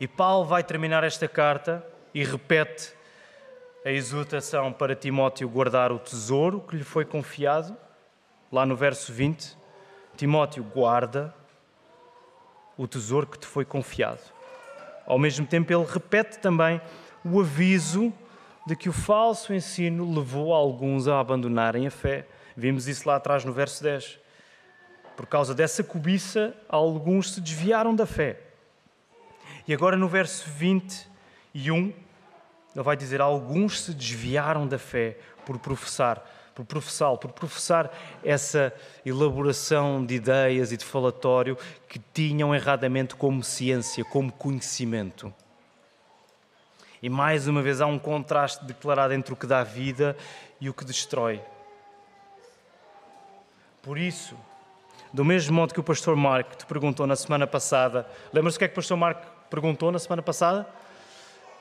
E 0.00 0.06
Paulo 0.06 0.44
vai 0.44 0.62
terminar 0.62 1.02
esta 1.02 1.26
carta 1.26 1.84
e 2.14 2.22
repete 2.22 2.92
a 3.84 3.90
exortação 3.90 4.72
para 4.72 4.94
Timóteo 4.94 5.48
guardar 5.48 5.90
o 5.90 5.98
tesouro 5.98 6.60
que 6.60 6.76
lhe 6.76 6.84
foi 6.84 7.04
confiado, 7.04 7.76
lá 8.52 8.64
no 8.64 8.76
verso 8.76 9.12
20. 9.12 9.56
Timóteo, 10.16 10.62
guarda 10.62 11.34
o 12.76 12.86
tesouro 12.86 13.26
que 13.26 13.38
te 13.38 13.46
foi 13.46 13.64
confiado. 13.64 14.20
Ao 15.04 15.18
mesmo 15.18 15.46
tempo, 15.46 15.72
ele 15.72 15.84
repete 15.84 16.38
também 16.38 16.80
o 17.24 17.40
aviso 17.40 18.12
de 18.66 18.76
que 18.76 18.88
o 18.88 18.92
falso 18.92 19.52
ensino 19.52 20.14
levou 20.14 20.52
alguns 20.52 21.08
a 21.08 21.18
abandonarem 21.18 21.86
a 21.86 21.90
fé. 21.90 22.26
Vimos 22.56 22.86
isso 22.86 23.08
lá 23.08 23.16
atrás 23.16 23.44
no 23.44 23.52
verso 23.52 23.82
10. 23.82 24.18
Por 25.16 25.26
causa 25.26 25.54
dessa 25.54 25.82
cobiça, 25.82 26.54
alguns 26.68 27.34
se 27.34 27.40
desviaram 27.40 27.94
da 27.96 28.06
fé. 28.06 28.47
E 29.68 29.74
agora 29.74 29.98
no 29.98 30.08
verso 30.08 30.48
21, 30.48 31.92
ele 32.74 32.82
vai 32.82 32.96
dizer: 32.96 33.20
Alguns 33.20 33.82
se 33.82 33.92
desviaram 33.92 34.66
da 34.66 34.78
fé 34.78 35.18
por 35.44 35.58
professar 35.58 36.24
por 36.54 36.64
professá 36.64 37.16
por 37.16 37.30
professar 37.30 37.88
essa 38.24 38.74
elaboração 39.06 40.04
de 40.04 40.16
ideias 40.16 40.72
e 40.72 40.76
de 40.76 40.84
falatório 40.84 41.56
que 41.88 42.00
tinham 42.12 42.52
erradamente 42.52 43.14
como 43.14 43.44
ciência, 43.44 44.04
como 44.04 44.32
conhecimento. 44.32 45.32
E 47.00 47.08
mais 47.08 47.46
uma 47.46 47.62
vez 47.62 47.80
há 47.80 47.86
um 47.86 47.96
contraste 47.96 48.64
declarado 48.64 49.14
entre 49.14 49.32
o 49.32 49.36
que 49.36 49.46
dá 49.46 49.62
vida 49.62 50.16
e 50.60 50.68
o 50.68 50.74
que 50.74 50.84
destrói. 50.84 51.40
Por 53.80 53.96
isso, 53.96 54.36
do 55.12 55.24
mesmo 55.24 55.54
modo 55.54 55.72
que 55.72 55.78
o 55.78 55.84
pastor 55.84 56.16
Mark 56.16 56.56
te 56.56 56.66
perguntou 56.66 57.06
na 57.06 57.14
semana 57.14 57.46
passada, 57.46 58.04
lembra-se 58.32 58.56
o 58.56 58.58
que 58.58 58.64
é 58.64 58.68
que 58.68 58.74
o 58.74 58.76
pastor 58.76 58.96
Mark 58.96 59.37
perguntou 59.50 59.90
na 59.90 59.98
semana 59.98 60.22
passada? 60.22 60.68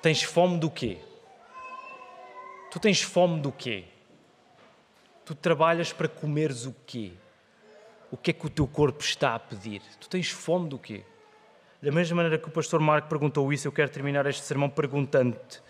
Tens 0.02 0.24
fome 0.24 0.60
do 0.60 0.70
quê? 0.70 1.00
Tu 2.72 2.80
tens 2.80 3.02
fome 3.02 3.42
do 3.42 3.52
quê? 3.52 3.86
Tu 5.26 5.34
trabalhas 5.36 5.92
para 5.92 6.08
comeres 6.08 6.66
o 6.66 6.76
quê? 6.86 7.14
O 8.12 8.18
que 8.18 8.32
é 8.32 8.34
que 8.34 8.46
o 8.46 8.50
teu 8.50 8.68
corpo 8.68 9.02
está 9.02 9.36
a 9.36 9.40
pedir? 9.40 9.82
Tu 10.00 10.08
tens 10.08 10.30
fome 10.30 10.70
do 10.70 10.78
quê? 10.78 11.04
Da 11.82 11.92
mesma 11.92 12.16
maneira 12.18 12.38
que 12.38 12.48
o 12.48 12.52
pastor 12.52 12.80
Marco 12.80 13.08
perguntou 13.08 13.52
isso, 13.52 13.68
eu 13.68 13.72
quero 13.72 13.92
terminar 13.92 14.26
este 14.26 14.44
sermão 14.44 14.70
perguntando-te: 14.70 15.62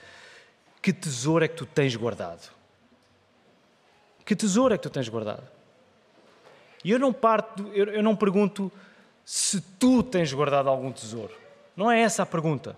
que 0.81 0.93
tesouro 0.93 1.43
é 1.43 1.47
que 1.47 1.55
tu 1.55 1.65
tens 1.65 1.95
guardado? 1.95 2.51
Que 4.25 4.35
tesouro 4.35 4.73
é 4.73 4.77
que 4.77 4.83
tu 4.83 4.89
tens 4.89 5.09
guardado? 5.09 5.47
E 6.83 6.91
eu 6.91 6.99
não 6.99 7.11
parto, 7.11 7.69
eu, 7.73 7.87
eu 7.87 8.03
não 8.03 8.15
pergunto 8.15 8.71
se 9.25 9.59
tu 9.59 10.03
tens 10.03 10.31
guardado 10.31 10.69
algum 10.69 10.91
tesouro. 10.91 11.33
Não 11.77 11.89
é 11.89 12.01
essa 12.01 12.23
a 12.23 12.25
pergunta. 12.25 12.75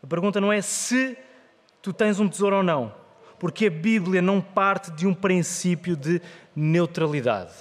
A 0.00 0.06
pergunta 0.06 0.40
não 0.40 0.52
é 0.52 0.62
se 0.62 1.18
tu 1.82 1.92
tens 1.92 2.20
um 2.20 2.28
tesouro 2.28 2.58
ou 2.58 2.62
não 2.62 3.04
porque 3.44 3.66
a 3.66 3.70
Bíblia 3.70 4.22
não 4.22 4.40
parte 4.40 4.90
de 4.90 5.06
um 5.06 5.12
princípio 5.12 5.94
de 5.94 6.18
neutralidade, 6.56 7.52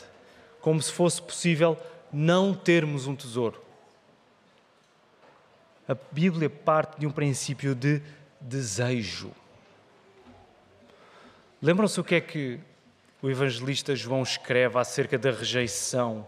como 0.62 0.82
se 0.82 0.90
fosse 0.90 1.22
possível 1.22 1.78
não 2.10 2.54
termos 2.54 3.06
um 3.06 3.16
tesouro. 3.16 3.62
A 5.86 5.94
Bíblia 6.10 6.50
parte 6.50 7.02
de 7.02 7.06
um 7.06 7.12
princípio 7.12 7.76
de 7.76 8.02
desejo. 8.40 9.32
Lembram-se 11.62 12.00
o 12.00 12.04
que 12.04 12.16
é 12.16 12.22
que 12.22 12.62
o 13.22 13.30
evangelista 13.30 13.94
João 13.94 14.24
escreve 14.24 14.78
acerca 14.78 15.18
da 15.18 15.32
rejeição 15.32 16.26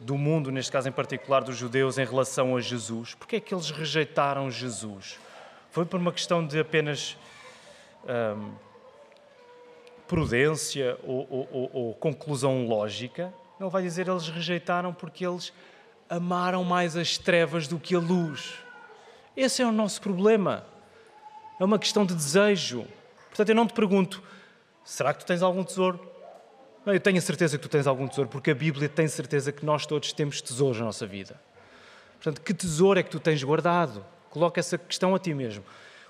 do 0.00 0.16
mundo, 0.16 0.50
neste 0.50 0.70
caso 0.70 0.88
em 0.88 0.92
particular 0.92 1.42
dos 1.42 1.56
judeus, 1.56 1.98
em 1.98 2.04
relação 2.04 2.56
a 2.56 2.60
Jesus? 2.60 3.14
Porque 3.14 3.36
é 3.36 3.40
que 3.40 3.52
eles 3.52 3.70
rejeitaram 3.70 4.50
Jesus? 4.50 5.18
Foi 5.70 5.84
por 5.84 5.98
uma 5.98 6.12
questão 6.12 6.46
de 6.46 6.58
apenas 6.58 7.16
hum, 8.04 8.52
prudência 10.06 10.98
ou, 11.02 11.26
ou, 11.30 11.70
ou, 11.72 11.94
conclusão 11.94 12.66
lógica. 12.66 13.32
Ele 13.60 13.68
vai 13.68 13.82
dizer 13.82 14.08
eles 14.08 14.28
rejeitaram 14.28 14.94
porque 14.94 15.26
eles 15.26 15.52
amaram 16.08 16.64
mais 16.64 16.96
as 16.96 17.18
trevas 17.18 17.68
do 17.68 17.78
que 17.78 17.94
a 17.94 17.98
luz. 17.98 18.54
Esse 19.36 19.62
é 19.62 19.66
o 19.66 19.72
nosso 19.72 20.00
problema. 20.00 20.64
É 21.60 21.64
uma 21.64 21.78
questão 21.78 22.06
de 22.06 22.14
desejo. 22.14 22.86
Portanto, 23.28 23.48
eu 23.48 23.54
não 23.54 23.66
te 23.66 23.74
pergunto: 23.74 24.22
será 24.84 25.12
que 25.12 25.20
tu 25.20 25.26
tens 25.26 25.42
algum 25.42 25.62
tesouro? 25.62 26.00
Eu 26.94 27.00
tenho 27.00 27.18
a 27.18 27.20
certeza 27.20 27.56
que 27.58 27.62
tu 27.62 27.68
tens 27.68 27.86
algum 27.86 28.08
tesouro, 28.08 28.28
porque 28.28 28.50
a 28.50 28.54
Bíblia 28.54 28.88
tem 28.88 29.06
certeza 29.08 29.52
que 29.52 29.64
nós 29.64 29.86
todos 29.86 30.12
temos 30.12 30.40
tesouros 30.40 30.78
na 30.78 30.86
nossa 30.86 31.06
vida. 31.06 31.40
Portanto, 32.14 32.40
que 32.40 32.54
tesouro 32.54 32.98
é 32.98 33.02
que 33.02 33.10
tu 33.10 33.20
tens 33.20 33.42
guardado? 33.42 34.04
Coloca 34.30 34.58
essa 34.58 34.76
questão 34.76 35.14
a 35.14 35.18
ti 35.18 35.32
mesmo 35.34 35.64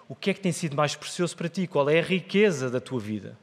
o 0.08 0.14
que 0.14 0.30
é 0.30 0.34
que 0.34 0.40
tem 0.40 0.52
sido 0.52 0.74
mais 0.74 0.96
precioso 0.96 1.36
para 1.36 1.48
ti? 1.48 1.66
Qual 1.66 1.88
é 1.90 1.98
a 1.98 2.02
riqueza 2.02 2.70
da 2.70 2.80
tua 2.80 2.98
vida? 2.98 3.38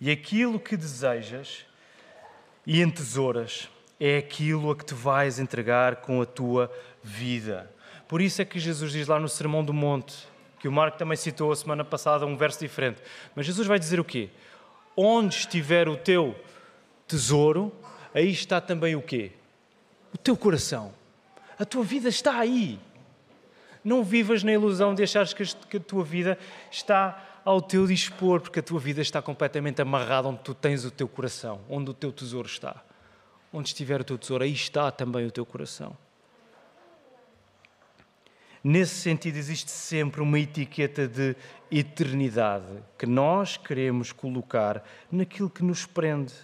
E 0.00 0.12
aquilo 0.12 0.60
que 0.60 0.76
desejas 0.76 1.66
e 2.64 2.80
entesouras 2.80 3.68
é 3.98 4.18
aquilo 4.18 4.70
a 4.70 4.76
que 4.76 4.84
te 4.84 4.94
vais 4.94 5.40
entregar 5.40 5.96
com 5.96 6.22
a 6.22 6.26
tua 6.26 6.72
vida. 7.02 7.68
Por 8.06 8.20
isso 8.20 8.40
é 8.40 8.44
que 8.44 8.60
Jesus 8.60 8.92
diz 8.92 9.08
lá 9.08 9.18
no 9.18 9.28
Sermão 9.28 9.64
do 9.64 9.74
Monte, 9.74 10.28
que 10.58 10.68
o 10.68 10.72
Marco 10.72 10.98
também 10.98 11.16
citou 11.16 11.52
a 11.52 11.56
semana 11.56 11.84
passada, 11.84 12.26
um 12.26 12.36
verso 12.36 12.60
diferente. 12.60 13.00
Mas 13.34 13.46
Jesus 13.46 13.66
vai 13.66 13.78
dizer 13.78 14.00
o 14.00 14.04
quê? 14.04 14.28
Onde 14.96 15.36
estiver 15.36 15.88
o 15.88 15.96
teu 15.96 16.34
tesouro, 17.06 17.72
aí 18.12 18.30
está 18.30 18.60
também 18.60 18.96
o 18.96 19.02
quê? 19.02 19.32
O 20.12 20.18
teu 20.18 20.36
coração. 20.36 20.92
A 21.58 21.64
tua 21.64 21.84
vida 21.84 22.08
está 22.08 22.38
aí. 22.38 22.78
Não 23.84 24.02
vivas 24.02 24.42
na 24.42 24.52
ilusão 24.52 24.94
de 24.94 25.02
achares 25.02 25.32
que 25.32 25.76
a 25.76 25.80
tua 25.80 26.04
vida 26.04 26.38
está 26.70 27.40
ao 27.44 27.62
teu 27.62 27.86
dispor, 27.86 28.40
porque 28.40 28.58
a 28.58 28.62
tua 28.62 28.78
vida 28.78 29.00
está 29.00 29.22
completamente 29.22 29.80
amarrada 29.80 30.28
onde 30.28 30.40
tu 30.40 30.54
tens 30.54 30.84
o 30.84 30.90
teu 30.90 31.08
coração, 31.08 31.60
onde 31.68 31.90
o 31.90 31.94
teu 31.94 32.12
tesouro 32.12 32.46
está. 32.46 32.82
Onde 33.52 33.68
estiver 33.68 34.00
o 34.00 34.04
teu 34.04 34.18
tesouro, 34.18 34.44
aí 34.44 34.52
está 34.52 34.90
também 34.90 35.24
o 35.26 35.30
teu 35.30 35.46
coração. 35.46 35.96
Nesse 38.62 38.96
sentido, 38.96 39.36
existe 39.36 39.70
sempre 39.70 40.20
uma 40.20 40.38
etiqueta 40.38 41.06
de 41.06 41.36
eternidade 41.70 42.82
que 42.98 43.06
nós 43.06 43.56
queremos 43.56 44.12
colocar 44.12 44.84
naquilo 45.10 45.50
que 45.50 45.62
nos 45.62 45.86
prende 45.86 46.34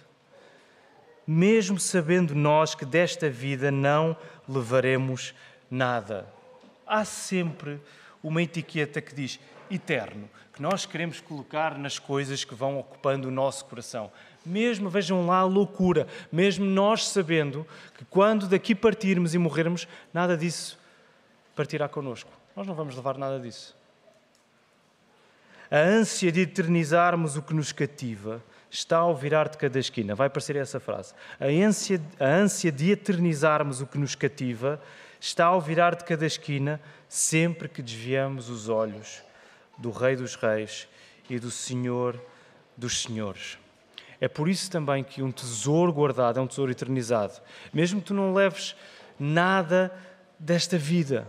mesmo 1.25 1.79
sabendo 1.79 2.35
nós 2.35 2.75
que 2.75 2.85
desta 2.85 3.29
vida 3.29 3.71
não 3.71 4.15
levaremos 4.47 5.33
nada. 5.69 6.27
Há 6.85 7.03
sempre 7.03 7.81
uma 8.21 8.41
etiqueta 8.41 9.01
que 9.01 9.15
diz 9.15 9.39
eterno, 9.69 10.29
que 10.53 10.61
nós 10.61 10.85
queremos 10.85 11.19
colocar 11.19 11.77
nas 11.77 11.97
coisas 11.97 12.43
que 12.43 12.53
vão 12.53 12.79
ocupando 12.79 13.27
o 13.27 13.31
nosso 13.31 13.65
coração. 13.65 14.11
Mesmo, 14.45 14.89
vejam 14.89 15.25
lá 15.25 15.39
a 15.39 15.43
loucura, 15.43 16.07
mesmo 16.31 16.65
nós 16.65 17.07
sabendo 17.07 17.65
que 17.97 18.05
quando 18.05 18.47
daqui 18.47 18.75
partirmos 18.75 19.33
e 19.33 19.39
morrermos, 19.39 19.87
nada 20.13 20.37
disso 20.37 20.84
partirá 21.55 21.87
connosco. 21.87 22.31
Nós 22.55 22.67
não 22.67 22.75
vamos 22.75 22.95
levar 22.95 23.17
nada 23.17 23.39
disso. 23.39 23.75
A 25.71 25.77
ânsia 25.77 26.31
de 26.31 26.41
eternizarmos 26.41 27.37
o 27.37 27.41
que 27.41 27.53
nos 27.53 27.71
cativa 27.71 28.43
está 28.69 28.97
ao 28.97 29.15
virar 29.15 29.49
de 29.49 29.57
cada 29.57 29.79
esquina. 29.79 30.13
Vai 30.13 30.27
aparecer 30.27 30.55
essa 30.55 30.79
frase. 30.79 31.13
A 31.39 31.45
ânsia, 31.45 32.01
a 32.19 32.25
ânsia 32.25 32.71
de 32.71 32.91
eternizarmos 32.91 33.81
o 33.81 33.87
que 33.87 33.97
nos 33.97 34.15
cativa 34.15 34.81
está 35.19 35.45
ao 35.45 35.59
virar 35.59 35.95
de 35.95 36.03
cada 36.03 36.25
esquina 36.25 36.79
sempre 37.09 37.67
que 37.67 37.81
desviamos 37.81 38.49
os 38.49 38.69
olhos 38.69 39.23
do 39.77 39.91
Rei 39.91 40.15
dos 40.15 40.35
Reis 40.35 40.87
e 41.29 41.39
do 41.39 41.49
Senhor 41.49 42.19
dos 42.77 43.01
Senhores. 43.01 43.57
É 44.19 44.27
por 44.27 44.47
isso 44.47 44.69
também 44.69 45.03
que 45.03 45.21
um 45.21 45.31
tesouro 45.31 45.91
guardado 45.91 46.39
é 46.39 46.41
um 46.41 46.47
tesouro 46.47 46.71
eternizado. 46.71 47.41
Mesmo 47.73 48.01
que 48.01 48.07
tu 48.07 48.13
não 48.13 48.33
leves 48.33 48.75
nada 49.19 49.91
desta 50.39 50.77
vida, 50.77 51.27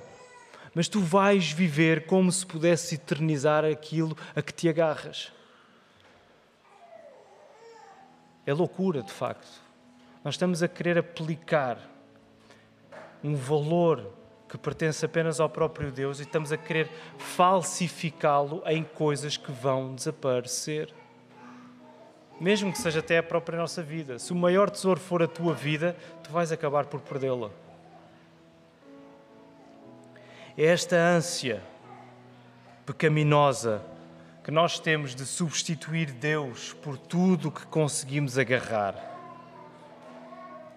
mas 0.77 0.89
tu 0.89 1.01
vais 1.01 1.51
viver 1.51 2.05
como 2.05 2.31
se 2.31 2.45
pudesse 2.45 2.97
eternizar 2.97 3.65
aquilo 3.65 4.15
a 4.35 4.43
que 4.43 4.53
te 4.53 4.69
agarras. 4.69 5.33
É 8.45 8.53
loucura, 8.53 9.03
de 9.03 9.11
facto. 9.11 9.49
Nós 10.23 10.35
estamos 10.35 10.63
a 10.63 10.69
querer 10.69 10.99
aplicar 10.99 11.79
um 13.25 13.35
valor 13.35 14.13
que 14.47 14.59
pertence 14.59 15.03
apenas 15.03 15.41
ao 15.41 15.49
próprio 15.49 15.91
Deus 15.91 16.19
e 16.19 16.25
estamos 16.25 16.53
a 16.53 16.59
querer 16.59 16.91
falsificá-lo 17.17 18.63
em 18.67 18.85
coisas 18.85 19.39
que 19.39 19.51
vão 19.51 19.95
desaparecer. 19.95 20.93
mesmo 22.39 22.71
que 22.71 22.77
seja 22.77 22.99
até 23.01 23.17
a 23.17 23.23
própria 23.23 23.57
nossa 23.57 23.83
vida. 23.83 24.19
Se 24.19 24.31
o 24.31 24.37
maior 24.37 24.69
tesouro 24.69 25.01
for 25.01 25.23
a 25.23 25.27
tua 25.27 25.55
vida, 25.55 25.97
tu 26.23 26.31
vais 26.31 26.53
acabar 26.53 26.85
por 26.85 27.01
perdê-la. 27.01 27.51
É 30.59 30.65
esta 30.65 30.97
ânsia 30.97 31.63
pecaminosa 32.87 33.83
que 34.43 34.51
nós 34.51 34.79
temos 34.79 35.15
de 35.15 35.27
substituir 35.27 36.13
Deus 36.13 36.73
por 36.73 36.97
tudo 36.97 37.51
que 37.51 37.67
conseguimos 37.67 38.39
agarrar. 38.39 38.95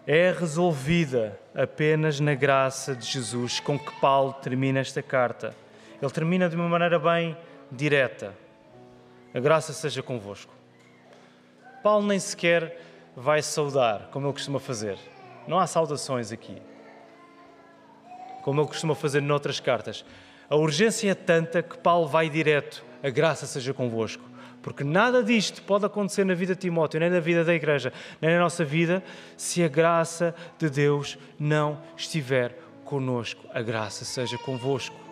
É 0.06 0.32
resolvida 0.38 1.40
apenas 1.56 2.20
na 2.20 2.36
graça 2.36 2.94
de 2.94 3.06
Jesus 3.06 3.62
com 3.62 3.80
que 3.80 4.02
Paulo 4.02 4.34
termina 4.34 4.80
esta 4.80 5.02
carta. 5.02 5.56
Ele 6.02 6.12
termina 6.12 6.50
de 6.50 6.58
uma 6.58 6.68
maneira 6.68 7.00
bem 7.00 7.38
direta. 7.72 8.36
A 9.34 9.40
graça 9.40 9.72
seja 9.72 10.04
convosco. 10.04 10.54
Paulo 11.82 12.06
nem 12.06 12.20
sequer 12.20 12.82
vai 13.16 13.42
saudar, 13.42 14.10
como 14.12 14.26
ele 14.26 14.34
costuma 14.34 14.60
fazer. 14.60 14.98
Não 15.48 15.58
há 15.58 15.66
saudações 15.66 16.34
aqui, 16.34 16.62
como 18.42 18.62
ele 18.62 18.68
costuma 18.68 18.96
fazer 18.96 19.22
noutras 19.22 19.60
cartas. 19.60 20.06
A 20.50 20.56
urgência 20.56 21.12
é 21.12 21.16
tanta 21.16 21.62
que 21.62 21.78
Paulo 21.78 22.08
vai 22.08 22.30
direto: 22.30 22.84
a 23.04 23.10
graça 23.10 23.46
seja 23.46 23.74
convosco. 23.74 24.24
Porque 24.62 24.84
nada 24.84 25.24
disto 25.24 25.62
pode 25.64 25.86
acontecer 25.86 26.26
na 26.26 26.34
vida 26.34 26.54
de 26.54 26.62
Timóteo, 26.62 27.00
nem 27.00 27.10
na 27.10 27.20
vida 27.20 27.46
da 27.46 27.54
igreja, 27.54 27.94
nem 28.22 28.34
na 28.34 28.40
nossa 28.40 28.66
vida, 28.66 29.02
se 29.38 29.64
a 29.64 29.70
graça 29.70 30.36
de 30.58 30.70
Deus 30.70 31.18
não 31.40 31.82
estiver 31.96 32.58
conosco. 32.84 33.46
A 33.54 33.62
graça 33.62 34.04
seja 34.04 34.38
convosco. 34.38 35.09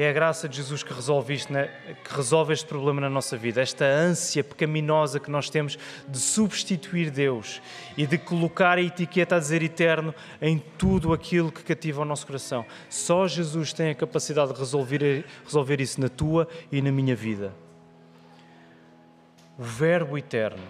É 0.00 0.08
a 0.08 0.12
graça 0.12 0.48
de 0.48 0.58
Jesus 0.58 0.84
que 0.84 0.92
resolve, 0.92 1.34
isto, 1.34 1.52
né? 1.52 1.68
que 2.04 2.14
resolve 2.14 2.52
este 2.52 2.64
problema 2.64 3.00
na 3.00 3.10
nossa 3.10 3.36
vida, 3.36 3.60
esta 3.60 3.84
ânsia 3.84 4.44
pecaminosa 4.44 5.18
que 5.18 5.28
nós 5.28 5.50
temos 5.50 5.76
de 6.06 6.20
substituir 6.20 7.10
Deus 7.10 7.60
e 7.96 8.06
de 8.06 8.16
colocar 8.16 8.78
a 8.78 8.80
etiqueta 8.80 9.34
a 9.34 9.40
dizer 9.40 9.60
eterno 9.60 10.14
em 10.40 10.56
tudo 10.78 11.12
aquilo 11.12 11.50
que 11.50 11.64
cativa 11.64 12.02
o 12.02 12.04
nosso 12.04 12.24
coração. 12.24 12.64
Só 12.88 13.26
Jesus 13.26 13.72
tem 13.72 13.90
a 13.90 13.94
capacidade 13.96 14.52
de 14.52 14.58
resolver, 14.60 15.24
resolver 15.44 15.80
isso 15.80 16.00
na 16.00 16.08
tua 16.08 16.46
e 16.70 16.80
na 16.80 16.92
minha 16.92 17.16
vida. 17.16 17.52
O 19.58 19.64
Verbo 19.64 20.16
eterno 20.16 20.62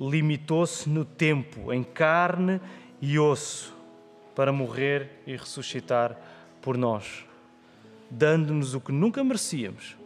limitou-se 0.00 0.88
no 0.88 1.04
tempo, 1.04 1.70
em 1.70 1.82
carne 1.82 2.58
e 3.02 3.18
osso, 3.18 3.76
para 4.34 4.50
morrer 4.50 5.10
e 5.26 5.36
ressuscitar 5.36 6.16
por 6.62 6.78
nós 6.78 7.26
dando-nos 8.10 8.74
o 8.74 8.80
que 8.80 8.92
nunca 8.92 9.22
merecíamos, 9.22 9.96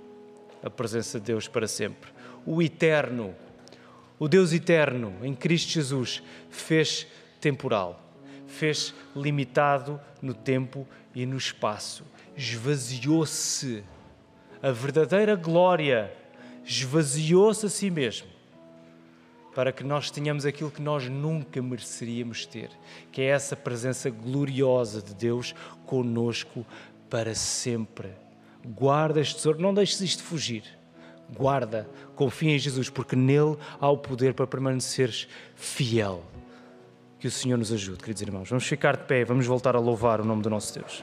a 0.62 0.70
presença 0.70 1.18
de 1.18 1.26
Deus 1.26 1.48
para 1.48 1.66
sempre. 1.66 2.10
O 2.44 2.62
eterno, 2.62 3.34
o 4.18 4.28
Deus 4.28 4.52
eterno 4.52 5.14
em 5.22 5.34
Cristo 5.34 5.70
Jesus 5.72 6.22
fez 6.50 7.06
temporal, 7.40 8.02
fez 8.46 8.94
limitado 9.14 10.00
no 10.20 10.34
tempo 10.34 10.86
e 11.14 11.26
no 11.26 11.36
espaço, 11.36 12.04
esvaziou-se. 12.36 13.84
A 14.62 14.70
verdadeira 14.70 15.36
glória 15.36 16.12
esvaziou-se 16.64 17.66
a 17.66 17.68
si 17.68 17.90
mesmo 17.90 18.38
para 19.58 19.72
que 19.72 19.82
nós 19.82 20.08
tenhamos 20.08 20.46
aquilo 20.46 20.70
que 20.70 20.80
nós 20.80 21.08
nunca 21.08 21.60
mereceríamos 21.60 22.46
ter, 22.46 22.70
que 23.10 23.22
é 23.22 23.24
essa 23.24 23.56
presença 23.56 24.08
gloriosa 24.08 25.02
de 25.02 25.12
Deus 25.12 25.52
conosco 25.84 26.64
para 27.08 27.34
sempre. 27.34 28.10
Guarda 28.64 29.20
este 29.20 29.36
tesouro, 29.36 29.60
não 29.60 29.72
deixes 29.72 30.00
isto 30.00 30.22
fugir. 30.22 30.64
Guarda, 31.36 31.88
confia 32.16 32.54
em 32.54 32.58
Jesus, 32.58 32.88
porque 32.88 33.14
nele 33.14 33.56
há 33.80 33.88
o 33.90 33.98
poder 33.98 34.34
para 34.34 34.46
permaneceres 34.46 35.28
fiel. 35.54 36.24
Que 37.18 37.26
o 37.26 37.30
Senhor 37.30 37.58
nos 37.58 37.72
ajude, 37.72 37.98
queridos 37.98 38.22
irmãos. 38.22 38.48
Vamos 38.48 38.66
ficar 38.66 38.96
de 38.96 39.04
pé, 39.04 39.24
vamos 39.24 39.46
voltar 39.46 39.76
a 39.76 39.80
louvar 39.80 40.20
o 40.20 40.24
nome 40.24 40.42
do 40.42 40.48
nosso 40.50 40.74
Deus. 40.78 41.02